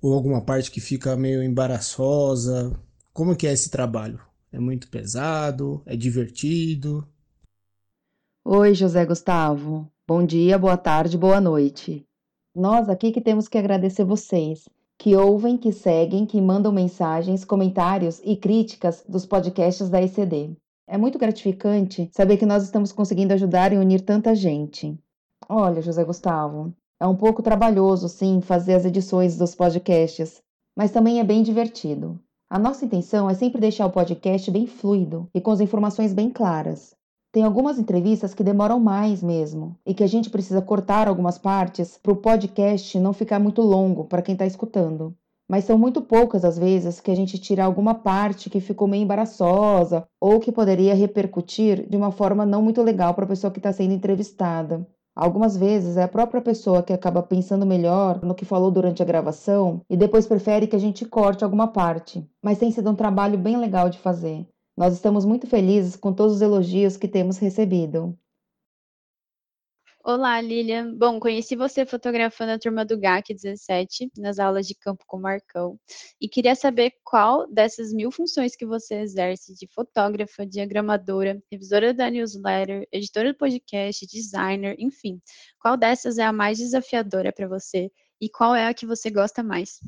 ou 0.00 0.12
alguma 0.14 0.40
parte 0.40 0.70
que 0.70 0.80
fica 0.80 1.16
meio 1.16 1.42
embaraçosa? 1.42 2.78
Como 3.12 3.36
que 3.36 3.46
é 3.46 3.52
esse 3.52 3.70
trabalho? 3.70 4.20
É 4.52 4.58
muito 4.58 4.88
pesado? 4.88 5.82
É 5.86 5.96
divertido? 5.96 7.06
Oi, 8.44 8.74
José 8.74 9.04
Gustavo. 9.04 9.90
Bom 10.06 10.24
dia, 10.24 10.56
boa 10.56 10.76
tarde, 10.76 11.18
boa 11.18 11.40
noite. 11.40 12.06
Nós 12.54 12.88
aqui 12.88 13.10
que 13.10 13.20
temos 13.20 13.48
que 13.48 13.58
agradecer 13.58 14.04
vocês, 14.04 14.68
que 14.96 15.14
ouvem, 15.16 15.58
que 15.58 15.72
seguem, 15.72 16.24
que 16.24 16.40
mandam 16.40 16.72
mensagens, 16.72 17.44
comentários 17.44 18.20
e 18.24 18.36
críticas 18.36 19.04
dos 19.08 19.26
podcasts 19.26 19.90
da 19.90 20.00
ECD. 20.00 20.56
É 20.88 20.96
muito 20.96 21.18
gratificante 21.18 22.08
saber 22.12 22.36
que 22.36 22.46
nós 22.46 22.62
estamos 22.62 22.92
conseguindo 22.92 23.34
ajudar 23.34 23.72
e 23.72 23.76
unir 23.76 24.02
tanta 24.02 24.34
gente. 24.34 24.96
Olha, 25.48 25.82
José 25.82 26.04
Gustavo, 26.04 26.72
é 27.00 27.06
um 27.06 27.14
pouco 27.14 27.42
trabalhoso, 27.42 28.08
sim, 28.08 28.40
fazer 28.40 28.74
as 28.74 28.84
edições 28.84 29.36
dos 29.36 29.54
podcasts, 29.54 30.40
mas 30.76 30.90
também 30.90 31.20
é 31.20 31.24
bem 31.24 31.42
divertido. 31.42 32.18
A 32.48 32.58
nossa 32.58 32.84
intenção 32.84 33.28
é 33.28 33.34
sempre 33.34 33.60
deixar 33.60 33.86
o 33.86 33.92
podcast 33.92 34.50
bem 34.50 34.66
fluido 34.66 35.28
e 35.34 35.40
com 35.40 35.50
as 35.50 35.60
informações 35.60 36.14
bem 36.14 36.30
claras. 36.30 36.94
Tem 37.32 37.42
algumas 37.42 37.78
entrevistas 37.78 38.32
que 38.32 38.42
demoram 38.42 38.80
mais 38.80 39.22
mesmo 39.22 39.76
e 39.84 39.92
que 39.92 40.02
a 40.02 40.06
gente 40.06 40.30
precisa 40.30 40.62
cortar 40.62 41.06
algumas 41.06 41.36
partes 41.36 41.98
para 42.02 42.12
o 42.12 42.16
podcast 42.16 42.98
não 42.98 43.12
ficar 43.12 43.38
muito 43.38 43.60
longo 43.60 44.04
para 44.04 44.22
quem 44.22 44.32
está 44.32 44.46
escutando. 44.46 45.14
Mas 45.48 45.64
são 45.64 45.76
muito 45.76 46.00
poucas 46.00 46.44
as 46.44 46.56
vezes 46.56 46.98
que 46.98 47.10
a 47.10 47.14
gente 47.14 47.38
tira 47.38 47.64
alguma 47.64 47.94
parte 47.94 48.48
que 48.48 48.58
ficou 48.58 48.88
meio 48.88 49.02
embaraçosa 49.02 50.08
ou 50.20 50.40
que 50.40 50.50
poderia 50.50 50.94
repercutir 50.94 51.86
de 51.88 51.96
uma 51.96 52.10
forma 52.10 52.46
não 52.46 52.62
muito 52.62 52.82
legal 52.82 53.12
para 53.12 53.24
a 53.24 53.28
pessoa 53.28 53.50
que 53.50 53.58
está 53.58 53.72
sendo 53.72 53.92
entrevistada. 53.92 54.86
Algumas 55.16 55.56
vezes 55.56 55.96
é 55.96 56.02
a 56.02 56.08
própria 56.08 56.42
pessoa 56.42 56.82
que 56.82 56.92
acaba 56.92 57.22
pensando 57.22 57.64
melhor 57.64 58.22
no 58.22 58.34
que 58.34 58.44
falou 58.44 58.70
durante 58.70 59.02
a 59.02 59.06
gravação 59.06 59.80
e 59.88 59.96
depois 59.96 60.26
prefere 60.26 60.66
que 60.66 60.76
a 60.76 60.78
gente 60.78 61.06
corte 61.06 61.42
alguma 61.42 61.68
parte, 61.68 62.28
mas 62.42 62.58
tem 62.58 62.70
sido 62.70 62.90
um 62.90 62.94
trabalho 62.94 63.38
bem 63.38 63.56
legal 63.56 63.88
de 63.88 63.98
fazer. 63.98 64.46
Nós 64.76 64.92
estamos 64.92 65.24
muito 65.24 65.46
felizes 65.46 65.96
com 65.96 66.12
todos 66.12 66.34
os 66.34 66.42
elogios 66.42 66.98
que 66.98 67.08
temos 67.08 67.38
recebido. 67.38 68.14
Olá, 70.08 70.40
Lilian. 70.40 70.94
Bom, 70.94 71.18
conheci 71.18 71.56
você 71.56 71.84
fotografando 71.84 72.52
a 72.52 72.58
turma 72.60 72.84
do 72.84 72.96
GAC 72.96 73.34
17 73.34 74.12
nas 74.16 74.38
aulas 74.38 74.64
de 74.64 74.72
campo 74.72 75.02
com 75.04 75.18
Marcão 75.18 75.80
e 76.20 76.28
queria 76.28 76.54
saber 76.54 76.92
qual 77.02 77.44
dessas 77.52 77.92
mil 77.92 78.12
funções 78.12 78.54
que 78.54 78.64
você 78.64 79.00
exerce 79.00 79.52
de 79.52 79.66
fotógrafa, 79.66 80.46
diagramadora, 80.46 81.42
revisora 81.50 81.92
da 81.92 82.08
newsletter, 82.08 82.86
editora 82.92 83.32
do 83.32 83.36
podcast, 83.36 84.06
designer, 84.06 84.76
enfim, 84.78 85.20
qual 85.58 85.76
dessas 85.76 86.18
é 86.18 86.22
a 86.22 86.32
mais 86.32 86.58
desafiadora 86.58 87.32
para 87.32 87.48
você 87.48 87.90
e 88.20 88.30
qual 88.30 88.54
é 88.54 88.68
a 88.68 88.74
que 88.74 88.86
você 88.86 89.10
gosta 89.10 89.42
mais? 89.42 89.80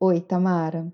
Oi, 0.00 0.20
Tamara. 0.20 0.92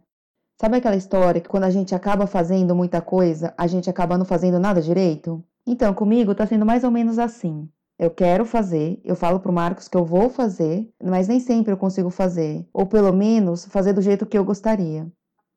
Sabe 0.61 0.77
aquela 0.77 0.97
história 0.97 1.41
que 1.41 1.49
quando 1.49 1.65
a 1.65 1.71
gente 1.71 1.95
acaba 1.95 2.27
fazendo 2.27 2.77
muita 2.77 3.01
coisa, 3.01 3.55
a 3.57 3.67
gente 3.67 3.89
acaba 3.89 4.19
não 4.19 4.27
fazendo 4.27 4.59
nada 4.59 4.83
direito? 4.83 5.43
Então, 5.67 5.95
comigo 5.95 6.33
está 6.33 6.47
sendo 6.47 6.67
mais 6.67 6.85
ou 6.85 6.91
menos 6.91 7.19
assim. 7.19 7.69
Eu 7.99 8.11
quero 8.11 8.47
fazer, 8.47 8.99
eu 9.05 9.15
falo 9.15 9.41
para 9.41 9.51
o 9.51 9.55
Marcos 9.55 9.87
que 9.87 9.97
eu 9.97 10.05
vou 10.05 10.31
fazer, 10.31 10.89
mas 11.03 11.29
nem 11.29 11.39
sempre 11.39 11.73
eu 11.73 11.77
consigo 11.77 12.09
fazer, 12.09 12.67
ou 12.73 12.87
pelo 12.87 13.13
menos 13.13 13.67
fazer 13.67 13.93
do 13.93 14.01
jeito 14.01 14.25
que 14.25 14.39
eu 14.39 14.45
gostaria. 14.45 15.07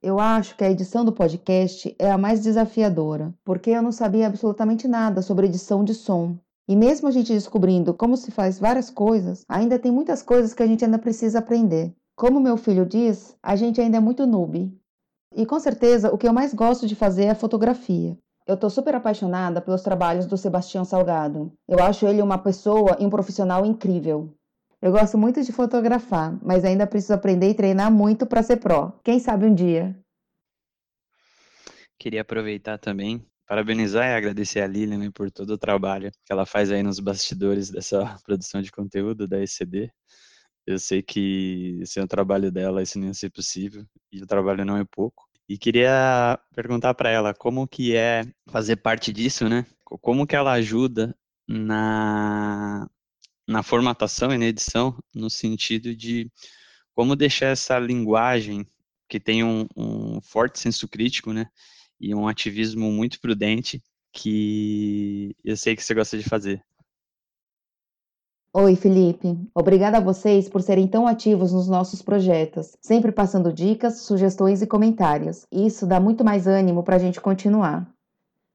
Eu 0.01 0.19
acho 0.19 0.57
que 0.57 0.63
a 0.65 0.69
edição 0.69 1.05
do 1.05 1.13
podcast 1.13 1.95
é 1.97 2.11
a 2.11 2.17
mais 2.17 2.41
desafiadora, 2.43 3.33
porque 3.45 3.69
eu 3.69 3.81
não 3.81 3.93
sabia 3.93 4.27
absolutamente 4.27 4.85
nada 4.85 5.21
sobre 5.21 5.47
edição 5.47 5.85
de 5.85 5.93
som. 5.93 6.37
E 6.67 6.75
mesmo 6.75 7.07
a 7.07 7.11
gente 7.11 7.31
descobrindo 7.31 7.93
como 7.93 8.17
se 8.17 8.29
faz 8.29 8.59
várias 8.59 8.89
coisas, 8.89 9.45
ainda 9.47 9.79
tem 9.79 9.93
muitas 9.93 10.21
coisas 10.21 10.53
que 10.53 10.61
a 10.61 10.67
gente 10.67 10.83
ainda 10.83 10.99
precisa 10.99 11.39
aprender. 11.39 11.95
Como 12.15 12.41
meu 12.41 12.57
filho 12.57 12.85
diz, 12.85 13.37
a 13.41 13.55
gente 13.55 13.79
ainda 13.79 13.95
é 13.95 14.01
muito 14.01 14.27
noob. 14.27 14.69
E 15.33 15.45
com 15.45 15.59
certeza 15.61 16.13
o 16.13 16.17
que 16.17 16.27
eu 16.27 16.33
mais 16.33 16.53
gosto 16.53 16.85
de 16.85 16.95
fazer 16.95 17.23
é 17.23 17.33
fotografia. 17.33 18.17
Eu 18.45 18.57
tô 18.57 18.69
super 18.69 18.93
apaixonada 18.93 19.61
pelos 19.61 19.81
trabalhos 19.81 20.25
do 20.25 20.37
Sebastião 20.37 20.83
Salgado. 20.83 21.53
Eu 21.65 21.79
acho 21.79 22.05
ele 22.05 22.21
uma 22.21 22.37
pessoa 22.37 22.97
e 22.99 23.05
um 23.05 23.09
profissional 23.09 23.65
incrível. 23.65 24.35
Eu 24.81 24.91
gosto 24.91 25.17
muito 25.17 25.41
de 25.41 25.53
fotografar, 25.53 26.37
mas 26.43 26.65
ainda 26.65 26.85
preciso 26.85 27.13
aprender 27.13 27.49
e 27.49 27.53
treinar 27.53 27.89
muito 27.89 28.25
para 28.25 28.43
ser 28.43 28.57
pró. 28.57 28.99
Quem 29.01 29.17
sabe 29.17 29.45
um 29.45 29.55
dia. 29.55 29.97
Queria 31.97 32.19
aproveitar 32.19 32.77
também, 32.77 33.25
parabenizar 33.47 34.07
e 34.07 34.13
agradecer 34.13 34.59
a 34.59 34.67
Lilian 34.67 34.97
né, 34.97 35.09
por 35.13 35.31
todo 35.31 35.51
o 35.51 35.57
trabalho 35.57 36.11
que 36.11 36.33
ela 36.33 36.45
faz 36.45 36.69
aí 36.69 36.83
nos 36.83 36.99
bastidores 36.99 37.69
dessa 37.69 38.17
produção 38.27 38.61
de 38.61 38.73
conteúdo 38.73 39.25
da 39.25 39.41
ECD. 39.41 39.89
Eu 40.67 40.77
sei 40.79 41.01
que 41.01 41.81
sem 41.85 42.03
o 42.03 42.07
trabalho 42.07 42.51
dela 42.51 42.83
isso 42.83 42.99
não 42.99 43.07
ia 43.07 43.13
ser 43.13 43.29
possível, 43.29 43.85
e 44.11 44.21
o 44.21 44.27
trabalho 44.27 44.65
não 44.65 44.75
é 44.75 44.83
pouco. 44.83 45.23
E 45.47 45.57
queria 45.57 46.39
perguntar 46.55 46.93
para 46.93 47.09
ela 47.09 47.33
como 47.33 47.67
que 47.67 47.95
é 47.95 48.23
fazer 48.47 48.77
parte 48.77 49.11
disso, 49.11 49.49
né? 49.49 49.65
Como 49.83 50.25
que 50.25 50.35
ela 50.35 50.53
ajuda 50.53 51.15
na, 51.47 52.89
na 53.47 53.61
formatação 53.61 54.33
e 54.33 54.37
na 54.37 54.45
edição, 54.45 54.97
no 55.13 55.29
sentido 55.29 55.95
de 55.95 56.31
como 56.93 57.15
deixar 57.15 57.47
essa 57.47 57.77
linguagem 57.79 58.65
que 59.07 59.19
tem 59.19 59.43
um, 59.43 59.67
um 59.75 60.21
forte 60.21 60.59
senso 60.59 60.87
crítico, 60.87 61.33
né? 61.33 61.47
E 61.99 62.15
um 62.15 62.27
ativismo 62.27 62.91
muito 62.91 63.19
prudente 63.19 63.81
que 64.11 65.35
eu 65.43 65.57
sei 65.57 65.75
que 65.75 65.83
você 65.83 65.93
gosta 65.93 66.17
de 66.17 66.23
fazer. 66.23 66.63
Oi, 68.55 68.75
Felipe. 68.75 69.35
Obrigada 69.55 69.97
a 69.97 69.99
vocês 69.99 70.47
por 70.47 70.61
serem 70.61 70.87
tão 70.87 71.07
ativos 71.07 71.51
nos 71.51 71.67
nossos 71.67 72.03
projetos, 72.03 72.77
sempre 72.79 73.11
passando 73.11 73.51
dicas, 73.51 74.01
sugestões 74.01 74.61
e 74.61 74.67
comentários. 74.67 75.47
Isso 75.51 75.87
dá 75.87 75.99
muito 75.99 76.23
mais 76.23 76.45
ânimo 76.45 76.83
para 76.83 76.97
a 76.97 76.99
gente 76.99 77.19
continuar. 77.19 77.89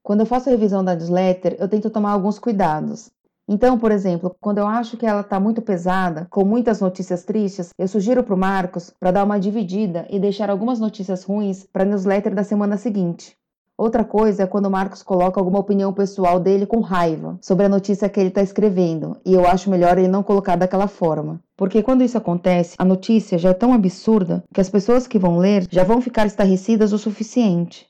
Quando 0.01 0.21
eu 0.21 0.27
faço 0.27 0.49
a 0.49 0.53
revisão 0.53 0.85
da 0.85 0.95
newsletter, 0.95 1.57
eu 1.59 1.69
tento 1.69 1.91
tomar 1.91 2.13
alguns 2.13 2.39
cuidados. 2.39 3.11
Então, 3.49 3.77
por 3.77 3.91
exemplo, 3.91 4.37
quando 4.41 4.59
eu 4.59 4.69
acho 4.69 4.97
que 4.97 5.05
ela 5.05 5.23
está 5.23 5.41
muito 5.41 5.61
pesada, 5.61 6.29
com 6.31 6.45
muitas 6.45 6.81
notícias 6.81 7.25
tristes, 7.25 7.71
eu 7.77 7.89
sugiro 7.89 8.23
para 8.23 8.37
o 8.37 8.39
Marcos 8.39 8.95
para 9.01 9.11
dar 9.11 9.25
uma 9.25 9.41
dividida 9.41 10.07
e 10.11 10.21
deixar 10.21 10.49
algumas 10.49 10.79
notícias 10.79 11.25
ruins 11.25 11.67
para 11.73 11.83
a 11.83 11.87
newsletter 11.87 12.37
da 12.37 12.45
semana 12.45 12.77
seguinte. 12.77 13.37
Outra 13.79 14.03
coisa 14.03 14.43
é 14.43 14.47
quando 14.47 14.67
o 14.67 14.71
Marcos 14.73 15.05
coloca 15.05 15.39
alguma 15.39 15.61
opinião 15.61 15.93
pessoal 15.93 16.41
dele 16.41 16.67
com 16.67 16.81
raiva 16.81 17.39
sobre 17.41 17.65
a 17.65 17.69
notícia 17.69 18.09
que 18.09 18.19
ele 18.19 18.31
está 18.31 18.43
escrevendo, 18.43 19.17
e 19.25 19.33
eu 19.33 19.47
acho 19.47 19.71
melhor 19.71 19.97
ele 19.97 20.09
não 20.09 20.21
colocar 20.21 20.57
daquela 20.57 20.89
forma. 20.89 21.41
Porque 21.57 21.81
quando 21.81 22.03
isso 22.03 22.19
acontece, 22.19 22.75
a 22.77 22.85
notícia 22.85 23.39
já 23.39 23.51
é 23.51 23.55
tão 23.55 23.73
absurda 23.73 24.43
que 24.53 24.61
as 24.61 24.69
pessoas 24.69 25.07
que 25.07 25.17
vão 25.17 25.39
ler 25.39 25.65
já 25.71 25.85
vão 25.85 26.01
ficar 26.01 26.27
estarrecidas 26.27 26.93
o 26.93 26.99
suficiente. 26.99 27.87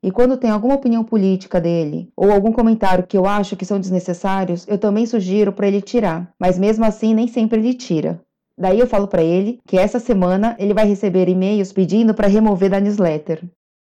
E 0.00 0.12
quando 0.12 0.36
tem 0.36 0.50
alguma 0.50 0.76
opinião 0.76 1.02
política 1.02 1.60
dele, 1.60 2.12
ou 2.16 2.30
algum 2.30 2.52
comentário 2.52 3.04
que 3.04 3.18
eu 3.18 3.26
acho 3.26 3.56
que 3.56 3.66
são 3.66 3.80
desnecessários, 3.80 4.64
eu 4.68 4.78
também 4.78 5.04
sugiro 5.04 5.52
para 5.52 5.66
ele 5.66 5.82
tirar, 5.82 6.32
mas 6.38 6.60
mesmo 6.60 6.84
assim 6.84 7.12
nem 7.12 7.26
sempre 7.26 7.58
ele 7.58 7.74
tira. 7.74 8.20
Daí 8.56 8.78
eu 8.78 8.86
falo 8.86 9.08
para 9.08 9.24
ele 9.24 9.58
que 9.66 9.76
essa 9.76 9.98
semana 9.98 10.54
ele 10.60 10.72
vai 10.72 10.86
receber 10.86 11.28
e-mails 11.28 11.72
pedindo 11.72 12.14
para 12.14 12.28
remover 12.28 12.70
da 12.70 12.78
newsletter. 12.78 13.42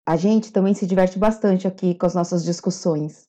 A 0.06 0.18
gente 0.18 0.52
também 0.52 0.74
se 0.74 0.86
diverte 0.86 1.18
bastante 1.18 1.66
aqui 1.66 1.96
com 1.96 2.06
as 2.06 2.14
nossas 2.14 2.44
discussões. 2.44 3.26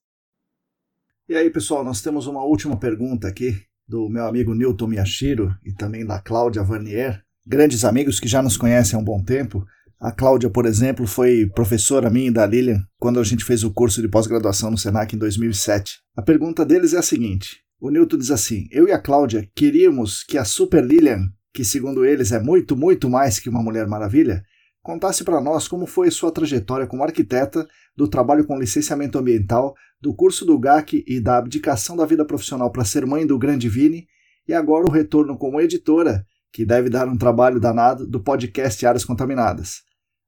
E 1.29 1.35
aí, 1.35 1.49
pessoal, 1.49 1.85
nós 1.85 2.03
temos 2.03 2.27
uma 2.27 2.45
última 2.45 2.77
pergunta 2.77 3.29
aqui 3.29 3.57
do 3.87 4.09
meu 4.09 4.27
amigo 4.27 4.55
Newton 4.55 4.89
Miyashiro 4.89 5.55
e 5.64 5.72
também 5.72 6.05
da 6.05 6.18
Cláudia 6.18 6.64
Vanier, 6.64 7.22
grandes 7.47 7.85
amigos 7.85 8.18
que 8.18 8.27
já 8.27 8.43
nos 8.43 8.57
conhecem 8.57 8.99
há 8.99 9.01
um 9.01 9.05
bom 9.05 9.22
tempo. 9.22 9.64
A 10.01 10.11
Cláudia, 10.11 10.51
por 10.51 10.66
exemplo, 10.66 11.07
foi 11.07 11.47
professora 11.55 12.11
minha 12.11 12.29
e 12.29 12.33
da 12.33 12.45
Lilian 12.45 12.85
quando 12.99 13.20
a 13.20 13.25
gente 13.25 13.45
fez 13.45 13.62
o 13.62 13.72
curso 13.72 14.03
de 14.03 14.09
pós-graduação 14.09 14.70
no 14.70 14.77
Senac 14.77 15.14
em 15.14 15.18
2007. 15.18 16.01
A 16.16 16.22
pergunta 16.22 16.64
deles 16.64 16.93
é 16.93 16.99
a 16.99 17.03
seguinte: 17.03 17.61
o 17.81 17.89
Newton 17.89 18.18
diz 18.18 18.33
assim: 18.33 18.66
Eu 18.72 18.89
e 18.89 18.93
a 18.93 18.99
Cláudia 18.99 19.49
queríamos 19.55 20.25
que 20.25 20.37
a 20.37 20.45
Super 20.45 20.85
Lilian, 20.85 21.31
que 21.55 21.64
segundo 21.64 22.05
eles 22.05 22.33
é 22.33 22.41
muito, 22.41 22.77
muito 22.77 23.09
mais 23.09 23.39
que 23.39 23.49
uma 23.49 23.62
Mulher 23.62 23.87
Maravilha, 23.87 24.43
contasse 24.85 25.24
para 25.24 25.41
nós 25.41 25.66
como 25.66 25.87
foi 25.87 26.11
sua 26.11 26.30
trajetória 26.30 26.87
como 26.87 27.03
arquiteta, 27.03 27.66
do 27.97 28.07
trabalho 28.07 28.47
com 28.47 28.59
licenciamento 28.59 29.18
ambiental, 29.18 29.74
do 29.99 30.14
curso 30.14 30.45
do 30.45 30.59
GAC 30.59 31.03
e 31.09 31.18
da 31.18 31.39
abdicação 31.39 31.97
da 31.97 32.05
vida 32.05 32.22
profissional 32.22 32.70
para 32.70 32.85
ser 32.85 33.07
mãe 33.07 33.26
do 33.26 33.39
grande 33.39 33.66
Vini, 33.66 34.07
e 34.47 34.53
agora 34.53 34.85
o 34.85 34.91
retorno 34.91 35.39
como 35.39 35.59
editora, 35.59 36.26
que 36.53 36.66
deve 36.66 36.91
dar 36.91 37.09
um 37.09 37.16
trabalho 37.16 37.59
danado, 37.59 38.07
do 38.07 38.22
podcast 38.22 38.87
Áreas 38.87 39.07
Contaminadas. 39.07 39.82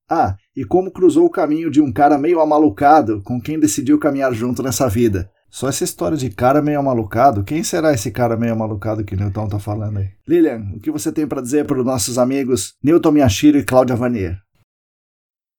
Ah, 0.09 0.36
e 0.57 0.64
como 0.64 0.90
cruzou 0.90 1.26
o 1.26 1.30
caminho 1.30 1.70
de 1.70 1.82
um 1.82 1.92
cara 1.92 2.16
meio 2.16 2.40
amalucado 2.40 3.20
com 3.22 3.38
quem 3.38 3.61
decidiu 3.61 3.98
caminhar 3.98 4.32
junto 4.32 4.62
nessa 4.62 4.88
vida. 4.88 5.30
Só 5.50 5.68
essa 5.68 5.84
história 5.84 6.16
de 6.16 6.30
cara 6.30 6.62
meio 6.62 6.80
amalucado, 6.80 7.44
quem 7.44 7.62
será 7.62 7.92
esse 7.92 8.11
cara 8.11 8.38
meio 8.38 8.54
amalucado 8.54 9.04
que 9.04 9.16
Newton 9.16 9.48
tá 9.48 9.59
falando 9.59 9.98
aí? 9.98 10.09
Lilian, 10.26 10.72
o 10.74 10.80
que 10.80 10.90
você 10.90 11.12
tem 11.12 11.26
para 11.26 11.42
dizer 11.42 11.66
para 11.66 11.78
os 11.78 11.84
nossos 11.84 12.16
amigos 12.16 12.74
Newton 12.82 13.11
Miyashiro 13.11 13.59
e 13.59 13.64
Cláudia 13.64 13.96
Vanier? 13.96 14.45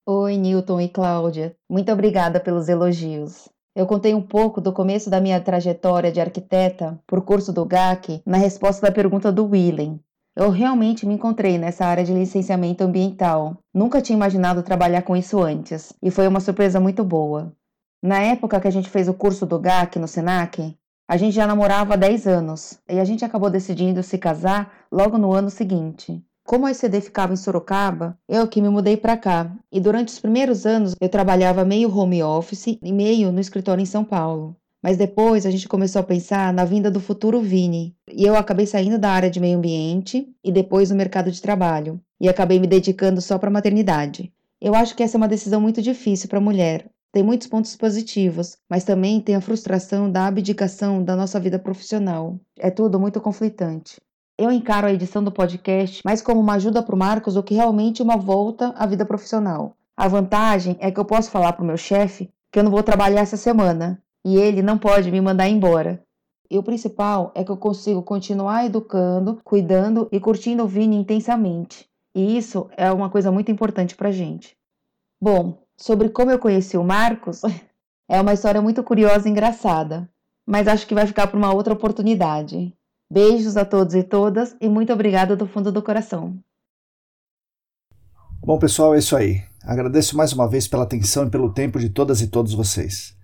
Oi, 0.09 0.37
Newton 0.37 0.79
e 0.79 0.87
Cláudia. 0.87 1.53
Muito 1.69 1.91
obrigada 1.91 2.39
pelos 2.39 2.69
elogios. 2.69 3.49
Eu 3.75 3.85
contei 3.85 4.13
um 4.13 4.21
pouco 4.21 4.61
do 4.61 4.71
começo 4.71 5.09
da 5.09 5.19
minha 5.19 5.41
trajetória 5.41 6.13
de 6.13 6.21
arquiteta 6.21 6.97
por 7.05 7.25
curso 7.25 7.51
do 7.51 7.65
GAC 7.65 8.21
na 8.25 8.37
resposta 8.37 8.87
da 8.87 8.89
pergunta 8.93 9.33
do 9.33 9.45
Willem. 9.45 9.99
Eu 10.33 10.49
realmente 10.49 11.05
me 11.05 11.15
encontrei 11.15 11.57
nessa 11.57 11.85
área 11.85 12.05
de 12.05 12.13
licenciamento 12.13 12.85
ambiental. 12.85 13.57
Nunca 13.73 14.01
tinha 14.01 14.15
imaginado 14.15 14.63
trabalhar 14.63 15.01
com 15.01 15.13
isso 15.13 15.41
antes, 15.41 15.91
e 16.01 16.09
foi 16.09 16.25
uma 16.25 16.39
surpresa 16.39 16.79
muito 16.79 17.03
boa. 17.03 17.51
Na 18.01 18.21
época 18.21 18.61
que 18.61 18.67
a 18.69 18.71
gente 18.71 18.89
fez 18.89 19.09
o 19.09 19.13
curso 19.13 19.45
do 19.45 19.59
GAC 19.59 19.99
no 19.99 20.07
SENAC, 20.07 20.73
a 21.05 21.17
gente 21.17 21.33
já 21.33 21.45
namorava 21.45 21.95
há 21.95 21.97
10 21.97 22.27
anos, 22.27 22.79
e 22.89 22.97
a 22.97 23.03
gente 23.03 23.25
acabou 23.25 23.49
decidindo 23.49 24.01
se 24.01 24.17
casar 24.17 24.85
logo 24.89 25.17
no 25.17 25.33
ano 25.33 25.49
seguinte. 25.49 26.23
Como 26.47 26.65
a 26.65 26.71
ECD 26.71 27.01
ficava 27.01 27.33
em 27.33 27.35
Sorocaba, 27.35 28.17
eu 28.25 28.47
que 28.47 28.61
me 28.61 28.69
mudei 28.69 28.95
para 28.95 29.17
cá. 29.17 29.53
E 29.69 29.81
durante 29.81 30.13
os 30.13 30.19
primeiros 30.19 30.65
anos 30.65 30.95
eu 31.01 31.09
trabalhava 31.09 31.65
meio 31.65 31.93
home 31.93 32.23
office 32.23 32.79
e 32.81 32.93
meio 32.93 33.33
no 33.33 33.41
escritório 33.41 33.81
em 33.81 33.85
São 33.85 34.05
Paulo. 34.05 34.55
Mas 34.81 34.95
depois 34.95 35.45
a 35.45 35.51
gente 35.51 35.67
começou 35.67 35.99
a 35.99 36.03
pensar 36.03 36.53
na 36.53 36.63
vinda 36.63 36.89
do 36.89 37.01
futuro 37.01 37.41
Vini. 37.41 37.93
E 38.09 38.23
eu 38.23 38.33
acabei 38.37 38.65
saindo 38.65 38.97
da 38.97 39.11
área 39.11 39.29
de 39.29 39.41
meio 39.41 39.57
ambiente 39.57 40.25
e 40.41 40.49
depois 40.49 40.87
do 40.87 40.95
mercado 40.95 41.29
de 41.29 41.41
trabalho. 41.41 41.99
E 42.17 42.29
acabei 42.29 42.61
me 42.61 42.67
dedicando 42.67 43.19
só 43.19 43.37
para 43.37 43.51
maternidade. 43.51 44.31
Eu 44.61 44.73
acho 44.73 44.95
que 44.95 45.03
essa 45.03 45.17
é 45.17 45.19
uma 45.19 45.27
decisão 45.27 45.59
muito 45.59 45.81
difícil 45.81 46.29
para 46.29 46.37
a 46.37 46.41
mulher. 46.41 46.89
Tem 47.11 47.23
muitos 47.23 47.47
pontos 47.47 47.75
positivos, 47.75 48.57
mas 48.69 48.85
também 48.85 49.19
tem 49.19 49.35
a 49.35 49.41
frustração 49.41 50.09
da 50.09 50.27
abdicação 50.27 51.03
da 51.03 51.13
nossa 51.13 51.41
vida 51.41 51.59
profissional. 51.59 52.39
É 52.57 52.71
tudo 52.71 52.97
muito 52.97 53.19
conflitante. 53.19 53.97
Eu 54.39 54.51
encaro 54.51 54.85
a 54.85 54.93
edição 54.93 55.23
do 55.23 55.31
podcast 55.31 56.03
mais 56.05 56.21
como 56.21 56.39
uma 56.39 56.53
ajuda 56.53 56.83
para 56.83 56.93
o 56.93 56.97
Marcos 56.97 57.33
do 57.33 57.41
que 57.41 57.55
realmente 57.55 58.03
uma 58.03 58.15
volta 58.15 58.71
à 58.77 58.85
vida 58.85 59.03
profissional. 59.03 59.75
A 59.97 60.07
vantagem 60.07 60.77
é 60.79 60.91
que 60.91 60.99
eu 60.99 61.05
posso 61.05 61.31
falar 61.31 61.53
para 61.53 61.63
o 61.63 61.65
meu 61.65 61.75
chefe 61.75 62.29
que 62.51 62.59
eu 62.59 62.63
não 62.63 62.69
vou 62.69 62.83
trabalhar 62.83 63.21
essa 63.21 63.35
semana 63.35 63.99
e 64.23 64.37
ele 64.37 64.61
não 64.61 64.77
pode 64.77 65.09
me 65.09 65.19
mandar 65.19 65.49
embora. 65.49 66.03
E 66.51 66.57
o 66.57 66.61
principal 66.61 67.31
é 67.33 67.43
que 67.43 67.49
eu 67.49 67.57
consigo 67.57 68.03
continuar 68.03 68.63
educando, 68.63 69.41
cuidando 69.43 70.07
e 70.11 70.19
curtindo 70.19 70.65
o 70.65 70.67
Vini 70.67 70.97
intensamente. 70.97 71.89
E 72.13 72.37
isso 72.37 72.69
é 72.77 72.91
uma 72.91 73.09
coisa 73.09 73.31
muito 73.31 73.51
importante 73.51 73.95
para 73.95 74.11
gente. 74.11 74.55
Bom, 75.19 75.63
sobre 75.75 76.09
como 76.09 76.29
eu 76.29 76.37
conheci 76.37 76.77
o 76.77 76.83
Marcos, 76.83 77.41
é 78.07 78.21
uma 78.21 78.33
história 78.33 78.61
muito 78.61 78.83
curiosa 78.83 79.27
e 79.27 79.31
engraçada, 79.31 80.07
mas 80.45 80.67
acho 80.67 80.85
que 80.85 80.93
vai 80.93 81.07
ficar 81.07 81.25
para 81.25 81.37
uma 81.37 81.51
outra 81.51 81.73
oportunidade. 81.73 82.76
Beijos 83.09 83.55
a 83.55 83.63
todos 83.63 83.95
e 83.95 84.03
todas 84.03 84.53
e 84.59 84.67
muito 84.67 84.91
obrigada 84.91 85.33
do 85.33 85.47
fundo 85.47 85.71
do 85.71 85.81
coração. 85.81 86.37
Bom, 88.43 88.59
pessoal, 88.59 88.93
é 88.95 88.99
isso 88.99 89.15
aí. 89.15 89.41
Agradeço 89.63 90.17
mais 90.17 90.33
uma 90.33 90.47
vez 90.47 90.67
pela 90.67 90.83
atenção 90.83 91.25
e 91.25 91.29
pelo 91.29 91.53
tempo 91.53 91.79
de 91.79 91.89
todas 91.89 92.21
e 92.21 92.27
todos 92.27 92.53
vocês. 92.53 93.15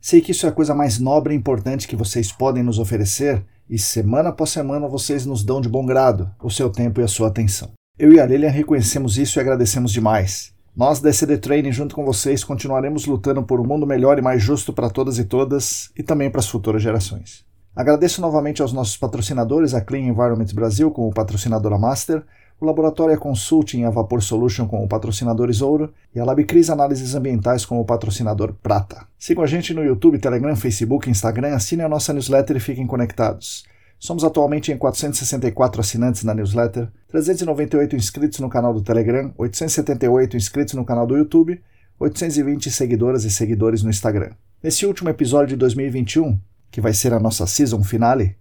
Sei 0.00 0.20
que 0.20 0.32
isso 0.32 0.44
é 0.44 0.48
a 0.48 0.52
coisa 0.52 0.74
mais 0.74 0.98
nobre 0.98 1.34
e 1.34 1.36
importante 1.36 1.86
que 1.86 1.94
vocês 1.94 2.32
podem 2.32 2.64
nos 2.64 2.80
oferecer 2.80 3.44
e 3.70 3.78
semana 3.78 4.30
após 4.30 4.50
semana 4.50 4.88
vocês 4.88 5.24
nos 5.24 5.44
dão 5.44 5.60
de 5.60 5.68
bom 5.68 5.86
grado 5.86 6.28
o 6.42 6.50
seu 6.50 6.68
tempo 6.68 7.00
e 7.00 7.04
a 7.04 7.08
sua 7.08 7.28
atenção. 7.28 7.70
Eu 7.96 8.12
e 8.12 8.20
a 8.20 8.26
Lilian 8.26 8.50
reconhecemos 8.50 9.18
isso 9.18 9.38
e 9.38 9.40
agradecemos 9.40 9.92
demais. 9.92 10.52
Nós 10.74 11.00
da 11.00 11.12
CD 11.12 11.38
Training, 11.38 11.72
junto 11.72 11.94
com 11.94 12.04
vocês, 12.04 12.42
continuaremos 12.42 13.06
lutando 13.06 13.42
por 13.44 13.60
um 13.60 13.66
mundo 13.66 13.86
melhor 13.86 14.18
e 14.18 14.22
mais 14.22 14.42
justo 14.42 14.72
para 14.72 14.90
todas 14.90 15.18
e 15.18 15.24
todas 15.24 15.90
e 15.96 16.02
também 16.02 16.28
para 16.28 16.40
as 16.40 16.48
futuras 16.48 16.82
gerações. 16.82 17.47
Agradeço 17.74 18.20
novamente 18.20 18.60
aos 18.60 18.72
nossos 18.72 18.96
patrocinadores, 18.96 19.74
a 19.74 19.80
Clean 19.80 20.06
Environment 20.06 20.52
Brasil 20.52 20.90
como 20.90 21.12
patrocinadora 21.12 21.78
master, 21.78 22.24
o 22.60 22.66
Laboratório 22.66 23.16
Consulting 23.18 23.82
e 23.82 23.84
a 23.84 23.90
Vapor 23.90 24.20
Solution 24.20 24.66
como 24.66 24.88
patrocinadores 24.88 25.60
ouro 25.62 25.92
e 26.12 26.18
a 26.18 26.24
LabCris 26.24 26.70
Análises 26.70 27.14
Ambientais 27.14 27.64
como 27.64 27.84
patrocinador 27.84 28.52
prata. 28.60 29.06
Sigam 29.16 29.44
a 29.44 29.46
gente 29.46 29.72
no 29.72 29.84
YouTube, 29.84 30.18
Telegram, 30.18 30.56
Facebook, 30.56 31.08
Instagram, 31.08 31.54
assinem 31.54 31.86
a 31.86 31.88
nossa 31.88 32.12
newsletter 32.12 32.56
e 32.56 32.60
fiquem 32.60 32.86
conectados. 32.86 33.64
Somos 33.98 34.24
atualmente 34.24 34.72
em 34.72 34.78
464 34.78 35.80
assinantes 35.80 36.24
na 36.24 36.34
newsletter, 36.34 36.88
398 37.08 37.96
inscritos 37.96 38.38
no 38.40 38.48
canal 38.48 38.72
do 38.72 38.80
Telegram, 38.80 39.32
878 39.36 40.36
inscritos 40.36 40.74
no 40.74 40.84
canal 40.84 41.06
do 41.06 41.16
YouTube, 41.16 41.60
820 41.98 42.70
seguidoras 42.70 43.24
e 43.24 43.30
seguidores 43.30 43.82
no 43.82 43.90
Instagram. 43.90 44.30
Nesse 44.62 44.86
último 44.86 45.10
episódio 45.10 45.48
de 45.48 45.56
2021, 45.56 46.38
que 46.70 46.80
vai 46.80 46.92
ser 46.92 47.12
a 47.12 47.20
nossa 47.20 47.46
season 47.46 47.82
finale, 47.82 48.36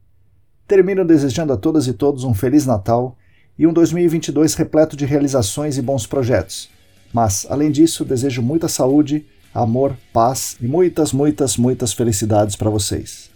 termino 0.67 1.05
desejando 1.05 1.53
a 1.53 1.57
todas 1.57 1.87
e 1.87 1.93
todos 1.93 2.23
um 2.23 2.33
Feliz 2.33 2.65
Natal 2.65 3.17
e 3.57 3.65
um 3.65 3.73
2022 3.73 4.53
repleto 4.55 4.97
de 4.97 5.05
realizações 5.05 5.77
e 5.77 5.81
bons 5.81 6.05
projetos. 6.05 6.69
Mas, 7.13 7.47
além 7.49 7.71
disso, 7.71 8.03
desejo 8.03 8.41
muita 8.41 8.67
saúde, 8.67 9.25
amor, 9.53 9.95
paz 10.11 10.57
e 10.59 10.67
muitas, 10.67 11.13
muitas, 11.13 11.57
muitas 11.57 11.93
felicidades 11.93 12.55
para 12.55 12.69
vocês. 12.69 13.29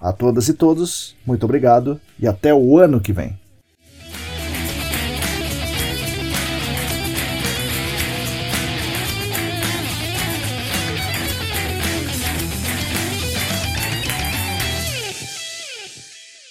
A 0.00 0.12
todas 0.12 0.48
e 0.48 0.54
todos, 0.54 1.16
muito 1.26 1.44
obrigado 1.44 2.00
e 2.18 2.26
até 2.26 2.54
o 2.54 2.78
ano 2.78 3.00
que 3.00 3.12
vem. 3.12 3.39